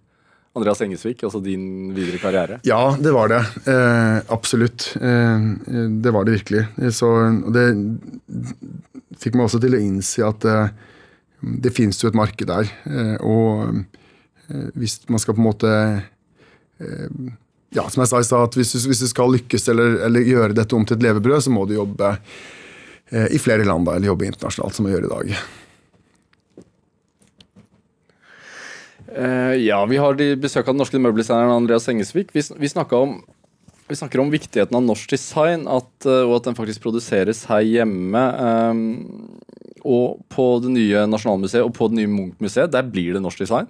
Andreas 0.55 0.81
Engesvik, 0.85 1.23
altså 1.27 1.41
din 1.43 1.91
videre 1.95 2.19
karriere? 2.21 2.59
Ja, 2.67 2.95
det 2.99 3.11
var 3.15 3.31
det. 3.31 3.41
Eh, 3.71 4.17
absolutt. 4.31 4.93
Eh, 4.95 5.47
det 6.03 6.13
var 6.15 6.27
det 6.27 6.37
virkelig. 6.37 6.65
Så, 6.95 7.11
og 7.11 7.51
det 7.55 7.65
fikk 9.19 9.35
meg 9.35 9.47
også 9.47 9.61
til 9.63 9.75
å 9.75 9.81
innse 9.83 10.27
at 10.27 10.47
eh, 10.47 10.75
det 11.65 11.73
finnes 11.75 11.99
jo 12.01 12.11
et 12.11 12.17
marked 12.17 12.47
der. 12.51 12.71
Eh, 12.87 13.15
og 13.19 13.81
eh, 14.47 14.69
hvis 14.79 15.01
man 15.11 15.23
skal 15.23 15.35
på 15.35 15.43
en 15.43 15.49
måte 15.49 15.73
ja, 17.75 17.85
som 17.91 18.03
jeg 18.03 18.11
sa 18.11 18.21
i 18.21 18.27
stad, 18.27 18.55
hvis, 18.55 18.73
hvis, 18.87 19.03
du 19.03 19.09
skal 19.11 19.33
lykkes 19.35 19.69
eller, 19.73 19.99
eller, 20.07 20.25
gjøre 20.25 20.55
dette 20.55 20.77
om 20.77 20.85
til 20.87 20.97
et 20.97 21.05
levebrød, 21.05 21.43
så 21.43 21.53
må 21.53 21.65
du 21.67 21.75
jobbe 21.75 22.15
eh, 22.15 23.29
i 23.35 23.41
flere 23.41 23.67
land, 23.67 23.87
da, 23.87 23.97
eller 23.97 24.13
jobbe 24.13 24.27
internasjonalt, 24.29 24.77
som 24.77 24.87
vi 24.87 24.95
gjør 24.95 25.07
i 25.07 25.13
dag. 25.13 25.37
Uh, 29.15 29.55
ja, 29.61 29.79
vi 29.87 29.99
har 30.01 30.17
besøk 30.41 30.65
av 30.65 30.73
den 30.73 30.81
norske 30.81 30.99
møbeldesigneren 30.99 31.55
Andreas 31.55 31.87
Engesvik. 31.91 32.33
Vi, 32.35 32.43
vi, 32.59 32.71
om, 32.97 33.13
vi, 33.87 33.95
snakker 33.95 34.19
om 34.19 34.33
viktigheten 34.33 34.75
av 34.75 34.83
norsk 34.83 35.13
design, 35.13 35.63
at, 35.71 35.91
uh, 36.03 36.25
og 36.25 36.39
at 36.41 36.49
den 36.49 36.57
faktisk 36.57 36.83
produseres 36.83 37.45
her 37.47 37.63
hjemme. 37.63 38.25
Um, 38.35 38.83
og 39.85 40.19
på 40.33 40.49
det 40.63 40.73
nye 40.73 41.05
Nasjonalmuseet 41.07 41.63
og 41.63 41.75
på 41.77 41.87
det 41.91 42.01
nye 42.01 42.11
Munch-museet, 42.11 42.73
der 42.73 42.87
blir 42.89 43.15
det 43.15 43.23
norsk 43.23 43.45
design? 43.45 43.69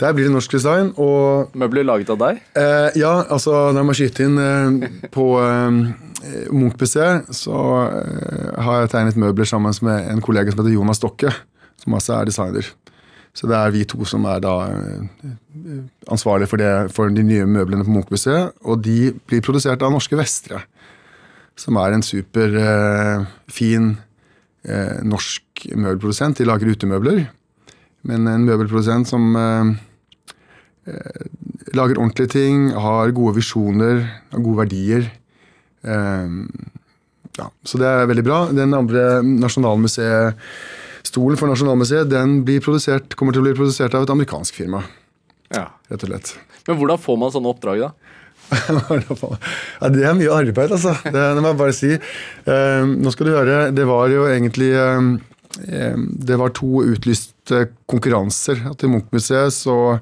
Der 0.00 0.14
blir 0.16 0.26
det 0.26 0.32
norsk 0.34 0.54
design. 0.56 0.92
og... 0.96 1.52
Møbler 1.58 1.84
laget 1.84 2.10
av 2.10 2.18
deg? 2.22 2.40
Eh, 2.58 2.98
ja, 2.98 3.12
altså 3.28 3.70
når 3.76 3.88
man 3.88 3.98
skyter 3.98 4.26
inn 4.26 4.38
eh, 4.40 5.00
på 5.12 5.26
eh, 5.42 5.80
Munch-museet, 6.50 7.28
så 7.36 7.58
eh, 7.88 8.62
har 8.64 8.82
jeg 8.82 8.92
tegnet 8.94 9.20
møbler 9.20 9.48
sammen 9.48 9.74
med 9.84 10.08
en 10.10 10.22
kollega 10.24 10.52
som 10.52 10.62
heter 10.62 10.76
Jonas 10.76 11.02
Stokke, 11.02 11.32
som 11.82 11.98
også 11.98 12.16
er 12.18 12.30
designer. 12.30 12.70
Så 13.32 13.48
det 13.48 13.56
er 13.56 13.72
vi 13.72 13.84
to 13.88 14.04
som 14.08 14.26
er 14.28 14.42
da 14.44 14.54
eh, 14.68 15.28
ansvarlige 16.12 16.50
for, 16.50 16.60
det, 16.60 16.72
for 16.92 17.12
de 17.12 17.24
nye 17.24 17.48
møblene 17.48 17.84
på 17.86 17.94
Munch-museet. 17.94 18.56
Og 18.68 18.82
de 18.84 19.12
blir 19.28 19.44
produsert 19.44 19.84
av 19.84 19.92
Norske 19.94 20.18
Vestre, 20.18 20.64
som 21.58 21.78
er 21.80 21.96
en 21.96 22.04
superfin 22.04 23.94
eh, 24.64 24.98
norsk 25.04 25.68
møbelprodusent. 25.72 26.40
De 26.40 26.48
lager 26.48 26.74
utemøbler. 26.74 27.24
Men 28.08 28.26
en 28.26 28.46
møbelprodusent 28.46 29.10
som 29.10 29.32
eh, 29.38 29.72
eh, 30.90 31.24
lager 31.76 32.00
ordentlige 32.00 32.34
ting, 32.34 32.70
har 32.74 33.14
gode 33.14 33.36
visjoner, 33.38 34.04
har 34.32 34.44
gode 34.44 34.64
verdier. 34.64 35.08
Eh, 35.86 36.38
ja, 37.38 37.48
så 37.64 37.80
det 37.80 37.88
er 37.88 38.08
veldig 38.10 38.26
bra. 38.26 38.40
Den 38.52 38.74
andre 38.76 39.22
Nasjonalmuseet, 39.26 40.40
stolen 41.06 41.38
for 41.38 41.50
Nasjonalmuseet 41.50 42.10
den 42.10 42.40
kommer 42.42 43.34
til 43.34 43.42
å 43.42 43.46
bli 43.46 43.56
produsert 43.58 43.94
av 43.94 44.06
et 44.06 44.14
amerikansk 44.14 44.58
firma. 44.62 44.82
Ja. 45.52 45.68
Rett 45.92 46.02
og 46.02 46.10
slett. 46.10 46.34
Men 46.66 46.78
hvordan 46.78 47.00
får 47.02 47.18
man 47.18 47.32
sånne 47.34 47.54
oppdrag, 47.54 47.86
da? 47.86 48.18
ja, 48.52 49.88
det 49.94 50.02
er 50.04 50.16
mye 50.18 50.34
arbeid, 50.34 50.74
altså. 50.74 50.92
Det, 51.06 51.12
det 51.14 51.40
må 51.40 51.52
jeg 51.52 51.60
bare 51.60 51.74
si. 51.76 51.92
Eh, 51.94 52.88
nå 52.90 53.12
skal 53.14 53.28
du 53.28 53.36
høre, 53.36 53.58
det 53.74 53.86
var 53.88 54.10
jo 54.12 54.26
egentlig 54.28 54.72
eh, 54.76 55.12
Eh, 55.68 55.96
det 55.98 56.36
var 56.36 56.54
to 56.56 56.82
utlyste 57.42 57.74
konkurranser. 57.86 58.60
Til 58.78 58.90
Munch-museet 58.90 59.52
så 59.52 59.98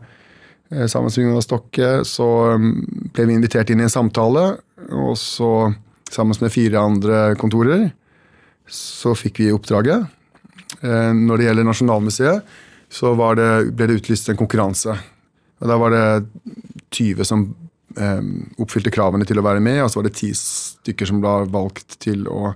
eh, 0.70 0.86
sammen 0.86 1.10
med 1.10 1.24
Jonas 1.24 1.44
Stokke 1.44 2.04
så 2.04 2.56
mm, 2.58 3.12
ble 3.14 3.26
vi 3.26 3.34
invitert 3.34 3.70
inn 3.70 3.80
i 3.80 3.84
en 3.84 3.90
samtale. 3.90 4.58
Og 4.90 5.16
så 5.16 5.72
sammen 6.10 6.34
med 6.40 6.52
fire 6.52 6.78
andre 6.78 7.36
kontorer 7.36 7.90
så 8.66 9.14
fikk 9.14 9.40
vi 9.40 9.52
oppdraget. 9.52 10.06
Eh, 10.82 11.12
når 11.14 11.36
det 11.36 11.46
gjelder 11.46 11.64
Nasjonalmuseet, 11.64 12.42
så 12.90 13.14
det, 13.36 13.72
ble 13.74 13.86
det 13.86 14.00
utlyst 14.00 14.28
en 14.30 14.38
konkurranse. 14.38 14.94
Og 15.60 15.68
Da 15.68 15.76
var 15.76 15.90
det 15.90 16.24
20 16.90 17.24
som 17.24 17.50
oppfylte 18.62 18.90
kravene 18.94 19.26
til 19.26 19.40
å 19.40 19.42
være 19.42 19.60
med, 19.60 19.80
og 19.82 19.88
så 19.90 19.98
var 19.98 20.06
det 20.06 20.14
ti 20.14 20.28
stykker 20.32 21.08
som 21.10 21.18
ble 21.20 21.48
valgt 21.50 21.96
til 22.00 22.22
å 22.30 22.52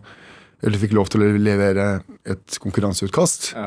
eller 0.64 0.80
fikk 0.80 0.94
lov 0.96 1.10
til 1.12 1.20
å 1.20 1.26
levere 1.36 1.86
et 2.24 2.56
konkurranseutkast. 2.62 3.50
Ja. 3.52 3.66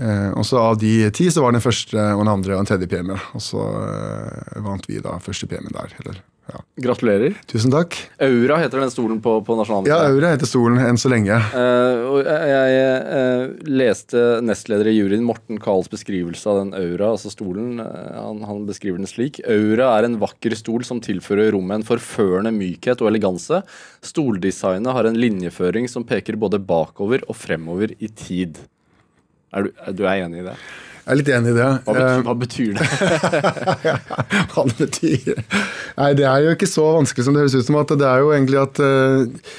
Eh, 0.00 0.30
og 0.32 0.46
så 0.48 0.60
Av 0.62 0.78
de 0.80 1.10
ti 1.12 1.28
så 1.30 1.44
var 1.44 1.52
det 1.52 1.60
den 1.60 1.68
første 1.68 2.00
og 2.14 2.24
den 2.24 2.32
andre 2.32 2.56
og 2.56 2.64
en 2.64 2.68
tredje 2.72 2.90
premie. 2.90 3.18
Og 3.36 3.44
så 3.44 3.62
eh, 3.84 4.60
vant 4.64 4.86
vi 4.88 5.02
da 5.04 5.18
første 5.22 5.48
premien 5.50 5.74
der. 5.74 5.92
Eller, 6.02 6.22
ja. 6.50 6.58
Gratulerer. 6.84 7.36
Tusen 7.46 7.70
takk. 7.72 7.94
Aura 8.22 8.56
heter 8.58 8.82
den 8.82 8.90
stolen 8.90 9.20
på, 9.22 9.36
på? 9.46 9.56
Ja, 9.86 10.00
Aura 10.08 10.32
heter 10.32 10.48
stolen 10.48 10.80
enn 10.82 10.98
så 10.98 11.12
lenge. 11.12 11.36
Eh, 11.38 12.00
og 12.08 12.26
jeg, 12.26 12.80
uh, 13.06 13.68
leste 13.68 14.24
nestleder 14.44 14.90
i 14.90 14.96
juryen 14.96 15.22
Morten 15.26 15.60
Kahls 15.62 15.90
beskrivelse 15.92 16.50
av 16.50 16.58
den 16.58 16.74
Aura, 16.76 17.12
altså 17.12 17.30
stolen. 17.32 17.78
Uh, 17.78 18.18
han, 18.18 18.42
han, 18.48 18.66
beskriver 18.68 18.98
den 18.98 19.10
slik. 19.10 19.38
Aura 19.46 19.92
er 19.94 20.08
en 20.08 20.18
vakker 20.22 20.56
stol 20.58 20.84
som 20.88 21.00
tilfører 21.04 21.54
rommet 21.54 21.80
en 21.80 21.88
forførende 21.92 22.52
mykhet 22.56 23.04
og 23.04 23.12
eleganse. 23.12 23.62
Stoldesignet 24.04 24.98
har 24.98 25.08
en 25.08 25.22
linjeføring 25.22 25.88
som 25.90 26.06
peker 26.08 26.40
både 26.40 26.60
bakover 26.60 27.22
og 27.28 27.38
fremover 27.38 27.94
i 28.02 28.10
tid. 28.10 28.58
Er 29.52 29.66
du, 29.66 29.72
du 29.92 30.02
er 30.06 30.24
enig 30.24 30.42
i 30.42 30.46
det? 30.46 30.56
Jeg 31.02 31.10
er 31.12 31.18
litt 31.18 31.30
enig 31.34 31.50
i 31.50 31.56
det. 31.56 31.68
Hva 31.82 31.94
betyr, 31.96 32.22
hva 32.28 32.34
betyr 32.38 32.72
det? 32.78 32.86
hva 34.52 34.64
det 34.68 34.76
betyr 34.78 35.40
Nei, 35.98 36.10
det 36.14 36.26
er 36.30 36.44
jo 36.44 36.52
ikke 36.54 36.70
så 36.70 36.84
vanskelig 36.94 37.26
som 37.26 37.34
det 37.34 37.42
høres 37.42 37.56
ut 37.58 37.66
som. 37.66 37.78
at 37.80 37.94
Det 37.98 38.06
er 38.06 38.22
jo 38.22 38.30
egentlig 38.36 38.60
at 38.62 38.82
uh, 38.86 39.56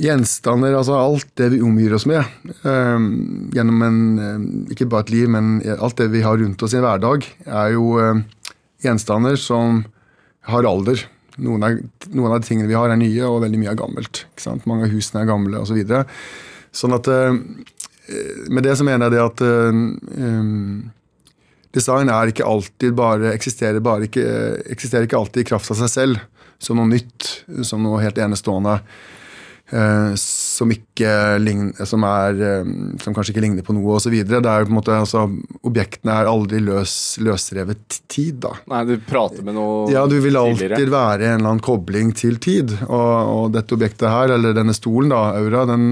gjenstander, 0.00 0.74
altså 0.78 0.96
alt 0.98 1.28
det 1.38 1.50
vi 1.52 1.60
omgir 1.62 1.94
oss 1.98 2.08
med, 2.10 2.24
uh, 2.64 2.96
gjennom 3.54 3.84
en 3.86 4.00
uh, 4.16 4.46
Ikke 4.72 4.88
bare 4.88 5.06
et 5.06 5.12
liv, 5.18 5.28
men 5.30 5.58
alt 5.76 6.00
det 6.00 6.08
vi 6.14 6.24
har 6.24 6.40
rundt 6.40 6.64
oss 6.64 6.74
i 6.74 6.80
en 6.80 6.86
hverdag, 6.86 7.28
er 7.44 7.74
jo 7.76 7.92
gjenstander 8.84 9.36
som 9.40 9.84
har 10.48 10.66
alder. 10.68 11.04
Noen 11.44 11.64
av, 11.66 11.78
noen 12.14 12.32
av 12.32 12.40
de 12.40 12.48
tingene 12.48 12.70
vi 12.70 12.76
har, 12.78 12.90
er 12.92 13.00
nye, 13.00 13.22
og 13.26 13.42
veldig 13.44 13.60
mye 13.60 13.72
er 13.72 13.78
gammelt. 13.80 14.24
Mange 14.70 14.88
av 14.88 14.94
husene 14.94 15.24
er 15.24 15.30
gamle 15.30 15.60
osv. 15.60 15.72
Så 15.72 15.78
videre. 15.78 16.04
sånn 16.74 16.94
at 16.96 17.08
eh, 17.10 17.38
Med 18.52 18.66
det 18.66 18.76
så 18.76 18.84
mener 18.86 19.08
jeg 19.08 19.16
det 19.16 19.24
at 19.24 19.42
eh, 19.46 19.80
um, 20.20 20.90
design 21.74 22.12
er 22.12 22.30
ikke 22.30 22.46
alltid 22.46 22.94
bare 22.98 23.32
eksisterer, 23.32 23.80
bare 23.84 24.08
ikke, 24.10 24.26
eksisterer 24.74 25.08
ikke 25.08 25.18
alltid 25.18 25.44
i 25.44 25.48
kraft 25.54 25.72
av 25.72 25.80
seg 25.80 25.92
selv. 25.92 26.22
Som 26.62 26.78
noe 26.78 26.88
nytt, 26.88 27.30
som 27.66 27.82
noe 27.82 28.02
helt 28.04 28.20
enestående. 28.20 28.78
Eh, 29.72 30.14
som, 30.20 30.68
ikke 30.70 31.08
som, 31.88 32.04
er, 32.04 32.36
eh, 32.36 32.66
som 33.00 33.14
kanskje 33.16 33.32
ikke 33.32 33.42
ligner 33.46 33.64
på 33.64 33.74
noe 33.74 33.96
osv. 33.96 34.12
Altså, 34.12 35.24
objektene 35.64 36.18
er 36.20 36.28
aldri 36.28 36.60
løs, 36.62 37.16
løsrevet 37.24 38.02
tid. 38.04 38.42
da. 38.44 38.52
Nei, 38.70 38.82
du 38.90 38.98
prater 39.08 39.42
med 39.46 39.56
noe 39.56 39.88
Ja, 39.92 40.04
du 40.06 40.18
vil 40.20 40.36
alltid 40.36 40.68
tidligere. 40.68 40.92
være 40.92 41.30
en 41.30 41.38
eller 41.40 41.54
annen 41.54 41.64
kobling 41.64 42.12
til 42.12 42.36
tid. 42.36 42.76
Og, 42.86 43.14
og, 43.32 43.46
dette 43.56 43.74
objektet 43.76 44.10
her, 44.12 44.36
eller 44.36 44.54
denne 44.56 44.76
stolen, 44.76 45.14
da, 45.14 45.32
aura, 45.40 45.64
den 45.72 45.88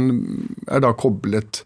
er 0.69 0.85
da 0.85 0.93
koblet 0.93 1.65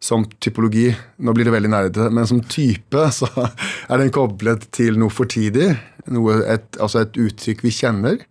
som 0.00 0.24
typologi 0.38 0.92
Nå 1.16 1.34
blir 1.34 1.48
det 1.48 1.54
veldig 1.54 1.70
nerdete, 1.72 2.08
men 2.14 2.26
som 2.26 2.40
type 2.46 3.08
så 3.14 3.28
er 3.42 3.98
den 3.98 4.12
koblet 4.14 4.68
til 4.74 4.98
noe 5.00 5.12
fortidig. 5.12 5.72
Noe, 6.14 6.38
et, 6.46 6.70
altså 6.78 7.02
et 7.02 7.18
uttrykk 7.18 7.64
vi 7.66 7.74
kjenner. 7.74 8.22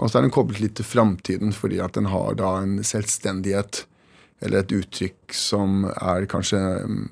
Og 0.00 0.08
så 0.08 0.18
er 0.18 0.26
den 0.26 0.34
koblet 0.34 0.62
litt 0.62 0.78
til 0.78 0.88
framtiden, 0.88 1.52
fordi 1.52 1.80
at 1.84 1.98
den 1.98 2.08
har 2.10 2.38
da 2.40 2.54
en 2.62 2.78
selvstendighet. 2.86 3.84
Eller 4.40 4.62
et 4.62 4.72
uttrykk 4.72 5.36
som 5.36 5.84
er 5.90 6.24
kanskje 6.30 6.58
mm, 6.88 7.04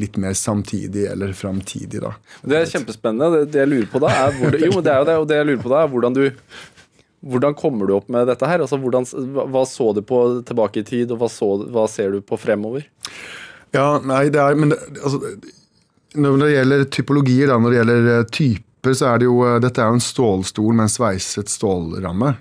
litt 0.00 0.16
mer 0.16 0.32
samtidig 0.38 1.04
eller 1.10 1.34
framtidig. 1.36 2.00
da. 2.00 2.14
Det 2.40 2.56
er 2.56 2.70
kjempespennende. 2.70 3.44
Det, 3.44 3.60
jeg 3.60 3.68
lurer 3.68 3.90
på 3.92 4.00
da 4.00 4.14
er 4.22 4.36
hvor, 4.38 4.56
Jo, 4.56 4.80
det 4.80 4.94
er 4.94 5.04
det. 5.04 5.18
Det 5.28 5.40
jeg 5.42 5.50
lurer 5.50 5.64
på 5.66 5.74
da 5.74 5.82
er 5.84 5.92
hvordan 5.92 6.16
du 6.16 6.24
hvordan 7.20 7.52
kommer 7.52 7.84
du 7.84 7.92
opp 7.98 8.08
med 8.08 8.30
dette 8.30 8.48
her? 8.48 8.62
Altså, 8.64 8.78
hvordan, 8.80 9.04
hva 9.52 9.66
så 9.68 9.90
du 9.92 10.00
på 10.06 10.20
tilbake 10.48 10.80
i 10.80 10.86
tid, 10.88 11.10
og 11.12 11.20
hva, 11.20 11.28
så, 11.28 11.50
hva 11.68 11.84
ser 11.90 12.16
du 12.16 12.22
på 12.24 12.38
fremover? 12.40 12.86
Ja, 13.70 14.00
nei, 14.02 14.26
det 14.34 14.42
er 14.42 14.58
Men 14.58 14.74
det, 14.74 14.80
altså, 14.98 15.20
når 16.18 16.38
det 16.42 16.52
gjelder 16.52 16.84
typologier, 16.90 17.48
da, 17.50 17.56
når 17.62 17.70
det 17.70 17.80
gjelder 17.80 18.12
eh, 18.16 18.28
typer, 18.34 18.94
så 18.98 19.10
er 19.12 19.22
det 19.22 19.30
jo 19.30 19.40
eh, 19.46 19.58
Dette 19.62 19.82
er 19.82 19.90
jo 19.90 19.98
en 19.98 20.06
stålstol 20.06 20.76
med 20.76 20.88
en 20.88 20.92
sveiset 20.92 21.52
stålramme. 21.52 22.34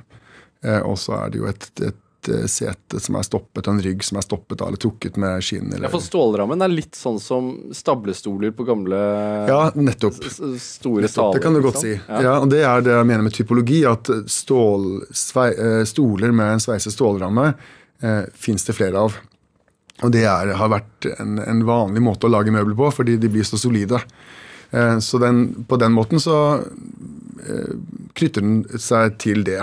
Eh, 0.66 0.80
og 0.82 0.98
så 1.00 1.20
er 1.22 1.34
det 1.34 1.42
jo 1.44 1.50
et, 1.52 1.68
et 1.86 2.06
sete 2.52 3.00
som 3.00 3.16
er 3.16 3.24
stoppet, 3.24 3.70
en 3.72 3.78
rygg 3.80 4.02
som 4.04 4.18
er 4.20 4.26
stoppet 4.26 4.60
eller 4.66 4.82
trukket 4.82 5.16
med 5.22 5.40
skinn. 5.46 5.70
Eller... 5.70 5.86
Ja, 5.88 5.92
For 5.94 6.04
stålrammen 6.04 6.66
er 6.66 6.74
litt 6.74 6.98
sånn 6.98 7.16
som 7.24 7.54
stablestoler 7.74 8.52
på 8.58 8.66
gamle 8.68 9.00
Ja, 9.48 9.62
nettopp. 9.78 10.18
store 10.60 11.06
nettopp, 11.06 11.38
Det 11.38 11.46
kan 11.46 11.56
du 11.56 11.62
godt 11.64 11.80
si. 11.86 11.94
Ja. 11.96 12.20
ja. 12.26 12.36
og 12.42 12.52
Det 12.52 12.60
er 12.66 12.84
det 12.84 12.98
jeg 12.98 13.08
mener 13.08 13.24
med 13.30 13.38
typologi. 13.38 13.84
At 13.88 14.12
stål, 14.28 14.90
svei, 15.16 15.52
stoler 15.88 16.36
med 16.36 16.58
en 16.58 16.66
sveiset 16.66 16.98
stålramme 16.98 17.54
eh, 18.02 18.24
fins 18.36 18.68
det 18.68 18.76
flere 18.76 19.08
av. 19.08 19.16
Og 20.06 20.14
det 20.14 20.24
er, 20.24 20.54
har 20.56 20.72
vært 20.72 21.10
en, 21.20 21.40
en, 21.44 21.66
vanlig 21.68 22.04
måte 22.04 22.30
å 22.30 22.32
lage 22.32 22.54
møbler 22.56 22.78
på, 22.78 22.92
fordi 23.02 23.18
de 23.20 23.32
blir 23.32 23.48
så 23.48 23.60
solide. 23.60 24.00
Eh, 24.72 24.98
så 25.04 25.20
den, 25.20 25.66
på 25.68 25.80
den 25.82 25.96
måten 25.96 26.22
så 26.24 26.38
eh, 26.62 27.76
knytter 28.16 28.46
den 28.46 28.64
seg 28.80 29.20
til 29.20 29.44
det. 29.48 29.62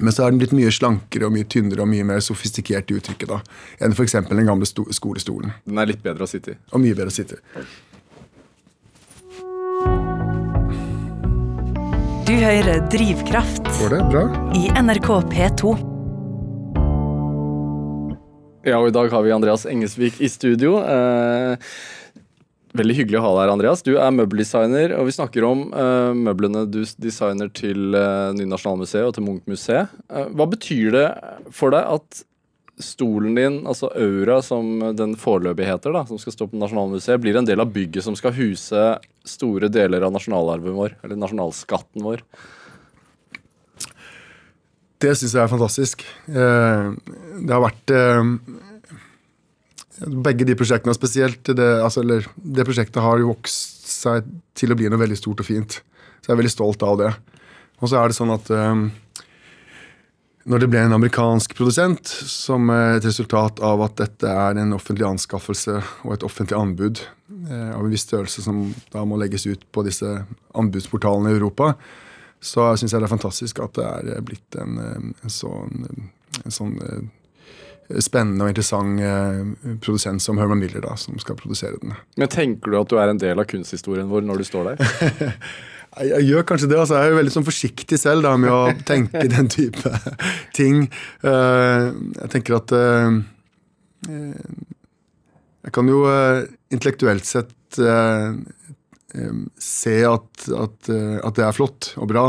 Men 0.00 0.10
så 0.14 0.24
er 0.24 0.32
den 0.32 0.40
blitt 0.40 0.54
mye 0.56 0.72
slankere 0.74 1.28
og 1.28 1.34
mye 1.36 1.46
tynnere 1.46 1.84
og 1.84 1.90
mye 1.92 2.06
mer 2.08 2.22
sofistikert 2.24 2.90
i 2.90 2.98
uttrykket 2.98 3.30
da, 3.30 3.40
enn 3.84 3.94
f.eks. 3.94 4.16
den 4.26 4.48
gamle 4.48 4.66
skolestolen. 4.66 5.54
Den 5.68 5.78
er 5.78 5.92
litt 5.92 6.02
bedre 6.02 6.26
å 6.26 6.30
sitte 6.30 6.56
i? 6.56 6.60
Og 6.72 6.82
mye 6.82 6.96
bedre 6.98 7.12
å 7.12 7.14
sitte 7.14 7.38
i. 7.38 7.64
Du 12.24 12.32
hører 12.32 12.86
Drivkraft 12.90 13.68
Går 13.78 13.98
det 13.98 14.04
bra? 14.10 14.28
i 14.56 14.70
NRK 14.80 15.10
P2. 15.30 15.93
Ja, 18.64 18.78
og 18.80 18.88
i 18.88 18.94
dag 18.96 19.10
har 19.12 19.20
vi 19.20 19.32
Andreas 19.34 19.66
Engesvik 19.68 20.22
i 20.24 20.28
studio. 20.32 20.78
Eh, 20.88 21.60
veldig 22.72 22.94
hyggelig 22.96 23.18
å 23.20 23.24
ha 23.26 23.32
deg 23.34 23.42
her, 23.42 23.50
Andreas. 23.52 23.82
Du 23.84 23.90
er 24.00 24.14
møbeldesigner, 24.16 24.94
og 24.96 25.10
vi 25.10 25.12
snakker 25.12 25.44
om 25.44 25.66
eh, 25.68 26.12
møblene 26.16 26.62
du 26.72 26.80
designer 27.04 27.50
til 27.52 27.92
eh, 27.92 28.30
Nye 28.32 28.48
Nasjonalmuseet 28.48 29.04
og 29.04 29.12
til 29.18 29.26
Munch-museet. 29.26 29.92
Hva 30.08 30.46
betyr 30.48 30.96
det 30.96 31.04
for 31.52 31.76
deg 31.76 31.92
at 31.98 32.24
stolen 32.80 33.36
din, 33.36 33.60
altså 33.68 33.92
Aura, 33.92 34.40
som 34.42 34.80
den 34.96 35.12
foreløpig 35.20 35.68
heter, 35.68 35.92
da, 35.92 36.06
som 36.08 36.18
skal 36.22 36.32
stå 36.32 36.48
på 36.48 36.64
Nasjonalmuseet, 36.64 37.20
blir 37.20 37.36
en 37.36 37.46
del 37.46 37.60
av 37.60 37.68
bygget 37.74 38.08
som 38.08 38.16
skal 38.16 38.32
huse 38.34 38.86
store 39.28 39.68
deler 39.68 40.08
av 40.08 40.16
nasjonalarven 40.16 40.80
vår, 40.80 40.96
eller 41.04 41.20
nasjonalskatten 41.20 42.08
vår? 42.08 42.24
Det 45.04 45.12
syns 45.18 45.34
jeg 45.36 45.42
er 45.42 45.50
fantastisk. 45.50 46.04
Eh, 46.28 46.86
det 47.44 47.52
har 47.52 47.64
vært 47.64 47.92
eh, 47.92 48.22
Begge 50.24 50.46
de 50.48 50.56
prosjektene, 50.58 50.94
spesielt 50.96 51.46
det, 51.54 51.68
altså, 51.78 52.02
eller, 52.02 52.24
det 52.34 52.64
prosjektet 52.66 53.02
har 53.04 53.20
jo 53.20 53.30
vokst 53.30 53.86
seg 53.92 54.26
til 54.58 54.74
å 54.74 54.76
bli 54.78 54.88
noe 54.90 54.98
veldig 55.00 55.18
stort 55.20 55.44
og 55.44 55.46
fint. 55.46 55.76
Så 56.18 56.30
jeg 56.30 56.34
er 56.34 56.40
veldig 56.40 56.52
stolt 56.52 56.82
av 56.82 56.98
det. 56.98 57.12
Og 57.78 57.90
så 57.90 58.00
er 58.00 58.10
det 58.10 58.16
sånn 58.16 58.32
at 58.34 58.50
um, 58.50 58.88
når 60.50 60.64
det 60.64 60.68
ble 60.72 60.82
en 60.82 60.96
amerikansk 60.96 61.54
produsent, 61.56 62.10
som 62.10 62.68
et 62.74 63.06
resultat 63.06 63.62
av 63.64 63.84
at 63.86 63.94
dette 64.02 64.28
er 64.28 64.58
en 64.60 64.74
offentlig 64.76 65.06
anskaffelse 65.08 65.78
og 65.78 66.16
et 66.16 66.26
offentlig 66.26 66.58
anbud 66.58 67.00
eh, 67.00 67.70
av 67.70 67.84
en 67.84 67.92
viss 67.92 68.04
størrelse 68.08 68.44
som 68.44 68.64
da 68.92 69.06
må 69.08 69.20
legges 69.20 69.46
ut 69.46 69.62
på 69.72 69.86
disse 69.86 70.10
anbudsportalene 70.58 71.32
i 71.32 71.38
Europa, 71.38 71.76
så 72.44 72.70
syns 72.76 72.92
jeg 72.92 73.00
det 73.00 73.08
er 73.08 73.14
fantastisk 73.14 73.60
at 73.64 73.78
det 73.78 74.16
er 74.18 74.24
blitt 74.24 74.56
en, 74.60 74.80
en 75.14 75.32
sånn, 75.32 75.86
en 76.44 76.52
sånn 76.54 76.74
eh, 76.84 78.00
spennende 78.04 78.44
og 78.44 78.52
interessant 78.52 79.00
eh, 79.00 79.76
produsent 79.84 80.22
som 80.22 80.40
Herman 80.40 80.60
Miller, 80.60 80.82
da, 80.84 80.96
som 81.00 81.16
skal 81.22 81.38
produsere 81.40 81.80
den. 81.80 81.94
Men 82.20 82.32
tenker 82.32 82.74
du 82.74 82.80
at 82.80 82.90
du 82.92 82.98
er 83.00 83.12
en 83.12 83.22
del 83.22 83.40
av 83.40 83.48
kunsthistorien 83.48 84.10
vår 84.10 84.26
når 84.28 84.42
du 84.42 84.48
står 84.48 84.74
der? 84.74 84.76
jeg, 86.02 86.26
gjør 86.28 86.44
kanskje 86.50 86.68
det. 86.74 86.80
altså 86.82 86.98
Jeg 86.98 87.08
er 87.08 87.14
jo 87.14 87.20
veldig 87.22 87.34
sånn 87.38 87.48
forsiktig 87.48 88.00
selv 88.02 88.28
da, 88.28 88.36
med 88.40 88.52
å 88.52 88.62
tenke 88.92 89.24
den 89.32 89.48
type 89.52 89.94
ting. 90.56 90.84
Uh, 91.24 91.96
jeg 92.20 92.32
tenker 92.36 92.58
at 92.60 92.76
Jeg 95.64 95.72
kan 95.72 95.88
jo 95.88 96.04
intellektuelt 96.68 97.24
sett 97.24 97.56
se 99.58 99.96
at, 100.08 100.46
at, 100.48 100.90
eh, 100.90 101.16
at, 101.22 101.36
det 101.36 101.46
er 101.46 101.56
flott 101.56 101.92
og 102.00 102.10
bra. 102.10 102.28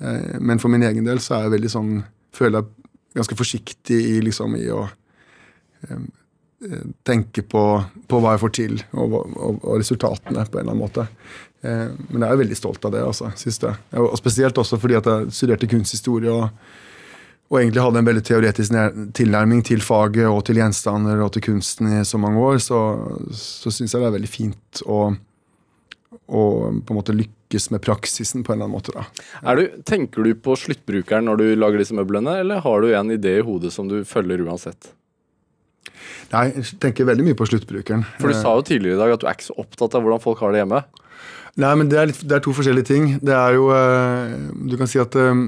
Eh, 0.00 0.38
men 0.40 0.60
for 0.62 0.72
min 0.72 0.84
egen 0.86 1.06
del 1.06 1.20
så 1.22 1.36
er 1.36 1.46
jeg 1.46 1.58
veldig 1.58 1.76
sånn 1.76 1.92
Føler 2.30 2.60
jeg 2.60 3.18
ganske 3.18 3.34
forsiktig 3.34 3.96
i, 4.06 4.18
liksom, 4.22 4.52
i 4.54 4.68
å 4.70 4.84
eh, 4.86 6.02
tenke 7.02 7.42
på, 7.42 7.62
på, 8.06 8.20
hva 8.22 8.36
jeg 8.36 8.42
får 8.44 8.52
til, 8.54 8.76
og, 8.94 9.16
og, 9.18 9.56
og, 9.56 9.72
resultatene, 9.80 10.44
på 10.46 10.60
en 10.60 10.62
eller 10.62 10.76
annen 10.76 10.84
måte. 10.84 11.06
Men 11.60 12.22
jeg 12.22 12.28
er 12.28 12.38
veldig 12.38 12.56
stolt 12.56 12.86
av 12.86 12.94
det, 12.94 13.02
altså, 13.02 13.32
synes 13.36 13.58
jeg. 13.64 13.80
Og 13.98 14.14
spesielt 14.20 14.60
også 14.62 14.78
fordi 14.80 14.94
at 15.00 15.10
jeg 15.10 15.34
studerte 15.34 15.68
kunsthistorie 15.72 16.30
og, 16.30 16.70
og 17.50 17.58
egentlig 17.58 17.82
hadde 17.82 18.04
en 18.04 18.08
veldig 18.12 18.24
teoretisk 18.30 18.78
tilnærming 19.18 19.66
til 19.66 19.82
faget 19.82 20.30
og 20.30 20.44
til 20.46 20.62
gjenstander 20.62 21.24
og 21.26 21.34
til 21.34 21.48
kunsten 21.50 21.90
i 21.98 22.04
så 22.06 22.22
mange 22.22 22.46
år, 22.46 22.62
så, 22.62 22.78
så 23.34 23.74
syns 23.74 23.90
jeg 23.90 24.04
det 24.04 24.12
er 24.12 24.16
veldig 24.20 24.32
fint 24.38 24.84
å 24.86 25.02
og 26.30 26.84
på 26.86 26.94
en 26.94 27.00
måte 27.00 27.16
lykkes 27.16 27.70
med 27.74 27.82
praksisen 27.82 28.44
på 28.46 28.52
en 28.52 28.60
eller 28.60 28.68
annen 28.68 28.78
måte. 28.78 28.94
Da. 28.94 29.54
Du, 29.58 29.64
tenker 29.86 30.24
du 30.24 30.36
på 30.38 30.54
sluttbrukeren 30.58 31.26
når 31.26 31.42
du 31.42 31.46
lager 31.58 31.82
disse 31.82 31.96
møblene, 31.98 32.38
eller 32.44 32.62
har 32.64 32.84
du 32.84 32.94
en 32.94 33.10
idé 33.10 33.40
i 33.40 33.44
hodet 33.46 33.74
som 33.74 33.90
du 33.90 34.00
følger 34.06 34.44
uansett? 34.46 34.92
Nei, 36.30 36.46
jeg 36.54 36.78
tenker 36.82 37.08
veldig 37.08 37.26
mye 37.26 37.38
på 37.38 37.48
sluttbrukeren. 37.50 38.04
For 38.20 38.30
du 38.30 38.38
sa 38.38 38.54
jo 38.54 38.66
tidligere 38.66 38.98
i 38.98 39.02
dag 39.02 39.16
at 39.16 39.22
du 39.22 39.26
er 39.26 39.38
ikke 39.38 39.50
så 39.50 39.58
opptatt 39.58 39.96
av 39.98 40.04
hvordan 40.04 40.22
folk 40.22 40.42
har 40.44 40.54
det 40.54 40.62
hjemme. 40.62 40.84
Nei, 41.58 41.72
men 41.74 41.90
det 41.90 41.98
er, 41.98 42.10
litt, 42.12 42.20
det 42.22 42.36
er 42.36 42.42
to 42.44 42.54
forskjellige 42.54 42.86
ting. 42.86 43.08
Det 43.26 43.34
er 43.34 43.56
jo 43.56 43.66
eh, 43.74 44.36
Du 44.70 44.76
kan 44.78 44.88
si 44.88 45.00
at 45.02 45.16
eh, 45.18 45.40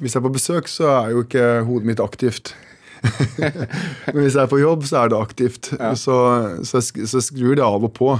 hvis 0.00 0.14
jeg 0.14 0.22
er 0.22 0.24
på 0.24 0.32
besøk, 0.32 0.70
så 0.70 0.88
er 0.94 1.12
jo 1.12 1.26
ikke 1.26 1.48
hodet 1.68 1.90
mitt 1.90 2.00
aktivt. 2.02 2.54
men 4.14 4.22
hvis 4.22 4.38
jeg 4.38 4.46
er 4.46 4.50
på 4.50 4.62
jobb, 4.62 4.86
så 4.88 5.02
er 5.02 5.12
det 5.12 5.20
aktivt. 5.20 5.72
Ja. 5.76 5.92
Så, 5.98 6.16
så, 6.64 6.80
så 6.80 7.20
skrur 7.20 7.58
det 7.58 7.66
av 7.66 7.84
og 7.84 7.92
på. 7.98 8.14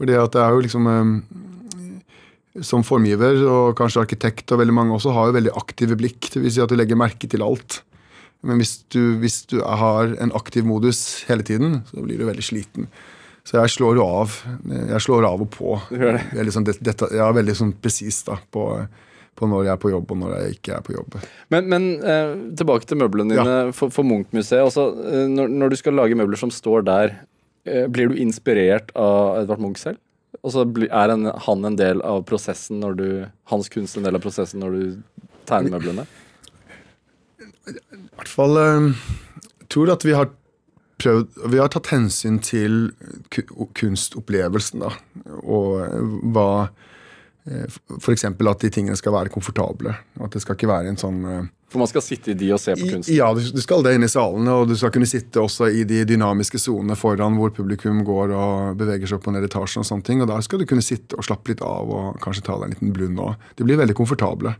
Fordi 0.00 0.16
at 0.16 0.32
det 0.32 0.40
er 0.40 0.56
jo 0.56 0.64
liksom 0.64 0.88
eh, 0.88 1.12
Som 2.66 2.82
formgiver 2.82 3.44
og 3.46 3.76
kanskje 3.78 4.02
arkitekt 4.02 4.50
og 4.50 4.58
veldig 4.62 4.74
mange 4.74 4.96
også 4.96 5.12
har 5.14 5.28
jo 5.28 5.36
veldig 5.36 5.54
aktive 5.58 5.96
blikk. 5.98 6.32
Det 6.34 6.42
vil 6.42 6.52
si 6.52 6.62
at 6.62 6.70
du 6.70 6.76
legger 6.78 6.98
merke 6.98 7.30
til 7.30 7.44
alt. 7.46 7.82
Men 8.42 8.58
hvis 8.58 8.80
du, 8.90 9.20
hvis 9.20 9.44
du 9.50 9.60
har 9.62 10.16
en 10.18 10.32
aktiv 10.34 10.66
modus 10.66 11.22
hele 11.28 11.46
tiden, 11.46 11.82
så 11.90 12.02
blir 12.02 12.18
du 12.18 12.26
veldig 12.26 12.44
sliten. 12.44 12.88
Så 13.46 13.60
jeg 13.60 13.72
slår 13.76 14.00
jo 14.00 14.06
av. 14.06 14.34
Jeg 14.66 15.04
slår 15.04 15.28
av 15.28 15.44
og 15.44 15.52
på. 15.54 15.76
Jeg 15.94 16.18
er, 16.18 16.42
liksom, 16.48 16.66
dette, 16.66 17.12
er 17.12 17.38
veldig 17.38 17.56
sånn 17.56 17.72
presis 17.78 18.22
på, 18.26 18.66
på, 19.38 19.48
når 19.48 19.68
jeg 19.68 19.74
er 19.74 19.80
på 19.84 19.94
jobb 19.94 20.12
og 20.14 20.20
når 20.24 20.36
jeg 20.36 20.58
ikke 20.58 20.76
er 20.76 20.84
på 20.86 20.96
jobb. 20.96 21.16
Men, 21.54 21.70
men 21.70 21.88
eh, 22.02 22.34
tilbake 22.58 22.88
til 22.88 23.00
møblene 23.00 23.36
dine 23.36 23.56
ja. 23.60 23.72
for, 23.76 23.94
for 23.94 24.06
Munch-museet. 24.06 24.64
Altså, 24.64 24.90
eh, 25.06 25.26
når, 25.30 25.52
når, 25.54 25.72
du 25.72 25.80
skal 25.80 25.98
lage 26.00 26.18
møbler 26.18 26.40
som 26.40 26.52
står 26.54 26.86
der, 26.88 27.20
Eh, 27.68 27.86
blir 27.92 28.08
du 28.08 28.20
inspirert 28.20 28.92
av 28.96 29.42
Edvard 29.42 29.60
Munch 29.60 29.82
selv? 29.82 30.00
Og 30.40 30.52
så 30.54 30.64
er 30.86 31.12
han 31.44 31.66
en 31.66 31.78
del 31.78 32.02
av 32.06 32.22
prosessen 32.28 32.80
når 32.82 32.98
du 32.98 33.08
Hans 33.50 33.68
kunst 33.72 33.98
en 33.98 34.06
del 34.06 34.16
av 34.16 34.22
prosessen 34.24 34.62
når 34.62 34.76
du 34.76 34.84
tegner 35.48 35.74
møblene? 35.74 36.06
I 37.70 37.74
hvert 38.16 38.30
fall 38.30 38.56
Jeg 38.60 39.66
tror 39.72 39.92
at 39.94 40.06
vi 40.06 40.14
har 40.16 40.30
prøvd 41.00 41.42
Vi 41.52 41.60
har 41.60 41.72
tatt 41.72 41.90
hensyn 41.92 42.38
til 42.44 42.92
kunstopplevelsen, 43.30 44.84
da. 44.84 44.94
Og 45.42 45.80
eh, 45.84 46.14
hva 46.34 46.48
F.eks. 47.46 48.24
at 48.24 48.60
de 48.60 48.70
tingene 48.70 48.96
skal 48.98 49.14
være 49.14 49.32
komfortable. 49.32 49.94
At 50.20 50.34
det 50.34 50.42
skal 50.44 50.58
ikke 50.58 50.68
være 50.70 50.92
en 50.92 50.98
sånn 51.00 51.20
eh, 51.24 51.46
For 51.72 51.80
man 51.80 51.88
skal 51.88 52.04
sitte 52.04 52.34
i 52.34 52.36
de 52.38 52.50
og 52.52 52.60
se 52.60 52.74
på 52.76 52.88
kunst. 52.90 53.12
Ja, 53.12 53.30
du, 53.34 53.40
du 53.40 53.60
skal 53.64 53.84
det 53.86 53.94
inne 53.96 54.10
i 54.10 54.12
salene, 54.12 54.56
og 54.60 54.68
du 54.68 54.76
skal 54.78 54.92
kunne 54.94 55.08
sitte 55.08 55.40
også 55.42 55.70
i 55.72 55.86
de 55.88 56.02
dynamiske 56.08 56.60
sonene 56.60 56.98
foran 57.00 57.38
hvor 57.40 57.54
publikum 57.56 58.02
går 58.06 58.34
og 58.36 58.80
beveger 58.80 59.08
seg 59.08 59.20
opp 59.20 59.30
og 59.30 59.36
ned 59.38 59.48
etasjen. 59.48 59.84
Og 59.84 59.88
sånne 59.88 60.06
ting, 60.06 60.20
og 60.20 60.28
der 60.30 60.44
skal 60.46 60.60
du 60.60 60.68
kunne 60.68 60.84
sitte 60.84 61.16
og 61.16 61.26
slappe 61.26 61.54
litt 61.54 61.64
av 61.64 61.90
og 61.90 62.20
kanskje 62.24 62.44
ta 62.50 62.58
deg 62.58 62.68
en 62.68 62.76
liten 62.76 62.94
blund 62.96 63.24
òg. 63.24 63.48
De 63.56 63.66
blir 63.68 63.80
veldig 63.80 63.96
komfortable. 63.96 64.54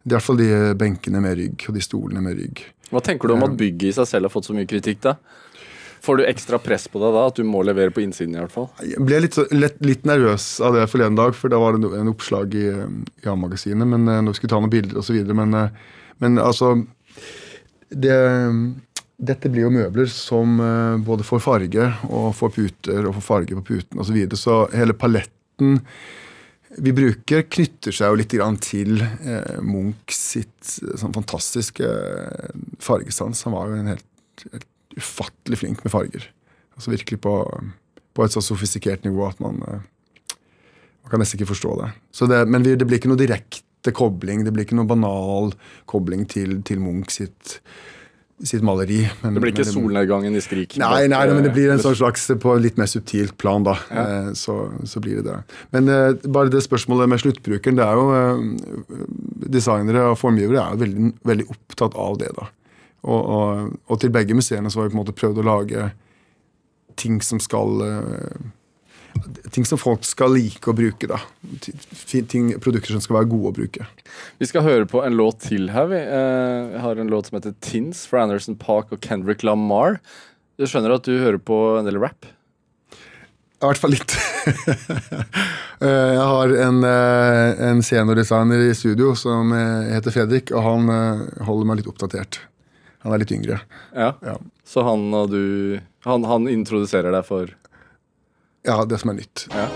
Det 0.00 0.14
er 0.14 0.14
i 0.14 0.16
hvert 0.16 0.28
fall 0.30 0.40
de 0.40 0.52
benkene 0.80 1.20
med 1.20 1.36
rygg 1.36 1.66
og 1.68 1.76
de 1.76 1.82
stolene 1.84 2.22
med 2.24 2.38
rygg. 2.38 2.62
Hva 2.90 3.02
tenker 3.04 3.28
du 3.28 3.36
om 3.36 3.44
at 3.46 3.58
bygget 3.58 3.92
i 3.92 3.96
seg 4.00 4.08
selv 4.08 4.26
har 4.26 4.32
fått 4.32 4.48
så 4.48 4.54
mye 4.56 4.68
kritikk? 4.70 5.02
da? 5.04 5.18
Får 6.00 6.16
du 6.16 6.24
ekstra 6.24 6.58
press 6.62 6.86
på 6.88 7.00
deg 7.02 7.12
da, 7.12 7.26
at 7.28 7.36
du 7.36 7.44
må 7.44 7.60
levere 7.66 7.92
på 7.92 8.00
innsiden? 8.00 8.36
i 8.36 8.40
hvert 8.40 8.54
fall? 8.54 8.68
Jeg 8.80 9.04
ble 9.04 9.20
litt, 9.20 9.36
så- 9.36 9.48
lett, 9.52 9.80
litt 9.84 10.06
nervøs 10.08 10.46
av 10.64 10.74
det 10.74 10.86
forleden 10.88 11.18
dag, 11.18 11.34
for 11.36 11.52
da 11.52 11.58
var 11.60 11.76
det 11.76 11.90
en 11.98 12.12
oppslag 12.12 12.54
i, 12.56 12.68
i 12.72 13.28
A-magasinet 13.28 13.88
men 13.88 14.08
eh, 14.08 14.22
når 14.22 14.32
vi 14.32 14.40
skulle 14.40 14.54
ta 14.54 14.60
noen 14.62 14.72
bilder 14.72 15.02
osv. 15.02 15.18
Men, 15.36 15.54
eh, 15.54 15.68
men 16.24 16.38
altså 16.40 16.72
det, 17.90 18.16
Dette 19.20 19.50
blir 19.52 19.66
jo 19.66 19.74
møbler 19.74 20.08
som 20.08 20.56
eh, 20.64 20.96
både 21.04 21.26
får 21.26 21.44
farge 21.44 21.90
og 22.08 22.32
får 22.38 22.54
puter 22.56 23.04
og 23.04 23.18
får 23.18 23.26
farge 23.26 23.60
på 23.60 23.66
puten 23.74 24.00
osv. 24.00 24.08
Så, 24.08 24.16
videre. 24.16 24.40
så 24.40 24.58
hele 24.72 24.96
paletten 24.96 25.82
vi 26.78 26.92
bruker, 26.94 27.42
knytter 27.50 27.92
seg 27.92 28.12
jo 28.12 28.18
litt 28.20 28.32
til 28.62 29.00
eh, 29.02 29.56
Munch 29.60 30.14
sitt 30.14 30.70
sånn 30.70 31.12
fantastiske 31.12 31.88
fargesans. 32.80 33.42
Han 33.44 33.56
var 33.56 33.72
jo 33.72 33.80
en 33.80 33.90
helt, 33.90 34.06
helt 34.52 34.69
ufattelig 34.98 35.60
flink 35.60 35.84
med 35.84 35.92
farger. 35.92 36.26
Altså 36.76 36.94
virkelig 36.94 37.20
på, 37.20 37.34
på 38.16 38.24
et 38.24 38.34
så 38.34 38.42
sofistikert 38.44 39.04
nivå 39.06 39.26
at 39.28 39.40
man, 39.42 39.62
eh, 39.68 40.36
man 41.04 41.12
kan 41.12 41.22
nesten 41.22 41.40
ikke 41.40 41.52
forstå 41.52 41.76
det. 41.82 41.92
Så 42.14 42.30
det 42.30 42.46
men 42.48 42.66
vi, 42.66 42.76
det 42.78 42.88
blir 42.88 43.00
ikke 43.00 43.12
noe 43.12 43.20
direkte 43.20 43.94
kobling. 43.96 44.44
Det 44.44 44.54
blir 44.54 44.66
ikke 44.66 44.78
noe 44.78 44.90
banal 44.90 45.54
kobling 45.90 46.26
til, 46.30 46.60
til 46.66 46.82
Munch 46.82 47.14
sitt, 47.14 47.58
sitt 48.42 48.64
maleri. 48.66 49.02
Men, 49.22 49.36
Det 49.36 49.44
blir 49.44 49.54
ikke 49.54 49.66
men 49.68 49.74
solnedgangen 49.76 50.36
i 50.36 50.42
Skrik? 50.44 50.76
Nei, 50.80 51.06
nei, 51.12 51.22
men 51.30 51.46
det 51.46 51.52
blir 51.56 51.72
en 51.74 51.82
sånn 51.82 51.98
slags 52.00 52.26
på 52.42 52.54
litt 52.60 52.80
mer 52.80 52.90
subtilt 52.90 53.36
plan, 53.40 53.66
da. 53.66 53.76
Ja. 53.92 54.06
Så, 54.36 54.56
så 54.88 55.02
blir 55.04 55.20
det 55.20 55.28
det. 55.30 55.58
Men 55.76 55.90
eh, 55.92 56.14
bare 56.26 56.52
det 56.52 56.64
spørsmålet 56.66 57.12
med 57.12 57.22
sluttbrukeren, 57.22 57.78
det 57.78 57.86
er 57.86 58.00
jo 58.00 58.08
eh, 58.16 59.04
Designere 59.50 60.10
og 60.12 60.18
formgivere 60.20 60.62
er 60.62 60.74
jo 60.76 60.82
veldig, 60.84 61.12
veldig 61.26 61.46
opptatt 61.50 61.96
av 61.98 62.18
det, 62.20 62.32
da. 62.36 62.48
Og, 63.02 63.20
og, 63.24 63.74
og 63.88 64.00
til 64.02 64.12
begge 64.12 64.34
museene 64.36 64.70
så 64.70 64.80
har 64.82 64.88
vi 64.88 64.92
på 64.94 64.98
en 64.98 65.02
måte 65.04 65.16
prøvd 65.16 65.40
å 65.40 65.46
lage 65.46 65.90
ting 67.00 67.20
som 67.24 67.40
skal 67.40 67.84
eh, 67.86 68.48
Ting 69.50 69.64
som 69.66 69.74
folk 69.80 70.04
skal 70.06 70.30
like 70.36 70.70
å 70.70 70.72
bruke, 70.76 71.08
da. 71.10 71.16
Ting, 72.30 72.52
produkter 72.62 72.94
som 72.94 73.02
skal 73.02 73.16
være 73.18 73.28
gode 73.32 73.50
å 73.50 73.54
bruke. 73.56 73.86
Vi 74.38 74.46
skal 74.46 74.62
høre 74.62 74.86
på 74.88 75.00
en 75.02 75.16
låt 75.18 75.40
til 75.48 75.66
her. 75.74 75.88
Vi 75.90 75.98
Eh, 75.98 76.76
har 76.80 76.96
en 77.02 77.10
låt 77.10 77.26
som 77.26 77.36
heter 77.40 77.56
Tins 77.60 78.04
fra 78.06 78.22
Anderson 78.22 78.54
Park 78.56 78.92
og 78.94 79.00
Kendrick 79.02 79.42
Lamar. 79.42 79.98
Du 80.60 80.64
skjønner 80.70 80.94
at 80.94 81.08
du 81.10 81.16
hører 81.18 81.40
på 81.42 81.58
en 81.80 81.88
del 81.90 81.98
rap? 81.98 82.28
I 83.60 83.66
hvert 83.66 83.82
fall 83.82 83.96
litt. 83.98 84.14
Eh, 85.80 86.12
Jeg 86.12 86.24
har 86.28 86.50
en, 86.68 86.82
en 86.84 87.78
seniordesigner 87.84 88.66
i 88.68 88.74
studio 88.76 89.14
som 89.16 89.48
heter 89.56 90.12
Fredrik, 90.12 90.50
og 90.52 90.60
han 90.66 90.90
holder 91.48 91.68
meg 91.70 91.80
litt 91.80 91.88
oppdatert. 91.88 92.36
Han 93.04 93.12
er 93.16 93.22
litt 93.22 93.32
yngre. 93.32 93.60
Ja. 93.96 94.10
Ja, 94.24 94.36
Så 94.64 94.82
han 94.84 95.06
og 95.16 95.30
du 95.32 95.78
Han, 96.04 96.24
han 96.24 96.48
introduserer 96.48 97.12
deg 97.12 97.24
for 97.28 97.48
ja 98.66 98.82
det 98.84 98.98
som 99.00 99.10
er 99.14 99.20
nytt. 99.22 99.46
Ja. 99.56 99.68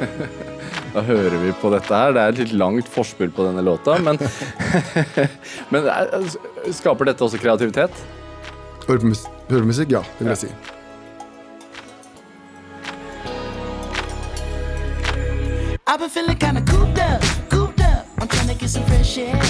Da 0.90 1.04
hører 1.06 1.36
vi 1.38 1.52
på 1.62 1.68
dette 1.70 1.94
her. 1.94 2.10
Det 2.16 2.18
er 2.22 2.32
et 2.32 2.38
litt 2.40 2.52
langt 2.58 2.88
forspill 2.90 3.30
på 3.30 3.44
denne 3.46 3.62
låta, 3.62 3.94
men 4.02 4.18
Men 5.72 5.86
er- 5.86 6.32
skaper 6.74 7.06
dette 7.06 7.22
også 7.22 7.38
kreativitet? 7.38 7.94
Høre 8.88 8.98
på 8.98 9.12
høre 9.52 9.62
på 9.62 9.68
musikk? 9.70 9.92
Ja, 9.94 10.00
det 10.18 10.26
vil 10.26 10.32
jeg 10.34 10.40
si. 10.48 10.50
I've 15.86 15.98
been 16.00 16.10
feeling 16.10 16.36
kinda 16.38 16.60
cooped 16.66 16.98
up, 16.98 17.22
cooped 17.50 17.80
up. 17.80 18.06
I'm 18.18 18.28
trying 18.28 18.48
to 18.48 18.54
get 18.54 18.70
some 18.70 18.84
fresh 18.86 19.18
air. 19.18 19.40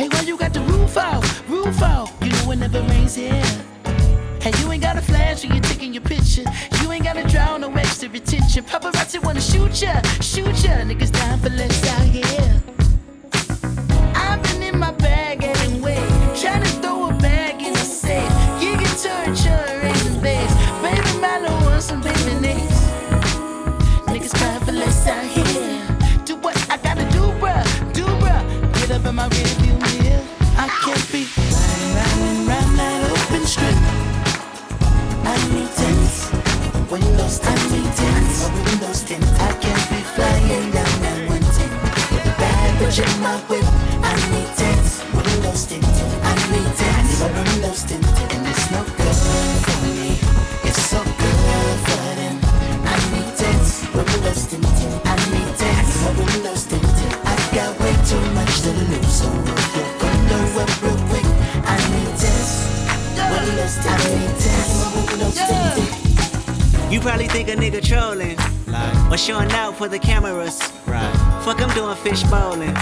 Hey, 0.00 0.08
why 0.08 0.22
you 0.22 0.38
got 0.38 0.54
the 0.54 0.60
roof 0.60 0.96
out, 0.96 1.22
roof 1.46 1.82
out? 1.82 2.08
You 2.22 2.30
know 2.30 2.52
it 2.52 2.56
never 2.56 2.80
rains 2.84 3.14
here. 3.14 3.44
Hey, 4.40 4.50
you 4.58 4.72
ain't 4.72 4.82
got 4.82 4.96
a 4.96 5.02
flash 5.02 5.42
when 5.44 5.52
you're 5.52 5.62
taking 5.62 5.92
your 5.92 6.02
picture. 6.02 6.44
You 6.80 6.90
ain't 6.90 7.04
gotta 7.04 7.28
draw 7.28 7.58
no 7.58 7.70
extra 7.74 8.08
attention. 8.08 8.64
Paparazzi 8.64 9.22
wanna 9.22 9.42
shoot 9.42 9.82
ya, 9.82 10.00
shoot 10.22 10.56
ya. 10.64 10.80
Niggas 10.88 11.12
dying 11.12 11.38
for 11.40 11.50
less 11.50 11.86
out 11.90 12.00
here. 12.00 12.62
I've 14.14 14.42
been 14.44 14.62
in 14.62 14.78
my 14.78 14.92
bag 14.92 15.44
anyway, 15.44 16.00
trying 16.34 16.62
to 16.62 16.70
throw 16.80 17.10
a 17.10 17.12
bag 17.18 17.60
in 17.60 17.74
the 17.74 17.80
safe. 17.80 18.32
You 18.62 18.78
can 18.78 18.96
turn 18.96 19.82
raising 19.82 20.18
base. 20.22 20.54
Baby, 20.80 21.20
man, 21.20 21.44
I 21.44 21.62
want 21.62 21.82
some 21.82 22.00
baby 22.00 22.40
names. 22.40 22.80
Niggas 24.08 24.32
crying 24.32 24.64
for 24.64 24.72
less 24.72 25.06
out 25.06 25.26
here. 25.26 25.99
In 29.10 29.16
my 29.16 29.26
mirror. 29.26 30.22
I 30.54 30.70
can't 30.86 31.06
be 31.10 31.26
riding 31.34 32.46
round 32.46 32.62
and 32.62 32.78
that 32.78 33.10
open 33.10 33.42
strip. 33.42 33.74
I 35.26 35.34
need 35.50 35.66
tents, 35.74 36.30
windows, 36.86 37.40
I 37.42 37.58
need 37.74 37.90
tents, 37.90 38.46
windows 38.54 39.02
tint. 39.02 39.26
I 39.42 39.50
can't 39.58 39.84
be 39.90 39.98
flying 40.14 40.70
down 40.70 40.94
that 41.02 41.18
one 41.26 41.42
tent 41.42 41.74
bad 42.38 42.70
bitch 42.78 43.02
in 43.02 43.14
my 43.20 43.34
whip. 43.50 43.66
I 43.98 44.14
need 44.30 44.50
tents, 44.54 45.02
windows 45.10 45.66
tint. 45.66 45.84
I 46.22 46.34
need 46.54 46.70
tents, 46.78 47.18
windows 47.34 47.82
tint, 47.90 48.06
and 48.06 48.46
it's 48.46 48.70
no 48.70 48.80
good 48.94 49.18
for 49.66 49.78
me. 49.90 50.22
It's 50.62 50.82
so 50.86 51.02
good 51.02 51.78
for 51.82 52.06
them. 52.14 52.38
I 52.86 52.96
need 53.10 53.34
tents, 53.34 53.90
windows 53.90 54.46
tint. 54.46 54.66
I 55.02 55.18
need 55.34 55.50
tents, 55.58 55.98
windows 56.14 56.62
tint. 56.70 56.86
I 57.26 57.34
got 57.50 57.74
way 57.80 57.94
too 58.06 58.22
much 58.34 58.39
you 66.90 67.00
probably 67.00 67.28
think 67.28 67.48
a 67.48 67.54
nigga 67.54 67.80
trolling, 67.82 68.36
like, 68.66 69.10
but 69.10 69.20
showing 69.20 69.52
out 69.52 69.76
for 69.76 69.86
the 69.86 69.98
cameras. 69.98 70.79
Fuck, 71.50 71.62
I'm 71.62 71.74
doing 71.74 71.96
fish 71.96 72.22
bowling. 72.30 72.72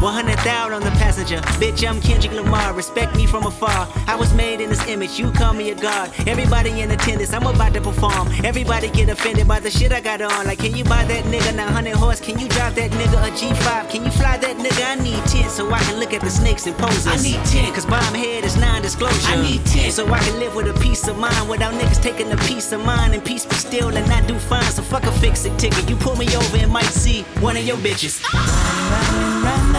100,000 0.00 0.72
on 0.72 0.80
the 0.80 0.90
passenger. 0.92 1.36
Bitch, 1.60 1.86
I'm 1.86 2.00
Kendrick 2.00 2.32
Lamar. 2.32 2.72
Respect 2.72 3.14
me 3.14 3.26
from 3.26 3.44
afar. 3.44 3.86
I 4.06 4.16
was 4.16 4.32
made 4.32 4.62
in 4.62 4.70
this 4.70 4.86
image. 4.88 5.18
You 5.18 5.30
call 5.32 5.52
me 5.52 5.70
a 5.70 5.74
god. 5.74 6.10
Everybody 6.26 6.80
in 6.80 6.90
attendance. 6.90 7.34
I'm 7.34 7.46
about 7.46 7.74
to 7.74 7.82
perform. 7.82 8.28
Everybody 8.42 8.88
get 8.88 9.10
offended 9.10 9.46
by 9.46 9.60
the 9.60 9.70
shit 9.70 9.92
I 9.92 10.00
got 10.00 10.22
on. 10.22 10.46
Like, 10.46 10.60
can 10.60 10.74
you 10.74 10.82
buy 10.84 11.04
that 11.04 11.24
nigga 11.24 11.54
900 11.54 11.94
horse? 11.94 12.20
Can 12.20 12.38
you 12.38 12.48
drive 12.48 12.74
that 12.76 12.90
nigga 12.92 13.28
a 13.28 13.30
G5? 13.32 13.90
Can 13.90 14.06
you 14.06 14.10
fly 14.12 14.38
that 14.38 14.56
nigga? 14.56 14.82
I 14.86 14.94
need 14.94 15.22
10 15.26 15.50
so 15.50 15.70
I 15.70 15.80
can 15.80 16.00
look 16.00 16.14
at 16.14 16.22
the 16.22 16.30
snakes 16.30 16.66
and 16.66 16.76
poses. 16.78 17.06
I 17.06 17.16
need 17.16 17.44
10. 17.44 17.74
Cause 17.74 17.84
bomb 17.84 18.14
head 18.14 18.44
is 18.44 18.56
non-disclosure. 18.56 19.28
I 19.28 19.42
need 19.42 19.66
10. 19.66 19.92
So 19.92 20.10
I 20.10 20.20
can 20.20 20.38
live 20.38 20.54
with 20.54 20.74
a 20.74 20.80
peace 20.80 21.06
of 21.06 21.18
mind 21.18 21.50
without 21.50 21.74
niggas 21.74 22.02
taking 22.02 22.32
a 22.32 22.36
piece 22.48 22.72
of 22.72 22.82
mine 22.82 23.12
and 23.12 23.22
peace 23.22 23.44
be 23.44 23.56
still 23.56 23.94
and 23.94 24.08
not 24.08 24.26
do 24.26 24.38
fine. 24.38 24.72
So 24.72 24.80
fuck 24.82 25.02
a 25.02 25.12
fix 25.20 25.44
it 25.44 25.58
ticket. 25.58 25.86
You 25.90 25.96
pull 25.96 26.16
me 26.16 26.34
over 26.34 26.56
and 26.56 26.72
might 26.72 26.84
see 27.04 27.24
one 27.40 27.58
of 27.58 27.66
your 27.66 27.76
bitches. 27.76 27.89
Round 27.90 29.42
round. 29.42 29.74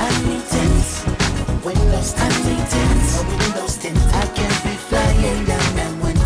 I 0.00 0.10
need 0.24 0.44
tents, 0.48 1.04
windows. 1.62 2.14
I 2.16 2.28
need 2.48 2.64
tents, 2.72 3.10
windows 3.28 3.76
tint. 3.76 3.98
I 4.14 4.24
can't 4.32 4.58
be 4.64 4.72
flying 4.88 5.44
down 5.44 5.68
that 5.76 5.92
one 6.00 6.16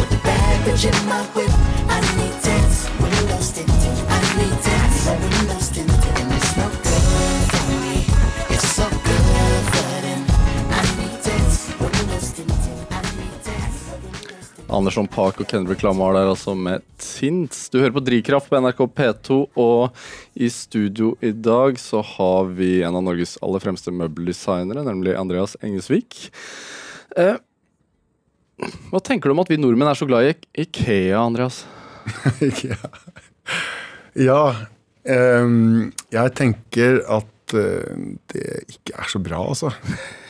with 0.00 0.16
a 0.16 0.20
bad 0.24 0.64
in 0.66 0.96
my 1.06 1.20
whip. 1.36 1.52
I 1.92 2.00
need 2.16 2.32
tents, 2.40 2.88
windows 3.02 3.52
tint. 3.52 3.68
I 3.68 4.20
need 4.40 4.56
tents, 4.64 5.00
windows 5.12 5.68
tint, 5.68 5.92
and 6.16 6.32
it's 6.32 6.56
no 6.56 6.66
good 6.72 7.44
for 7.52 7.64
me. 7.84 7.96
It's 8.48 8.68
so 8.78 8.88
good 8.88 9.64
for 9.72 9.92
them. 10.06 10.22
I 10.72 10.80
need 10.96 11.16
tents, 11.20 11.68
windows 11.78 12.28
tint. 12.32 12.52
I 12.90 13.04
need 13.18 13.36
tents, 13.44 13.78
windows. 13.92 14.72
Andersson 14.72 15.06
Park 15.06 15.40
og 15.40 15.46
Kendrick 15.46 15.82
Lamar 15.82 16.12
der 16.12 16.30
altså 16.30 16.54
med 16.54 16.80
Tint. 17.20 17.56
Du 17.72 17.78
hører 17.80 17.92
på 17.92 18.02
Drivkraft 18.04 18.48
på 18.48 18.60
NRK 18.62 18.80
P2, 18.96 19.38
og 19.60 20.00
i 20.40 20.48
studio 20.52 21.12
i 21.20 21.32
dag 21.36 21.76
så 21.80 22.00
har 22.14 22.48
vi 22.56 22.78
en 22.86 22.96
av 22.96 23.04
Norges 23.04 23.36
aller 23.44 23.60
fremste 23.60 23.92
møbeldesignere, 23.92 24.84
nemlig 24.86 25.18
Andreas 25.20 25.56
Engesvik. 25.60 26.30
Eh, 27.20 27.36
hva 28.90 29.02
tenker 29.04 29.28
du 29.28 29.34
om 29.34 29.42
at 29.44 29.52
vi 29.52 29.60
nordmenn 29.60 29.90
er 29.90 29.98
så 29.98 30.08
glad 30.08 30.30
i 30.30 30.64
Ikea, 30.64 31.20
Andreas? 31.20 31.62
ja. 32.70 32.80
ja, 34.16 34.42
um, 35.44 35.90
jeg 36.12 36.34
tenker 36.40 37.02
at 37.20 37.56
eh, 37.56 38.00
det 38.32 38.46
ikke 38.76 38.96
er 38.96 39.12
så 39.12 39.20
bra, 39.20 39.44
altså. 39.44 39.74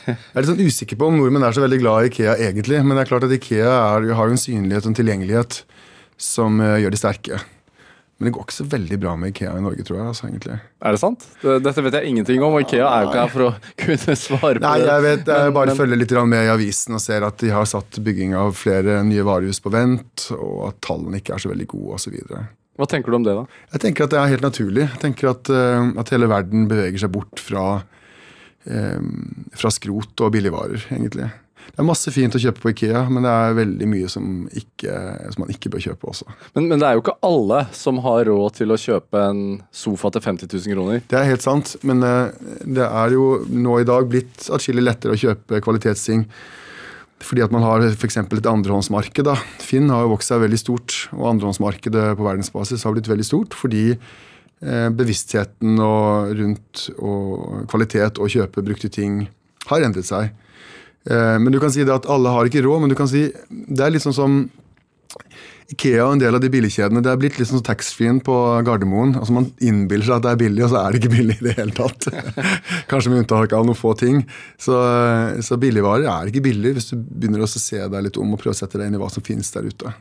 Jeg 0.01 0.17
er 0.17 0.43
litt 0.43 0.49
sånn 0.49 0.65
usikker 0.65 0.99
på 0.99 1.07
om 1.07 1.19
nordmenn 1.21 1.45
er 1.45 1.55
så 1.55 1.63
veldig 1.63 1.79
glad 1.83 2.03
i 2.03 2.11
Ikea 2.11 2.35
egentlig. 2.41 2.79
Men 2.83 2.97
det 2.97 3.05
er 3.05 3.11
klart 3.13 3.27
at 3.27 3.35
Ikea 3.35 3.69
er, 3.69 4.11
har 4.17 4.27
jo 4.27 4.35
en 4.35 4.41
synlighet 4.41 4.87
og 4.87 4.91
en 4.91 4.97
tilgjengelighet 4.97 5.61
som 6.21 6.61
eh, 6.61 6.77
gjør 6.83 6.93
de 6.93 6.99
sterke. 7.01 7.41
Men 8.21 8.27
det 8.29 8.33
går 8.35 8.43
ikke 8.45 8.53
så 8.53 8.65
veldig 8.69 8.97
bra 9.01 9.15
med 9.17 9.31
Ikea 9.31 9.55
i 9.57 9.61
Norge, 9.65 9.81
tror 9.81 9.97
jeg. 9.97 10.07
altså 10.11 10.27
egentlig. 10.27 10.55
Er 10.85 10.93
det 10.93 10.99
sant? 11.01 11.23
Dette 11.41 11.81
vet 11.87 11.95
jeg 11.97 12.11
ingenting 12.11 12.43
om, 12.45 12.53
og 12.53 12.61
Ikea 12.61 12.85
er 12.85 13.01
jo 13.01 13.09
ikke 13.09 13.23
her 13.23 13.31
for 13.33 13.45
å 13.47 13.51
kunne 13.81 14.15
svare 14.21 14.61
på 14.61 14.65
Nei, 14.67 14.75
det. 14.77 14.89
jeg 14.91 15.05
vet, 15.07 15.23
jeg 15.31 15.47
Men- 15.47 15.55
bare 15.57 15.71
men- 15.71 15.79
følger 15.79 15.97
litt 16.03 16.13
med 16.29 16.45
i 16.45 16.51
avisen 16.53 16.93
og 16.99 17.01
ser 17.01 17.25
at 17.25 17.37
de 17.41 17.49
har 17.49 17.65
satt 17.65 17.97
bygging 18.05 18.35
av 18.37 18.53
flere 18.59 18.99
nye 19.09 19.25
varehus 19.25 19.57
på 19.65 19.73
vent, 19.73 20.27
og 20.37 20.67
at 20.69 20.77
tallene 20.85 21.17
ikke 21.17 21.33
er 21.33 21.41
så 21.41 21.49
veldig 21.49 21.67
gode 21.73 21.97
osv. 21.97 22.19
Hva 22.77 22.87
tenker 22.93 23.09
du 23.09 23.17
om 23.17 23.25
det, 23.25 23.33
da? 23.41 23.47
Jeg 23.73 23.81
tenker 23.87 24.05
at 24.05 24.13
det 24.13 24.19
er 24.21 24.29
helt 24.35 24.45
naturlig. 24.45 24.85
Jeg 24.85 25.01
tenker 25.01 25.31
at, 25.33 25.49
eh, 25.49 25.89
at 26.05 26.13
hele 26.13 26.29
verden 26.29 26.69
beveger 26.69 27.01
seg 27.07 27.11
bort 27.17 27.41
fra, 27.41 27.65
eh, 28.69 29.01
fra 29.57 29.69
skrot 29.73 30.21
og 30.21 30.31
billigvarer, 30.37 30.85
egentlig. 30.93 31.31
Det 31.71 31.79
er 31.79 31.87
masse 31.87 32.11
fint 32.11 32.35
å 32.35 32.41
kjøpe 32.41 32.63
på 32.63 32.71
Ikea, 32.73 33.03
men 33.09 33.25
det 33.25 33.31
er 33.31 33.57
veldig 33.57 33.87
mye 33.89 34.09
som, 34.11 34.45
ikke, 34.57 34.95
som 35.33 35.43
man 35.45 35.53
ikke 35.53 35.71
bør 35.71 35.83
kjøpe 35.85 36.09
også. 36.11 36.27
Men, 36.55 36.67
men 36.71 36.81
det 36.81 36.87
er 36.87 36.97
jo 36.97 37.03
ikke 37.05 37.17
alle 37.27 37.61
som 37.77 38.01
har 38.05 38.25
råd 38.27 38.57
til 38.57 38.73
å 38.73 38.79
kjøpe 38.81 39.21
en 39.29 39.43
sofa 39.75 40.11
til 40.13 40.25
50 40.25 40.51
000 40.51 40.75
kroner. 40.75 41.03
Det 41.11 41.19
er 41.19 41.29
helt 41.29 41.45
sant, 41.45 41.75
men 41.87 42.03
eh, 42.07 42.33
det 42.65 42.87
er 42.87 43.15
jo 43.15 43.27
nå 43.47 43.79
i 43.79 43.87
dag 43.87 44.09
blitt 44.11 44.49
atskillig 44.51 44.83
lettere 44.83 45.15
å 45.15 45.21
kjøpe 45.21 45.61
kvalitetsting. 45.63 46.25
Fordi 47.21 47.43
at 47.45 47.53
man 47.53 47.63
har 47.65 47.85
f.eks. 47.91 48.17
et 48.17 48.49
andrehåndsmarked. 48.49 49.23
da. 49.27 49.37
Finn 49.61 49.89
har 49.93 50.05
jo 50.05 50.15
vokst 50.15 50.31
seg 50.31 50.41
veldig 50.43 50.59
stort, 50.59 50.97
og 51.13 51.29
andrehåndsmarkedet 51.35 52.07
på 52.17 52.25
verdensbasis 52.25 52.85
har 52.87 52.95
blitt 52.95 53.09
veldig 53.11 53.27
stort 53.27 53.57
fordi 53.57 53.91
eh, 53.93 54.89
bevisstheten 54.89 55.77
og 55.85 56.33
rundt 56.39 56.87
og 56.97 57.67
kvalitet 57.71 58.19
og 58.19 58.33
kjøpe 58.33 58.65
brukte 58.65 58.91
ting 58.91 59.27
har 59.69 59.85
endret 59.85 60.09
seg. 60.09 60.33
Eh, 61.09 61.37
men 61.41 61.53
du 61.53 61.59
kan 61.61 61.71
si 61.73 61.85
det 61.85 61.93
at 61.93 62.09
alle 62.11 62.33
har 62.33 62.49
ikke 62.49 62.63
råd, 62.65 62.83
men 62.83 62.91
du 62.91 62.97
kan 62.97 63.09
si 63.09 63.27
det 63.49 63.85
er 63.85 63.93
litt 63.93 64.05
sånn 64.05 64.17
som 64.17 64.41
Ikea 65.71 66.03
og 66.03 66.17
en 66.17 66.21
del 66.21 66.35
av 66.35 66.41
de 66.43 66.49
billigkjedene 66.51 67.01
det 67.03 67.11
er 67.13 67.19
blitt 67.19 67.37
litt 67.39 67.47
sånn 67.47 67.63
taxfree-en 67.63 68.19
på 68.25 68.35
Gardermoen. 68.67 69.13
altså 69.15 69.35
Man 69.37 69.47
innbiller 69.63 70.07
seg 70.07 70.17
at 70.17 70.25
det 70.25 70.33
er 70.33 70.41
billig, 70.41 70.63
og 70.65 70.71
så 70.73 70.81
er 70.81 70.91
det 70.91 70.99
ikke 70.99 71.13
billig 71.13 71.37
i 71.39 71.45
det 71.47 71.55
hele 71.59 71.75
tatt. 71.77 72.07
Kanskje 72.91 73.13
med 73.13 73.23
unntak 73.23 73.55
av 73.55 73.63
noen 73.67 73.79
få 73.79 73.93
ting. 73.99 74.19
Så, 74.59 74.75
så 75.47 75.59
billigvarer 75.61 76.09
er 76.11 76.31
ikke 76.31 76.43
billig 76.49 76.75
hvis 76.75 76.91
du 76.91 76.97
begynner 76.99 77.45
å 77.45 77.51
se 77.51 77.79
deg 77.79 78.07
litt 78.07 78.19
om 78.19 78.35
og 78.35 78.41
prøve 78.41 78.55
å 78.55 78.59
sette 78.59 78.81
deg 78.81 78.91
inn 78.91 78.99
i 78.99 79.01
hva 79.01 79.11
som 79.13 79.23
finnes 79.23 79.51
der 79.55 79.69
ute. 79.71 79.95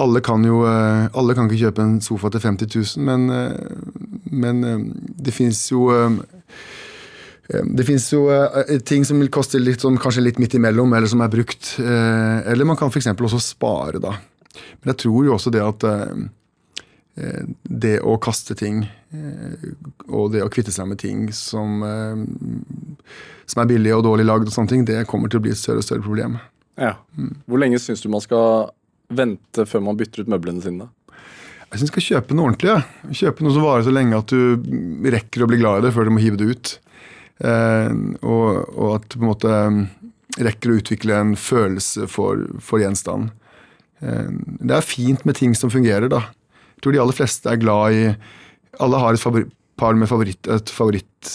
alle 0.02 0.20
kan 0.20 0.44
jo 0.44 0.58
eh, 0.68 1.06
alle 1.16 1.36
kan 1.36 1.48
ikke 1.48 1.70
kjøpe 1.70 1.84
en 1.84 2.00
sofa 2.04 2.32
til 2.34 2.44
50 2.44 2.72
000, 2.72 3.04
men, 3.08 3.30
men 4.32 4.64
eh, 4.64 4.84
det 5.28 5.34
fins 5.36 5.60
jo 5.72 5.88
eh, 5.94 6.18
det 7.46 7.86
fins 7.86 8.08
jo 8.14 8.24
eh, 8.34 8.80
ting 8.82 9.04
som 9.06 9.20
vil 9.22 9.30
koste 9.34 9.60
litt, 9.62 9.84
som 9.84 9.98
kanskje 10.02 10.24
litt 10.26 10.40
midt 10.42 10.56
imellom, 10.58 10.94
eller 10.98 11.10
som 11.12 11.22
er 11.22 11.30
brukt. 11.30 11.76
eh, 11.80 12.40
eller 12.52 12.66
man 12.66 12.80
kan 12.80 12.90
f.eks. 12.90 13.12
også 13.14 13.42
spare, 13.44 14.02
da. 14.02 14.16
Men 14.82 14.94
jeg 14.94 15.02
tror 15.04 15.28
jo 15.28 15.36
også 15.36 15.52
det 15.54 15.62
at 15.62 15.86
eh, 15.86 16.24
eh, 17.22 17.44
det 17.70 18.00
å 18.02 18.16
kaste 18.24 18.58
ting, 18.58 18.82
eh, 19.14 19.70
og 20.10 20.32
det 20.34 20.42
å 20.42 20.50
kvitte 20.50 20.74
seg 20.74 20.90
med 20.90 21.02
ting 21.04 21.28
som, 21.38 21.84
eh, 21.86 22.18
som 23.46 23.62
er 23.62 23.70
billige 23.70 24.00
og 24.00 24.08
dårlig 24.08 24.26
lagd, 24.26 24.50
og 24.50 24.56
sånne 24.56 24.74
ting, 24.74 24.86
det 24.90 25.04
kommer 25.12 25.30
til 25.30 25.42
å 25.42 25.46
bli 25.46 25.54
et 25.54 25.62
større 25.62 25.84
og 25.84 25.88
større 25.88 26.06
problem. 26.06 26.40
Ja. 26.82 26.96
Hvor 27.46 27.62
lenge 27.62 27.78
syns 27.80 28.02
du 28.04 28.10
man 28.12 28.26
skal 28.26 28.72
vente 29.14 29.68
før 29.70 29.86
man 29.86 30.02
bytter 30.02 30.26
ut 30.26 30.34
møblene 30.34 30.66
sine? 30.66 30.88
da? 30.90 31.05
Jeg 31.72 31.82
syns 31.82 31.90
du 31.90 31.94
skal 31.94 32.06
kjøpe 32.06 32.36
noe 32.38 32.50
ordentlig. 32.50 32.72
Ja. 32.72 33.12
Kjøpe 33.24 33.46
noe 33.46 33.56
som 33.56 33.66
varer 33.66 33.86
så 33.88 33.94
lenge 33.94 34.20
at 34.20 34.32
du 34.32 35.10
rekker 35.16 35.44
å 35.44 35.50
bli 35.50 35.60
glad 35.62 35.82
i 35.82 35.88
det 35.88 35.94
før 35.96 36.08
du 36.08 36.16
må 36.16 36.24
hive 36.24 36.40
det 36.40 36.50
ut. 36.52 36.74
Eh, 37.44 37.92
og, 38.22 38.46
og 38.76 38.92
at 38.96 39.08
du 39.10 39.18
på 39.18 39.24
en 39.24 39.32
måte 39.32 39.52
eh, 39.52 39.80
rekker 40.46 40.72
å 40.72 40.78
utvikle 40.80 41.18
en 41.18 41.34
følelse 41.40 42.08
for, 42.12 42.46
for 42.64 42.84
gjenstanden. 42.84 43.34
Eh, 44.00 44.32
det 44.62 44.78
er 44.78 44.88
fint 44.88 45.26
med 45.28 45.40
ting 45.40 45.56
som 45.58 45.74
fungerer, 45.74 46.08
da. 46.12 46.24
Jeg 46.76 46.86
tror 46.86 46.96
de 46.96 47.02
aller 47.04 47.18
fleste 47.18 47.52
er 47.52 47.62
glad 47.62 47.96
i 47.96 48.06
Alle 48.84 49.00
har 49.00 49.16
et 49.16 49.24
favoritt, 49.24 49.52
par 49.80 49.96
med 49.96 50.10
favoritt, 50.12 50.48
et 50.52 50.72
favoritt, 50.72 51.30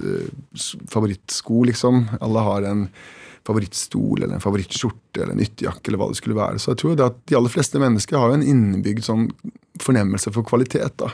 eh, 0.00 0.72
favorittsko, 0.92 1.64
liksom. 1.68 2.06
Alle 2.20 2.44
har 2.44 2.68
en 2.68 2.86
favorittstol 3.46 4.22
eller 4.22 4.36
en 4.36 4.44
favorittskjorte 4.44 5.24
eller 5.24 5.34
en 5.34 5.42
ytterjakke 5.42 5.90
eller 5.90 6.02
hva 6.02 6.08
det 6.12 6.20
skulle 6.20 6.38
være. 6.38 6.62
Så 6.62 6.72
jeg 6.72 6.82
tror 6.82 6.96
det 6.98 7.08
at 7.08 7.20
de 7.30 7.38
aller 7.38 7.52
fleste 7.52 7.82
mennesker 7.82 8.18
har 8.18 8.30
jo 8.30 8.38
en 8.38 8.48
innebygd 8.54 9.06
sånn 9.06 9.28
fornemmelse 9.82 10.32
for 10.34 10.46
kvalitet. 10.46 10.96
da. 11.02 11.12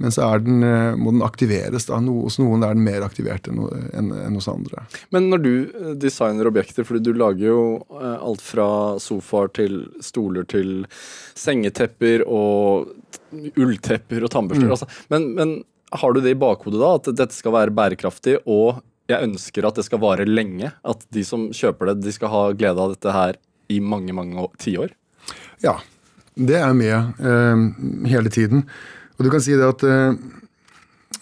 Men 0.00 0.12
så 0.12 0.38
den, 0.38 0.62
eh, 0.62 0.96
må 0.96 1.12
den 1.12 1.22
aktiveres. 1.22 1.84
da. 1.86 2.00
No, 2.00 2.22
hos 2.24 2.38
noen 2.40 2.64
er 2.64 2.72
den 2.72 2.84
mer 2.84 3.04
aktivert 3.04 3.50
enn, 3.50 3.60
enn, 3.92 4.08
enn 4.16 4.38
hos 4.38 4.48
andre. 4.48 4.86
Men 5.12 5.28
når 5.28 5.42
du 5.44 5.52
eh, 5.68 5.90
designer 6.00 6.48
objekter, 6.48 6.86
for 6.88 6.96
du 6.96 7.12
lager 7.12 7.50
jo 7.50 7.64
eh, 8.00 8.16
alt 8.16 8.40
fra 8.40 8.96
sofaer 8.96 9.52
til 9.52 9.82
stoler 10.00 10.48
til 10.48 10.86
sengetepper 11.36 12.24
og 12.24 12.94
ulltepper 13.60 14.24
og 14.24 14.32
tannbørster. 14.32 14.72
Altså. 14.72 14.88
Men, 15.12 15.34
men 15.36 15.52
har 16.00 16.16
du 16.16 16.22
det 16.24 16.32
i 16.32 16.40
bakhodet 16.40 16.80
da, 16.80 16.94
at 16.96 17.12
dette 17.20 17.36
skal 17.36 17.58
være 17.58 17.74
bærekraftig, 17.76 18.38
og 18.48 18.80
jeg 19.12 19.26
ønsker 19.28 19.66
at 19.68 19.78
det 19.78 19.84
skal 19.86 20.00
vare 20.02 20.26
lenge? 20.28 20.72
At 20.86 21.04
de 21.14 21.24
som 21.26 21.48
kjøper 21.54 21.90
det, 21.92 22.00
de 22.06 22.12
skal 22.16 22.32
ha 22.32 22.42
glede 22.56 22.80
av 22.82 22.94
dette 22.94 23.14
her 23.14 23.38
i 23.70 23.78
mange, 23.82 24.14
mange 24.16 24.38
år- 24.42 24.54
tiår? 24.62 24.92
Ja, 25.62 25.76
det 26.40 26.56
er 26.58 26.74
med 26.74 27.20
eh, 27.20 27.64
hele 28.10 28.30
tiden. 28.32 28.64
Og 29.18 29.26
du 29.26 29.30
kan 29.32 29.42
si 29.44 29.52
det 29.58 29.66
at 29.66 29.82
eh, 29.84 30.14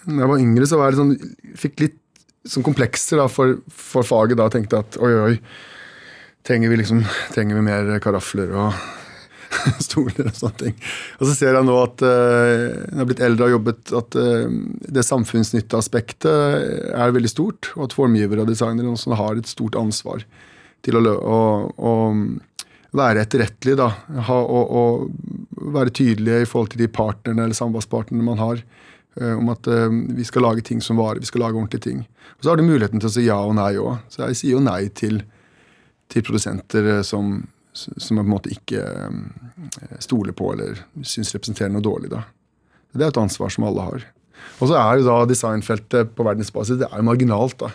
når 0.09 0.22
jeg 0.22 0.30
var 0.32 0.45
yngre, 0.45 0.68
så 0.70 0.78
var 0.80 0.93
jeg 0.93 1.01
sånn, 1.01 1.16
fikk 1.59 1.80
litt 1.82 1.99
sånn 2.49 2.64
komplekser 2.64 3.18
da, 3.20 3.26
for, 3.28 3.59
for 3.68 4.07
faget. 4.07 4.39
da, 4.41 4.47
Tenkte 4.53 4.80
at 4.84 4.97
oi, 5.03 5.11
oi, 5.26 5.34
trenger 6.47 6.70
vi 6.72 6.78
liksom, 6.80 7.03
trenger 7.34 7.59
vi 7.59 7.66
mer 7.66 7.91
karafler 8.05 8.55
og 8.57 8.78
stoler 9.88 10.28
og 10.28 10.36
sånne 10.36 10.61
ting. 10.64 10.76
Og 11.18 11.28
så 11.28 11.36
ser 11.36 11.57
jeg 11.57 11.68
nå 11.68 11.78
at 11.82 12.05
uh, 12.05 12.53
jeg 12.88 12.99
har 13.01 13.09
blitt 13.09 13.24
eldre 13.24 13.49
og 13.49 13.57
jobbet, 13.57 13.94
at 14.01 14.18
uh, 14.20 14.59
det 14.99 15.07
samfunnsnytteaspektet 15.07 16.92
er 16.92 17.16
veldig 17.16 17.32
stort, 17.32 17.72
og 17.76 17.88
at 17.88 17.96
formgivere 17.96 18.44
og 18.44 18.53
designere 18.53 18.92
også 18.92 19.18
har 19.18 19.40
et 19.40 19.51
stort 19.51 19.78
ansvar 19.80 20.26
til 20.86 20.99
å, 21.01 21.03
å, 21.11 21.40
å 21.74 21.94
være 22.96 23.24
etterrettelig, 23.24 23.76
da. 23.78 23.88
Ha, 24.28 24.36
og, 24.38 24.76
og 24.80 25.72
være 25.74 25.94
tydelige 25.94 26.44
i 26.44 26.49
forhold 26.49 26.72
til 26.72 26.84
de 26.84 26.90
partnerne 26.92 27.44
eller 27.44 27.59
samarbeidspartnerne 27.59 28.24
man 28.24 28.40
har. 28.42 28.62
eh, 29.20 29.34
om 29.34 29.49
at 29.51 29.66
eh, 29.66 29.88
vi 30.14 30.24
skal 30.24 30.44
lage 30.46 30.62
ting 30.62 30.80
som 30.84 30.96
varer, 30.96 31.20
vi 31.20 31.26
skal 31.26 31.42
lage 31.42 31.59
ordentlige 31.59 31.90
ting. 31.90 32.05
Og 32.38 32.44
så 32.44 32.51
har 32.51 32.57
du 32.57 32.62
muligheten 32.62 33.01
til 33.01 33.09
å 33.09 33.12
si 33.12 33.26
ja 33.26 33.38
og 33.42 33.57
nei 33.59 33.72
òg. 33.80 33.99
Så 34.09 34.28
jeg 34.28 34.38
sier 34.38 34.57
jo 34.57 34.62
nei 34.62 34.88
til, 34.94 35.22
til 36.09 36.22
produsenter 36.22 36.92
eh, 36.99 37.03
som, 37.03 37.40
som 37.78 38.18
man 38.18 38.24
på 38.24 38.28
en 38.28 38.34
måte 38.36 38.52
ikke 38.54 38.82
eh, 38.82 39.98
stoler 40.04 40.34
på 40.36 40.52
eller 40.54 40.80
syns 41.06 41.34
representerer 41.36 41.72
noe 41.74 41.84
dårlig. 41.84 42.10
da. 42.14 42.24
Det 42.94 43.04
er 43.06 43.12
et 43.12 43.20
ansvar 43.20 43.52
som 43.54 43.66
alle 43.68 43.84
har. 43.86 44.06
Og 44.58 44.70
så 44.70 44.78
er 44.80 44.98
jo 45.00 45.06
da 45.08 45.18
designfeltet 45.28 46.14
på 46.16 46.26
verdensbasis 46.26 46.80
det 46.80 46.88
er 46.90 47.00
jo 47.02 47.06
marginalt. 47.10 47.58
da. 47.60 47.70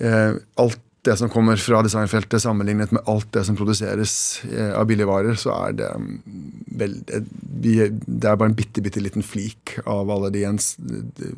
Eh, 0.00 0.38
alt 0.60 0.80
det 1.08 1.14
som 1.16 1.30
kommer 1.32 1.56
fra 1.56 1.78
designfeltet 1.80 2.42
sammenlignet 2.42 2.90
med 2.92 3.06
alt 3.08 3.30
det 3.32 3.46
som 3.48 3.56
produseres 3.56 4.12
eh, 4.52 4.74
av 4.76 4.84
billigvarer, 4.90 5.32
så 5.40 5.54
er 5.56 5.72
det 5.78 5.86
mm, 5.96 6.10
vel, 6.76 6.98
det, 7.08 7.86
er 8.28 8.36
bare 8.36 8.50
en 8.50 8.56
bitte, 8.58 8.82
bitte 8.84 9.00
liten 9.00 9.24
flik 9.24 9.78
av 9.88 10.10
alle 10.12 10.28
de 10.34 10.42
gjens, 10.44 10.74
de- 10.76 11.00
de- 11.16 11.32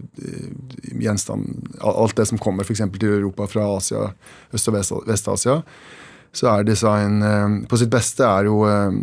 gjenstand 1.04 1.70
Alt 1.78 2.16
det 2.18 2.26
som 2.32 2.40
kommer 2.42 2.66
f.eks. 2.66 2.82
til 2.98 3.14
Europa 3.20 3.46
fra 3.50 3.68
Asia, 3.76 4.08
Øst- 4.50 4.72
og 4.72 4.74
Vest- 4.80 5.06
Vest-Asia. 5.06 5.60
Så 6.32 6.48
er 6.48 6.64
design 6.64 7.20
eh, 7.26 7.56
på 7.68 7.78
sitt 7.80 7.90
beste 7.92 8.24
er 8.24 8.48
jo 8.48 8.62
eh, 8.68 8.94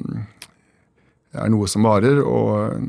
er 1.37 1.51
noe 1.53 1.67
som 1.69 1.85
varer, 1.85 2.23
og, 2.25 2.79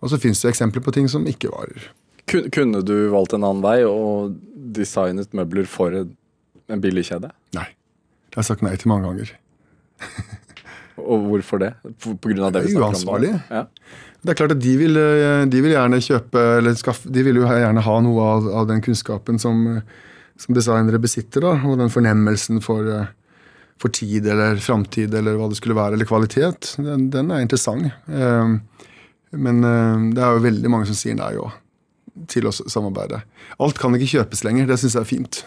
og 0.00 0.12
så 0.12 0.18
fins 0.22 0.42
det 0.44 0.52
eksempler 0.52 0.84
på 0.84 0.94
ting 0.94 1.08
som 1.10 1.26
ikke 1.26 1.50
varer. 1.50 1.88
Kunne 2.30 2.84
du 2.86 2.94
valgt 3.10 3.34
en 3.34 3.42
annen 3.42 3.64
vei 3.64 3.80
og 3.86 4.36
designet 4.76 5.32
møbler 5.34 5.66
for 5.66 5.90
en 5.96 6.12
billig 6.70 6.82
billigkjede? 6.84 7.32
Nei. 7.56 7.66
Det 8.30 8.38
har 8.38 8.44
jeg 8.44 8.50
sagt 8.52 8.62
nei 8.62 8.76
til 8.78 8.92
mange 8.92 9.08
ganger. 9.08 9.32
Og 11.00 11.24
hvorfor 11.30 11.58
det? 11.62 11.72
På, 12.02 12.12
på 12.14 12.30
grunn 12.30 12.44
av 12.46 12.52
det 12.54 12.62
vi 12.66 12.70
Det 12.70 12.76
er 12.76 12.78
snakker 12.78 12.86
om 12.86 12.92
nå? 12.92 12.98
uansvarlig. 13.00 13.32
Ja. 13.50 13.64
Det 14.20 14.32
er 14.32 14.36
klart 14.38 14.52
at 14.54 14.60
de 14.62 14.74
vil, 14.76 14.98
eh, 15.00 15.46
de 15.50 15.62
vil 15.64 15.74
gjerne 15.74 16.00
kjøpe 16.04 16.42
eller 16.60 16.76
skaffe, 16.78 17.10
De 17.10 17.24
vil 17.26 17.40
jo 17.40 17.48
gjerne 17.48 17.82
ha 17.86 17.96
noe 18.04 18.26
av, 18.36 18.48
av 18.62 18.68
den 18.68 18.82
kunnskapen 18.84 19.40
som, 19.42 19.64
som 20.38 20.54
designere 20.54 21.00
besitter. 21.02 21.42
da, 21.42 21.56
Og 21.66 21.80
den 21.80 21.90
fornemmelsen 21.90 22.60
for, 22.62 22.86
for 23.80 23.92
tid 23.96 24.26
eller 24.28 24.58
framtid 24.60 25.14
eller 25.16 25.38
hva 25.40 25.48
det 25.50 25.56
skulle 25.60 25.76
være, 25.78 25.96
eller 25.96 26.08
kvalitet. 26.08 26.74
Den, 26.84 27.08
den 27.12 27.30
er 27.32 27.40
interessant. 27.44 27.88
Eh, 28.10 28.56
Men 29.32 29.62
eh, 29.64 30.08
det 30.16 30.22
er 30.26 30.34
jo 30.36 30.42
veldig 30.42 30.70
mange 30.72 30.88
som 30.90 30.96
sier 30.98 31.14
nei 31.14 31.36
òg, 31.38 31.52
til 32.28 32.48
å 32.48 32.52
samarbeide. 32.52 33.20
Alt 33.62 33.78
kan 33.78 33.94
ikke 33.94 34.08
kjøpes 34.18 34.42
lenger. 34.44 34.66
Det 34.66 34.76
syns 34.82 34.96
jeg 34.98 35.04
er 35.04 35.08
fint. 35.08 35.44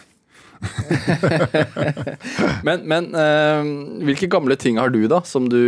Men, 2.63 2.85
men 2.87 3.09
eh, 3.19 3.65
hvilke 4.07 4.29
gamle 4.31 4.55
ting 4.59 4.77
har 4.79 4.91
du, 4.93 5.01
da, 5.11 5.19
som 5.27 5.49
du 5.51 5.59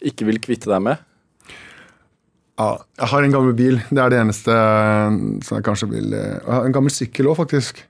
ikke 0.00 0.24
vil 0.28 0.38
kvitte 0.40 0.70
deg 0.70 0.80
med? 0.86 1.02
Ja, 2.58 2.70
jeg 2.98 3.10
har 3.12 3.22
en 3.26 3.34
gammel 3.34 3.52
bil. 3.58 3.76
Det 3.90 4.00
er 4.02 4.10
det 4.14 4.20
eneste 4.22 4.54
som 5.46 5.58
jeg 5.58 5.66
kanskje 5.68 5.90
vil 5.92 6.14
eh, 6.16 6.38
Jeg 6.40 6.54
har 6.54 6.64
en 6.66 6.74
gammel 6.74 6.94
sykkel 6.94 7.28
òg, 7.30 7.36
faktisk. 7.42 7.82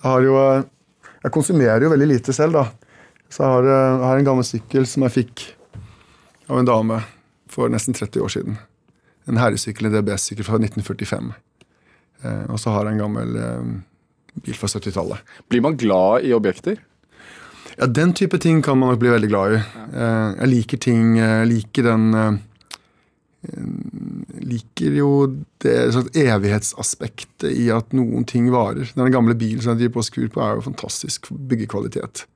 Jeg 0.00 0.06
har 0.08 0.24
jo 0.24 0.38
eh, 0.40 0.64
Jeg 1.26 1.34
konsumerer 1.36 1.84
jo 1.86 1.92
veldig 1.92 2.08
lite 2.16 2.32
selv, 2.34 2.56
da. 2.56 2.64
Så 3.32 3.40
jeg 3.40 3.48
har, 3.54 3.64
eh, 3.64 3.94
jeg 3.96 4.08
har 4.10 4.20
en 4.20 4.28
gammel 4.28 4.44
sykkel 4.44 4.86
som 4.88 5.06
jeg 5.06 5.16
fikk 5.16 5.46
av 6.52 6.58
en 6.60 6.68
dame 6.68 7.00
for 7.52 7.72
nesten 7.72 7.96
30 7.96 8.20
år 8.20 8.32
siden. 8.34 8.58
En 9.30 9.40
herresykkel, 9.40 9.88
en 9.88 9.96
DBS-sykkel 9.96 10.44
fra 10.44 10.60
1945. 10.60 11.32
Eh, 12.22 12.44
og 12.52 12.60
så 12.60 12.74
har 12.74 12.86
jeg 12.86 12.98
en 12.98 13.04
gammel 13.06 13.36
eh, 13.40 13.74
bil 14.44 14.58
fra 14.58 14.68
70-tallet. 14.68 15.36
Blir 15.48 15.64
man 15.64 15.78
glad 15.80 16.26
i 16.28 16.34
objekter? 16.36 16.80
Ja, 17.78 17.86
den 17.86 18.12
type 18.12 18.38
ting 18.38 18.60
kan 18.62 18.76
man 18.78 18.92
nok 18.92 19.00
bli 19.00 19.12
veldig 19.14 19.30
glad 19.32 19.56
i. 19.56 19.60
Eh, 19.96 20.32
jeg 20.42 20.50
liker 20.52 20.82
ting 20.82 21.16
Jeg 21.16 21.46
liker 21.48 21.88
den 21.88 22.08
eh, 22.18 22.40
liker 24.42 24.98
jo 24.98 25.08
det 25.64 25.76
sånn 25.94 26.10
evighetsaspektet 26.14 27.48
i 27.50 27.70
at 27.74 27.94
noen 27.96 28.26
ting 28.28 28.50
varer. 28.52 28.92
Den 28.94 29.14
gamle 29.14 29.34
bilen 29.38 29.64
som 29.64 29.72
jeg 29.72 29.86
driver 29.86 29.96
på 29.96 30.04
og 30.04 30.08
skrur 30.10 30.28
på, 30.34 30.44
er 30.44 30.58
jo 30.58 30.66
fantastisk 30.68 31.32
byggekvalitet. 31.50 32.26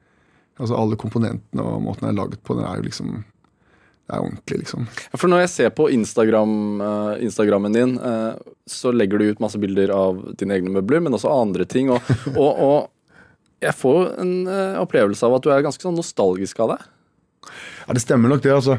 Altså 0.56 0.76
Alle 0.78 0.98
komponentene 1.00 1.64
og 1.64 1.82
måten 1.84 2.06
den 2.06 2.14
er 2.14 2.20
laget 2.20 2.42
på, 2.44 2.56
den 2.56 2.66
er 2.68 2.80
jo 2.80 2.86
liksom 2.86 3.16
Det 4.06 4.14
er 4.14 4.22
ordentlig, 4.22 4.58
liksom. 4.62 4.86
Ja, 5.10 5.18
For 5.18 5.30
når 5.30 5.44
jeg 5.44 5.52
ser 5.52 5.72
på 5.74 5.88
Instagram, 5.90 6.52
uh, 6.80 7.14
Instagrammen 7.26 7.74
din, 7.74 7.96
uh, 7.98 8.38
så 8.66 8.92
legger 8.94 9.18
du 9.18 9.32
ut 9.32 9.42
masse 9.42 9.58
bilder 9.58 9.90
av 9.90 10.20
dine 10.38 10.54
egne 10.54 10.70
møbler, 10.76 11.02
men 11.02 11.16
også 11.16 11.32
andre 11.34 11.66
ting. 11.66 11.90
Og, 11.90 12.12
og, 12.36 12.60
og 12.62 13.64
jeg 13.64 13.74
får 13.74 14.12
en 14.22 14.32
uh, 14.46 14.78
opplevelse 14.84 15.26
av 15.26 15.34
at 15.34 15.42
du 15.42 15.50
er 15.50 15.66
ganske 15.66 15.82
sånn 15.82 15.98
nostalgisk 15.98 16.62
av 16.62 16.76
det. 16.76 16.78
Ja, 17.50 17.96
Det 17.98 18.04
stemmer 18.04 18.30
nok, 18.30 18.44
det, 18.46 18.54
altså. 18.54 18.78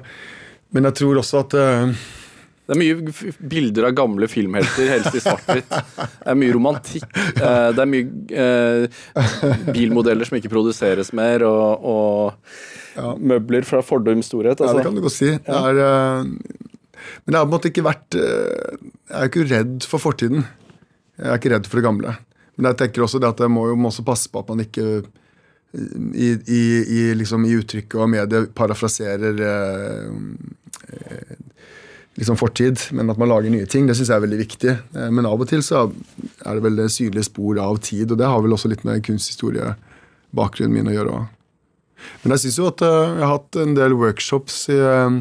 Men 0.75 0.87
jeg 0.89 0.97
tror 0.99 1.19
også 1.21 1.43
at 1.45 1.55
eh, 1.55 2.07
Det 2.67 2.75
er 2.75 2.79
mye 2.81 3.37
bilder 3.47 3.85
av 3.87 3.93
gamle 3.95 4.27
filmhelter, 4.27 4.89
helst 4.91 5.15
i 5.15 5.21
svart-hvitt. 5.23 5.69
Det 5.71 6.31
er 6.33 6.35
mye 6.35 6.53
romantikk. 6.57 7.05
eh, 7.15 7.69
Det 7.77 7.79
er 7.85 7.87
mye 7.87 8.07
eh, 8.43 9.71
bilmodeller 9.71 10.27
som 10.27 10.35
ikke 10.39 10.51
produseres 10.51 11.13
mer, 11.15 11.45
og, 11.47 11.87
og 11.87 13.19
møbler 13.23 13.63
fra 13.67 13.79
fordums 13.85 14.27
storhet. 14.27 14.59
Ja, 14.59 14.67
det 14.67 14.73
Altså. 14.73 14.83
kan 14.89 14.95
du 14.97 15.01
godt 15.05 15.15
si. 15.15 15.31
Det 15.31 15.61
er, 15.61 15.79
eh, 15.85 16.23
men 17.23 17.31
det 17.31 17.39
har 17.39 17.45
på 17.45 17.51
en 17.51 17.55
måte 17.55 17.69
ikke 17.71 17.85
vært 17.85 18.15
eh, 18.19 18.77
Jeg 19.07 19.19
er 19.21 19.29
ikke 19.31 19.47
redd 19.53 19.85
for 19.87 20.03
fortiden. 20.03 20.43
Jeg 21.17 21.29
er 21.31 21.39
ikke 21.39 21.53
redd 21.55 21.67
for 21.71 21.79
det 21.79 21.85
gamle. 21.87 22.17
Men 22.57 22.71
jeg 22.71 22.77
tenker 22.83 23.05
også 23.05 23.19
det 23.21 23.29
at 23.31 23.39
jeg 23.45 23.53
må 23.53 23.67
jo 23.69 23.77
også 23.87 24.03
passe 24.05 24.27
på 24.33 24.41
at 24.43 24.49
man 24.51 24.63
ikke 24.65 25.03
i, 25.77 26.29
i, 26.33 26.61
i, 26.83 26.99
liksom, 27.19 27.43
i 27.45 27.55
uttrykket 27.59 27.99
og 28.01 28.09
mediet 28.09 28.51
parafraserer 28.57 29.39
eh, 29.45 30.07
eh, 30.97 31.35
liksom 32.17 32.37
fortid, 32.37 32.81
men 32.91 33.09
at 33.09 33.19
man 33.21 33.29
lager 33.29 33.53
nye 33.53 33.67
ting. 33.69 33.87
Det 33.87 33.95
syns 33.97 34.09
jeg 34.09 34.17
er 34.17 34.25
veldig 34.25 34.41
viktig. 34.41 34.73
Eh, 34.97 35.09
men 35.13 35.29
av 35.29 35.41
og 35.41 35.49
til 35.49 35.63
så 35.65 35.85
er 35.85 36.57
det 36.57 36.65
vel 36.65 36.83
synlige 36.89 37.27
spor 37.29 37.59
av 37.61 37.79
tid, 37.85 38.11
og 38.11 38.19
det 38.19 38.29
har 38.29 38.43
vel 38.43 38.55
også 38.57 38.71
litt 38.71 38.85
med 38.87 39.03
kunsthistoriebakgrunnen 39.05 40.73
min 40.73 40.91
å 40.91 40.95
gjøre 40.97 41.17
òg. 41.19 41.33
Men 42.23 42.35
jeg 42.35 42.45
syns 42.45 42.59
jo 42.61 42.69
at 42.71 42.85
eh, 42.85 43.17
jeg 43.19 43.25
har 43.25 43.35
hatt 43.35 43.59
en 43.61 43.75
del 43.77 43.97
workshops 43.97 44.63
i 44.73 44.77
eh, 44.77 45.19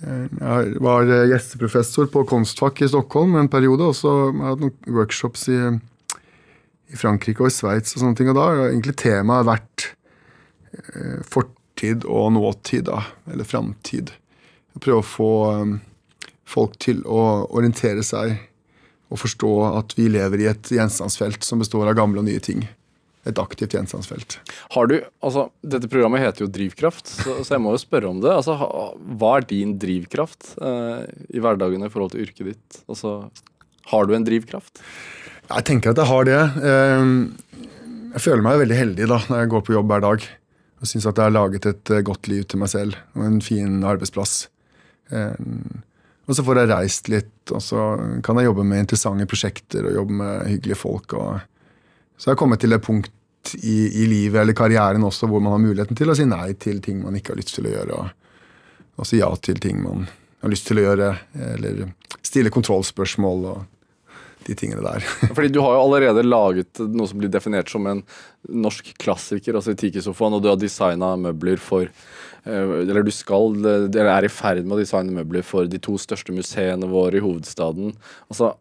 Jeg 0.00 0.80
var 0.80 1.10
gjesteprofessor 1.28 2.06
på 2.12 2.24
Konstfakk 2.28 2.80
i 2.80 2.88
Stockholm 2.88 3.34
en 3.36 3.50
periode, 3.52 3.90
og 3.90 3.96
så 3.96 4.12
har 4.16 4.30
jeg 4.30 4.46
hatt 4.46 4.62
noen 4.64 4.94
workshops 4.96 5.42
i, 5.52 5.58
i 6.88 6.96
Frankrike 6.96 7.44
og 7.44 7.50
i 7.50 7.56
Sveits 7.56 7.92
og 7.96 8.04
sånne 8.04 8.16
ting. 8.16 8.30
Og 8.32 8.38
da 8.38 8.46
har 8.48 8.62
egentlig 8.70 8.96
temaet 9.00 9.48
vært 9.48 9.90
fortid 11.28 12.06
og 12.08 12.30
nåtid, 12.32 12.86
da. 12.88 13.02
Eller 13.28 13.44
framtid. 13.44 14.14
Prøve 14.78 15.00
å 15.02 15.06
få 15.06 15.30
eh, 15.50 15.72
folk 16.50 16.76
til 16.82 17.02
å 17.06 17.46
orientere 17.50 18.04
seg 18.06 18.36
og 19.10 19.18
forstå 19.18 19.48
at 19.74 19.96
vi 19.98 20.04
lever 20.12 20.44
i 20.44 20.50
et 20.52 20.68
gjenstandsfelt 20.70 21.42
som 21.42 21.58
består 21.58 21.88
av 21.90 21.96
gamle 21.98 22.22
og 22.22 22.28
nye 22.28 22.38
ting. 22.42 22.62
Et 23.26 23.36
aktivt 23.42 23.74
gjenstandsfelt. 23.74 24.38
Har 24.72 24.86
du, 24.88 24.94
altså, 25.20 25.48
dette 25.66 25.90
programmet 25.90 26.22
heter 26.22 26.46
jo 26.46 26.50
Drivkraft, 26.54 27.10
så, 27.10 27.34
så 27.44 27.56
jeg 27.56 27.60
må 27.64 27.74
jo 27.74 27.80
spørre 27.82 28.08
om 28.08 28.20
det. 28.22 28.30
Altså, 28.32 28.54
hva 29.18 29.32
er 29.36 29.48
din 29.50 29.74
drivkraft 29.82 30.54
eh, 30.62 31.02
i 31.34 31.42
hverdagen 31.42 31.82
i 31.84 31.90
forhold 31.92 32.14
til 32.14 32.22
yrket 32.24 32.52
ditt? 32.52 32.78
Altså, 32.88 33.16
har 33.90 34.06
du 34.08 34.14
en 34.16 34.24
drivkraft? 34.24 34.78
Jeg 35.50 35.66
tenker 35.66 35.90
at 35.92 36.00
jeg 36.00 36.10
har 36.12 36.30
det. 36.30 36.40
Eh, 36.70 37.66
Jeg 38.14 38.22
føler 38.24 38.42
meg 38.46 38.62
veldig 38.62 38.78
heldig 38.78 39.06
da, 39.10 39.18
når 39.28 39.42
jeg 39.42 39.50
går 39.52 39.66
på 39.66 39.74
jobb 39.76 39.90
hver 39.92 40.06
dag. 40.06 40.24
Og 40.80 40.88
syns 40.88 41.04
at 41.10 41.18
jeg 41.20 41.26
har 41.28 41.34
laget 41.36 41.66
et 41.68 41.92
eh, 41.98 42.00
godt 42.06 42.30
liv 42.30 42.46
til 42.48 42.62
meg 42.62 42.70
selv 42.72 42.96
og 43.18 43.26
en 43.26 43.42
fin 43.44 43.82
arbeidsplass. 43.84 44.46
Eh, 45.10 45.80
Og 46.30 46.36
så 46.36 46.44
får 46.46 46.60
jeg 46.60 46.68
reist 46.70 47.08
litt, 47.10 47.50
og 47.50 47.62
så 47.64 47.84
kan 48.22 48.38
jeg 48.38 48.46
jobbe 48.46 48.62
med 48.62 48.84
interessante 48.84 49.24
prosjekter 49.26 49.88
og 49.88 49.96
jobbe 49.96 50.18
med 50.20 50.44
hyggelige 50.46 50.78
folk. 50.78 51.14
Så 52.14 52.28
jeg 52.28 52.36
har 52.36 52.38
kommet 52.38 52.60
til 52.62 52.76
et 52.76 52.84
punkt 52.84 53.10
i, 53.58 53.88
i 54.02 54.06
livet 54.06 54.38
eller 54.42 54.54
karrieren 54.54 55.02
også 55.02 55.26
hvor 55.26 55.42
man 55.42 55.56
har 55.56 55.62
muligheten 55.64 55.98
til 55.98 56.12
å 56.12 56.14
si 56.14 56.28
nei 56.28 56.52
til 56.60 56.78
ting 56.84 57.00
man 57.02 57.16
ikke 57.18 57.32
har 57.32 57.40
lyst 57.40 57.56
til 57.56 57.66
å 57.66 57.72
gjøre. 57.72 57.98
Og, 57.98 58.38
og 59.00 59.08
si 59.10 59.18
ja 59.18 59.32
til 59.42 59.58
ting 59.58 59.82
man 59.82 60.06
har 60.44 60.54
lyst 60.54 60.68
til 60.70 60.78
å 60.78 60.86
gjøre, 60.86 61.10
eller 61.56 61.82
stille 62.22 62.52
kontrollspørsmål 62.54 63.46
og 63.50 63.66
de 64.46 64.54
tingene 64.56 64.84
der. 64.86 65.04
Fordi 65.34 65.50
du 65.52 65.58
har 65.64 65.74
jo 65.76 65.82
allerede 65.88 66.22
laget 66.24 66.78
noe 66.84 67.10
som 67.10 67.18
blir 67.18 67.32
definert 67.32 67.72
som 67.72 67.90
en 67.90 68.04
norsk 68.46 68.94
klassiker, 69.02 69.58
altså 69.58 69.74
Tiki-sofaen, 69.74 70.38
og 70.38 70.44
du 70.44 70.52
har 70.52 70.60
designa 70.60 71.16
møbler 71.20 71.58
for 71.60 71.90
Eller 72.46 73.04
du 73.04 73.12
skal, 73.12 73.58
eller 73.60 74.12
er 74.14 74.26
i 74.26 74.32
ferd 74.32 74.64
med 74.64 74.78
å 74.78 74.80
designe 74.80 75.12
møbler 75.12 75.44
for 75.46 75.68
de 75.68 75.80
to 75.82 75.98
største 76.00 76.32
museene 76.32 76.88
våre 76.88 77.18
i 77.20 77.24
hovedstaden. 77.24 77.92
Altså, 78.32 78.54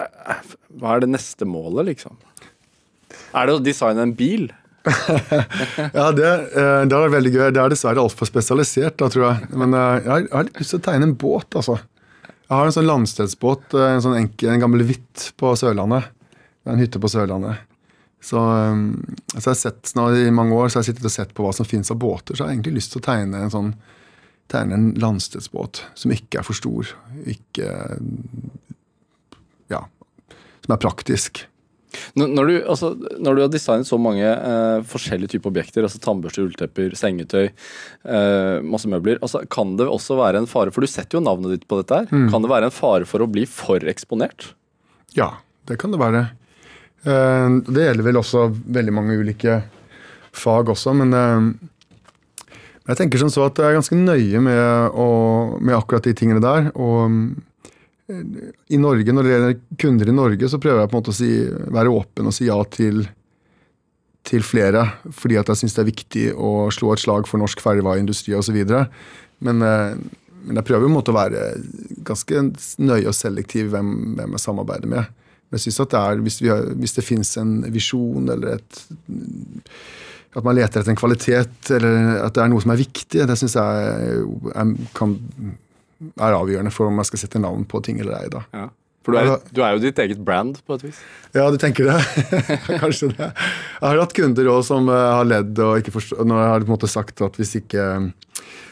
eh, 0.00 0.54
hva 0.80 0.94
er 0.94 1.04
det 1.04 1.12
neste 1.12 1.48
målet, 1.48 1.90
liksom? 1.90 2.16
Er 3.36 3.48
det 3.48 3.58
å 3.58 3.62
designe 3.62 4.06
en 4.06 4.16
bil? 4.16 4.48
Ja, 5.98 6.10
det, 6.12 6.28
eh, 6.56 6.82
det 6.88 6.96
er 6.96 7.12
veldig 7.12 7.32
gøy. 7.34 7.46
Det 7.52 7.62
er 7.62 7.72
dessverre 7.72 8.02
altfor 8.02 8.28
spesialisert, 8.28 8.98
da, 9.00 9.10
tror 9.12 9.26
jeg. 9.28 9.52
Men 9.60 9.76
eh, 9.76 9.94
jeg 10.04 10.28
har, 10.32 10.48
litt 10.48 10.60
lyst 10.62 10.74
til 10.74 10.82
å 10.82 10.86
tegne 10.88 11.10
en 11.10 11.16
båt, 11.18 11.48
altså. 11.58 11.78
Jeg 12.48 12.54
har 12.54 12.68
en 12.68 12.76
sånn 12.78 12.88
landstedsbåt, 12.88 13.74
eh, 13.76 13.90
en 13.96 14.04
sånn 14.04 14.18
enkel, 14.22 14.52
en 14.54 14.64
gammel 14.64 14.86
hvitt 14.88 15.30
på 15.40 15.52
Sørlandet. 15.60 16.08
En 16.68 16.80
hytte 16.80 17.00
på 17.00 17.10
Sørlandet. 17.12 17.67
Så, 18.20 18.38
eh, 18.38 18.80
så 19.36 19.44
jeg 19.44 19.52
har 19.52 19.60
sett 19.62 19.92
nå 19.98 20.08
I 20.26 20.32
mange 20.34 20.56
år 20.56 20.68
så 20.68 20.78
har 20.78 20.86
jeg 20.86 20.94
sittet 20.94 21.06
og 21.06 21.14
sett 21.14 21.36
på 21.36 21.46
hva 21.46 21.54
som 21.54 21.68
finnes 21.68 21.90
av 21.94 22.00
båter, 22.02 22.34
så 22.34 22.42
jeg 22.42 22.48
har 22.48 22.56
egentlig 22.56 22.80
lyst 22.80 22.94
til 22.94 23.02
å 23.02 23.08
tegne 23.10 23.44
en 23.44 23.54
sånn 23.54 23.72
tegne 24.48 24.78
en 24.78 24.88
landstedsbåt 24.96 25.82
som 25.98 26.12
ikke 26.14 26.40
er 26.40 26.46
for 26.46 26.56
stor. 26.56 26.88
Ikke 27.28 27.68
Ja. 29.68 29.84
Som 30.64 30.74
er 30.74 30.80
praktisk. 30.80 31.44
Når, 32.18 32.48
du, 32.48 32.54
altså, 32.68 32.90
når 33.18 33.36
du 33.36 33.42
har 33.42 33.52
designet 33.52 33.88
så 33.88 33.96
mange 34.00 34.24
eh, 34.24 34.80
forskjellige 34.88 35.34
typer 35.34 35.50
objekter, 35.52 35.84
altså 35.86 36.00
tannbørster, 36.04 36.44
ulltepper, 36.44 36.92
sengetøy, 36.98 37.48
eh, 37.48 38.56
masse 38.64 38.90
møbler, 38.90 39.20
altså, 39.24 39.42
kan 39.50 39.76
det 39.80 39.88
også 39.88 40.18
være 40.18 40.42
en 40.42 40.48
fare 40.50 40.72
For 40.74 40.84
du 40.84 40.90
setter 40.90 41.18
jo 41.18 41.24
navnet 41.24 41.56
ditt 41.56 41.68
på 41.68 41.80
dette 41.80 42.02
her. 42.02 42.10
Kan 42.32 42.44
det 42.44 42.52
være 42.52 42.68
en 42.68 42.74
fare 42.74 43.08
for 43.08 43.24
å 43.24 43.30
bli 43.30 43.46
for 43.48 43.84
eksponert? 43.88 44.50
Ja, 45.16 45.38
det 45.68 45.78
kan 45.80 45.94
det 45.94 46.00
være. 46.00 46.28
Eh, 47.06 47.48
Det 47.66 47.84
gjelder 47.84 48.06
vel 48.06 48.20
også 48.20 48.46
veldig 48.50 48.94
mange 48.94 49.18
ulike 49.18 49.60
fag 50.34 50.70
også, 50.74 50.94
men 50.98 51.14
eh, 51.14 52.54
jeg 52.88 52.98
tenker 53.02 53.20
som 53.20 53.30
så 53.32 53.46
at 53.46 53.60
jeg 53.60 53.70
er 53.70 53.76
ganske 53.78 53.98
nøye 53.98 54.40
med, 54.42 54.96
å, 54.96 55.08
med 55.60 55.76
akkurat 55.76 56.08
de 56.08 56.16
tingene 56.18 56.42
der. 56.42 56.70
Og 56.74 57.04
eh, 58.10 58.24
i 58.74 58.80
Norge, 58.80 59.14
når 59.14 59.26
det 59.26 59.34
gjelder 59.34 59.60
kunder 59.84 60.10
i 60.10 60.16
Norge, 60.16 60.50
så 60.50 60.60
prøver 60.62 60.82
jeg 60.82 60.90
på 60.90 60.96
en 60.96 61.02
måte 61.02 61.14
å 61.14 61.18
si, 61.18 61.32
være 61.78 61.94
åpen 61.94 62.30
og 62.30 62.36
si 62.36 62.48
ja 62.48 62.58
til, 62.74 63.04
til 64.28 64.46
flere, 64.46 64.88
fordi 65.14 65.38
at 65.40 65.52
jeg 65.52 65.62
syns 65.62 65.76
det 65.76 65.84
er 65.84 65.92
viktig 65.92 66.24
å 66.34 66.54
slå 66.74 66.94
et 66.94 67.04
slag 67.04 67.30
for 67.30 67.40
norsk 67.40 67.62
ferdigvareindustri 67.62 68.34
osv. 68.36 68.58
Men, 69.44 69.62
men 69.62 70.58
jeg 70.58 70.66
prøver 70.66 70.90
måte 70.90 71.14
å 71.14 71.16
være 71.16 71.44
ganske 72.08 72.42
nøye 72.82 73.06
og 73.06 73.16
selektiv 73.16 73.70
hvem, 73.72 73.94
hvem 74.18 74.34
jeg 74.34 74.44
samarbeider 74.48 74.90
med. 74.90 75.17
Men 75.48 75.56
jeg 75.56 75.68
synes 75.68 75.80
at 75.86 75.94
det 75.94 76.00
er, 76.00 76.24
hvis, 76.26 76.40
vi 76.44 76.50
har, 76.52 76.66
hvis 76.76 76.96
det 76.98 77.06
finnes 77.06 77.30
en 77.40 77.54
visjon 77.72 78.28
eller 78.34 78.58
et 78.58 78.82
At 80.36 80.44
man 80.44 80.58
leter 80.58 80.82
etter 80.82 80.92
en 80.92 80.98
kvalitet, 81.00 81.70
eller 81.72 82.18
at 82.26 82.34
det 82.36 82.42
er 82.42 82.50
noe 82.52 82.60
som 82.60 82.74
er 82.74 82.78
viktig, 82.82 83.24
det 83.26 83.36
syns 83.40 83.56
jeg 83.56 84.10
er, 84.52 84.74
kan, 84.94 85.14
er 86.20 86.36
avgjørende 86.36 86.70
for 86.70 86.90
om 86.90 87.00
man 87.00 87.08
skal 87.08 87.22
sette 87.22 87.40
navn 87.40 87.64
på 87.66 87.80
ting 87.82 88.02
eller 88.04 88.18
ei. 88.20 88.28
da. 88.34 88.44
For 89.08 89.16
du 89.16 89.18
er, 89.22 89.40
du 89.56 89.62
er 89.64 89.72
jo 89.72 89.80
ditt 89.80 89.98
eget 90.04 90.20
brand, 90.20 90.58
på 90.68 90.76
et 90.76 90.84
vis. 90.84 91.00
Ja, 91.32 91.46
du 91.48 91.56
tenker 91.56 91.88
det? 91.88 91.96
Kanskje 92.82 93.08
det. 93.14 93.30
Jeg 93.30 93.86
har 93.86 94.02
hatt 94.02 94.12
kunder 94.18 94.50
også 94.52 94.74
som 94.74 94.90
eh, 94.92 95.04
har 95.16 95.24
ledd 95.24 95.62
og 95.64 95.80
ikke 95.80 95.94
forstått 95.96 96.28
når 96.28 96.42
jeg 96.42 96.50
har 96.52 96.66
på 96.66 96.68
en 96.68 96.74
måte 96.74 96.90
sagt 96.92 97.24
at 97.24 97.40
hvis 97.40 97.54
ikke 97.62 97.86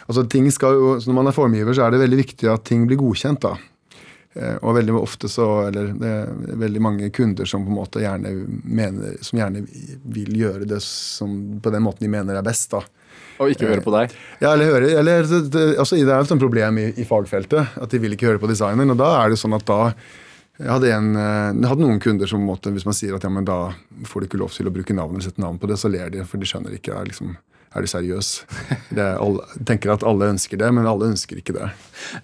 altså 0.06 0.26
ting 0.30 0.50
skal 0.52 0.76
jo, 0.76 0.90
Når 1.00 1.16
man 1.16 1.30
er 1.30 1.34
formgiver, 1.34 1.72
så 1.72 1.86
er 1.86 1.96
det 1.96 2.02
veldig 2.04 2.20
viktig 2.20 2.52
at 2.52 2.66
ting 2.68 2.84
blir 2.86 3.00
godkjent. 3.00 3.48
da. 3.48 3.56
Eh, 4.36 4.58
og 4.60 4.76
veldig 4.76 4.92
ofte 4.98 5.30
så 5.32 5.46
Eller 5.68 5.94
det 5.96 6.08
er 6.12 6.58
veldig 6.60 6.80
mange 6.84 7.08
kunder 7.14 7.48
som 7.48 7.64
på 7.64 7.72
en 7.72 7.78
måte 7.78 8.02
gjerne 8.02 8.32
mener 8.68 9.14
Som 9.24 9.40
gjerne 9.40 9.62
vil 10.12 10.36
gjøre 10.36 10.68
det 10.68 10.82
som, 10.84 11.38
på 11.62 11.72
den 11.72 11.84
måten 11.86 12.04
de 12.04 12.12
mener 12.12 12.36
er 12.36 12.44
best. 12.44 12.70
da. 12.74 12.82
Og 13.40 13.52
ikke 13.52 13.68
høre 13.68 13.84
på 13.84 13.92
deg. 13.92 14.12
Ja, 14.40 14.52
eller 14.52 14.70
høre, 14.72 14.92
eller, 15.00 15.26
det, 15.28 15.40
det, 15.52 15.64
altså, 15.80 15.96
det 15.96 16.08
er 16.12 16.22
jo 16.22 16.28
et 16.28 16.44
problem 16.44 16.78
i, 16.80 16.86
i 17.00 17.04
fagfeltet 17.08 17.76
at 17.80 17.92
de 17.92 18.00
vil 18.00 18.16
ikke 18.16 18.30
høre 18.30 18.40
på 18.40 18.48
designeren. 18.48 18.92
Og 18.94 19.00
da 19.00 19.10
er 19.18 19.32
det 19.32 19.40
sånn 19.40 19.56
at 19.56 19.66
da 19.68 19.80
jeg 20.56 20.70
hadde, 20.72 20.92
en, 20.92 21.10
eh, 21.20 21.50
jeg 21.52 21.68
hadde 21.68 21.84
noen 21.84 22.00
kunder 22.00 22.30
som 22.30 22.44
måtte, 22.48 22.72
hvis 22.72 22.86
man 22.88 22.96
sier 22.96 23.16
at 23.16 23.24
ja, 23.26 23.32
men 23.32 23.44
da 23.44 23.74
får 24.08 24.22
du 24.22 24.28
ikke 24.30 24.40
lov 24.40 24.54
til 24.56 24.70
å 24.70 24.72
bruke 24.72 24.96
navn 24.96 25.16
eller 25.16 25.26
sette 25.26 25.42
navn 25.44 25.60
på 25.60 25.68
det, 25.68 25.76
så 25.80 25.90
ler 25.92 26.12
de, 26.12 26.24
for 26.28 26.40
de 26.40 26.48
skjønner 26.48 26.78
ikke. 26.78 26.96
Er, 26.96 27.10
liksom, 27.10 27.34
er 27.76 27.84
du 27.84 27.90
seriøs? 27.90 28.30
Det 28.96 29.02
er 29.02 29.18
alle, 29.20 29.44
tenker 29.68 29.92
at 29.92 30.04
alle 30.06 30.30
ønsker 30.32 30.60
det, 30.60 30.70
men 30.74 30.88
alle 30.88 31.10
ønsker 31.12 31.40
ikke 31.40 31.54
det. 31.56 31.68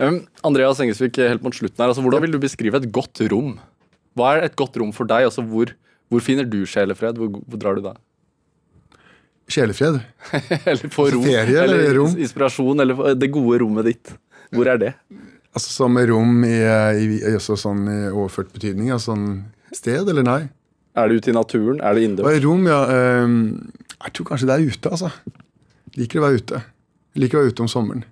Um, 0.00 0.22
Andreas 0.46 0.80
Engesvik, 0.80 1.20
helt 1.20 1.44
mot 1.44 1.57
slutten 1.57 1.82
her. 1.82 1.92
Altså, 1.92 2.05
hvordan 2.05 2.24
vil 2.24 2.34
du 2.36 2.40
beskrive 2.42 2.80
et 2.80 2.88
godt 2.94 3.20
rom? 3.32 3.59
Hva 4.16 4.36
er 4.36 4.48
et 4.48 4.57
godt 4.59 4.78
rom 4.80 4.92
for 4.96 5.09
deg? 5.09 5.28
Altså, 5.28 5.44
hvor, 5.44 5.74
hvor 6.12 6.24
finner 6.24 6.48
du 6.48 6.62
sjelefred? 6.68 7.20
Hvor, 7.20 7.42
hvor 7.44 7.61
drar 7.61 7.76
du 7.76 7.84
da? 7.84 7.94
Sjelefred. 9.53 10.00
eller 10.70 10.88
på 10.88 11.09
rom? 11.12 11.26
ferie 11.26 11.61
eller 11.66 11.82
eller 11.82 11.98
rom? 12.00 12.16
inspirasjon? 12.16 12.84
Eller 12.84 13.14
det 13.18 13.32
gode 13.34 13.61
rommet 13.64 13.90
ditt? 13.90 14.14
Hvor 14.53 14.68
er 14.68 14.80
det? 14.80 14.94
Altså 15.53 15.68
Som 15.68 15.98
rom 16.09 16.44
i, 16.48 16.57
i, 16.57 17.20
også 17.34 17.59
sånn 17.61 17.84
i 17.84 18.00
overført 18.09 18.53
betydning? 18.55 18.92
Altså 18.94 19.12
sånn 19.12 19.26
sted, 19.76 20.09
eller 20.09 20.24
nei? 20.24 20.40
Er 20.96 21.09
det 21.09 21.20
ute 21.20 21.32
i 21.32 21.36
naturen? 21.36 21.80
Er 21.80 21.96
det 21.96 22.05
innendørs? 22.05 22.42
rom, 22.44 22.66
ja. 22.68 22.80
ehm, 22.92 23.36
jeg 24.07 24.16
tror 24.16 24.30
kanskje 24.32 24.48
det 24.48 24.55
er 24.57 24.70
ute, 24.72 24.92
altså. 24.92 25.11
Liker 25.98 26.20
å 26.20 26.24
være 26.26 26.40
ute. 26.40 26.62
Liker 27.20 27.38
å 27.38 27.42
være 27.42 27.53
ute 27.55 27.64
om 27.64 27.70
sommeren. 27.70 28.07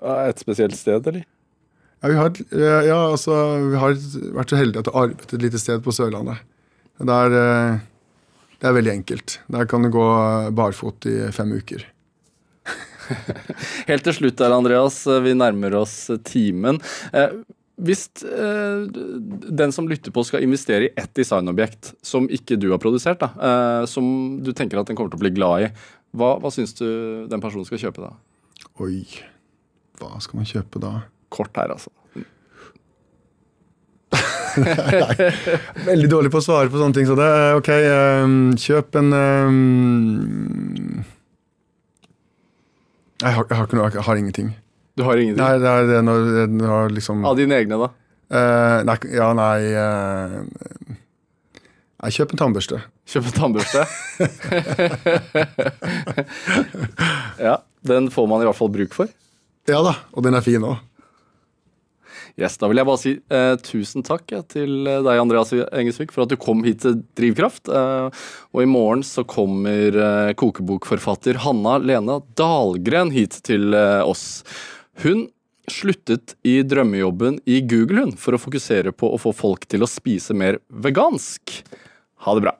Et 0.00 0.40
spesielt 0.40 0.76
sted, 0.78 1.06
eller? 1.10 1.26
Ja, 2.00 2.08
vi 2.08 2.16
har, 2.16 2.32
ja, 2.56 2.76
ja, 2.88 2.98
altså, 3.10 3.36
vi 3.68 3.76
har 3.76 3.96
vært 4.38 4.52
så 4.52 4.56
heldige 4.56 4.80
at 4.80 4.88
vi 4.88 4.94
har 4.94 5.10
arbeidet 5.10 5.34
et 5.36 5.44
lite 5.44 5.60
sted 5.60 5.82
på 5.84 5.92
Sørlandet. 5.92 6.40
Det 7.00 7.16
er, 7.16 7.36
eh, 7.36 7.80
det 8.60 8.68
er 8.68 8.76
veldig 8.76 8.92
enkelt. 8.94 9.38
Der 9.52 9.68
kan 9.68 9.84
du 9.84 9.90
gå 9.92 10.06
barfot 10.56 11.08
i 11.08 11.16
fem 11.36 11.52
uker. 11.52 11.84
Helt 13.90 14.06
til 14.06 14.16
slutt 14.16 14.40
der, 14.40 14.56
Andreas. 14.56 15.02
Vi 15.04 15.36
nærmer 15.36 15.76
oss 15.82 15.96
timen. 16.24 16.80
Hvis 17.80 18.08
eh, 18.26 18.82
den 19.60 19.72
som 19.72 19.88
lytter 19.88 20.12
på 20.12 20.24
skal 20.26 20.44
investere 20.44 20.88
i 20.88 20.92
ett 21.00 21.12
designobjekt 21.16 21.94
som 22.04 22.26
ikke 22.28 22.58
du 22.60 22.68
har 22.74 22.80
produsert, 22.82 23.22
da, 23.22 23.30
eh, 23.32 23.84
som 23.88 24.04
du 24.44 24.52
tenker 24.56 24.80
at 24.80 24.90
den 24.90 24.98
kommer 24.98 25.12
til 25.12 25.20
å 25.20 25.24
bli 25.24 25.32
glad 25.36 25.64
i, 25.64 25.70
hva, 26.16 26.34
hva 26.42 26.50
syns 26.52 26.74
du 26.76 26.86
den 27.30 27.42
personen 27.42 27.64
skal 27.68 27.80
kjøpe 27.86 28.04
da? 28.04 28.12
Oi, 28.84 29.04
hva 30.00 30.20
skal 30.20 30.42
man 30.42 30.48
kjøpe 30.48 30.82
da? 30.82 30.92
Kort 31.32 31.56
her, 31.56 31.72
altså. 31.76 31.92
Veldig 35.90 36.08
dårlig 36.10 36.30
på 36.34 36.40
å 36.40 36.44
svare 36.44 36.70
på 36.72 36.80
sånne 36.80 36.96
ting. 36.96 37.06
Så 37.06 37.14
det, 37.18 37.30
ok, 37.60 37.70
um, 38.24 38.38
kjøp 38.58 38.98
en 38.98 39.12
um, 39.14 41.04
jeg, 43.20 43.32
har, 43.36 43.44
jeg, 43.44 43.56
har 43.56 43.68
ikke 43.68 43.78
noe, 43.78 43.92
jeg 43.94 44.06
har 44.06 44.20
ingenting. 44.20 44.50
Du 45.00 45.06
har 45.06 45.16
ingenting? 45.16 45.40
Nei, 45.40 45.56
det 45.62 45.70
er 45.70 45.86
det 45.88 46.00
når, 46.04 46.26
det 46.52 46.66
har 46.68 46.90
liksom 46.92 47.22
Av 47.24 47.38
dine 47.38 47.56
egne, 47.56 47.78
da? 47.80 47.88
Uh, 48.30 48.82
nei, 48.84 48.96
ja, 49.16 49.30
nei 49.34 49.60
uh, 49.74 50.98
Nei, 52.00 52.10
kjøp 52.12 52.34
en 52.34 52.40
tannbørste. 52.40 52.82
Kjøpe 53.08 53.32
tannbørste? 53.36 53.82
ja, 57.48 57.56
den 57.88 58.12
får 58.12 58.28
man 58.28 58.44
i 58.44 58.48
hvert 58.48 58.56
fall 58.60 58.70
bruk 58.72 58.94
for. 58.96 59.10
Ja 59.68 59.80
da, 59.84 59.96
og 60.12 60.24
den 60.24 60.36
er 60.36 60.44
fin 60.44 60.64
òg. 60.64 60.78
Yes, 62.40 62.56
Da 62.56 62.70
vil 62.70 62.80
jeg 62.80 62.88
bare 62.88 63.00
si 63.00 63.12
eh, 63.18 63.54
tusen 63.60 64.04
takk 64.06 64.32
ja, 64.32 64.40
til 64.48 64.88
eh, 64.88 65.02
deg, 65.04 65.20
Andreas 65.20 65.52
Engesvik, 65.52 66.12
for 66.14 66.24
at 66.24 66.32
du 66.32 66.38
kom 66.40 66.62
hit 66.64 66.80
til 66.84 67.00
Drivkraft. 67.18 67.68
Eh, 67.68 68.24
og 68.54 68.62
i 68.64 68.68
morgen 68.70 69.04
så 69.06 69.26
kommer 69.28 69.92
eh, 69.92 70.32
kokebokforfatter 70.40 71.42
Hanna 71.44 71.76
Lena 71.82 72.20
Dahlgren 72.40 73.12
hit 73.14 73.42
til 73.46 73.74
eh, 73.76 74.00
oss. 74.06 74.44
Hun 74.98 75.28
sluttet 75.70 76.34
i 76.42 76.60
drømmejobben 76.66 77.38
i 77.46 77.60
Google 77.62 78.06
hun, 78.06 78.16
for 78.18 78.34
å 78.34 78.40
fokusere 78.42 78.92
på 78.96 79.12
å 79.14 79.20
få 79.20 79.32
folk 79.36 79.68
til 79.70 79.84
å 79.84 79.90
spise 79.90 80.34
mer 80.34 80.58
vegansk. 80.68 81.60
Ha 82.26 82.34
det 82.36 82.44
bra. 82.48 82.56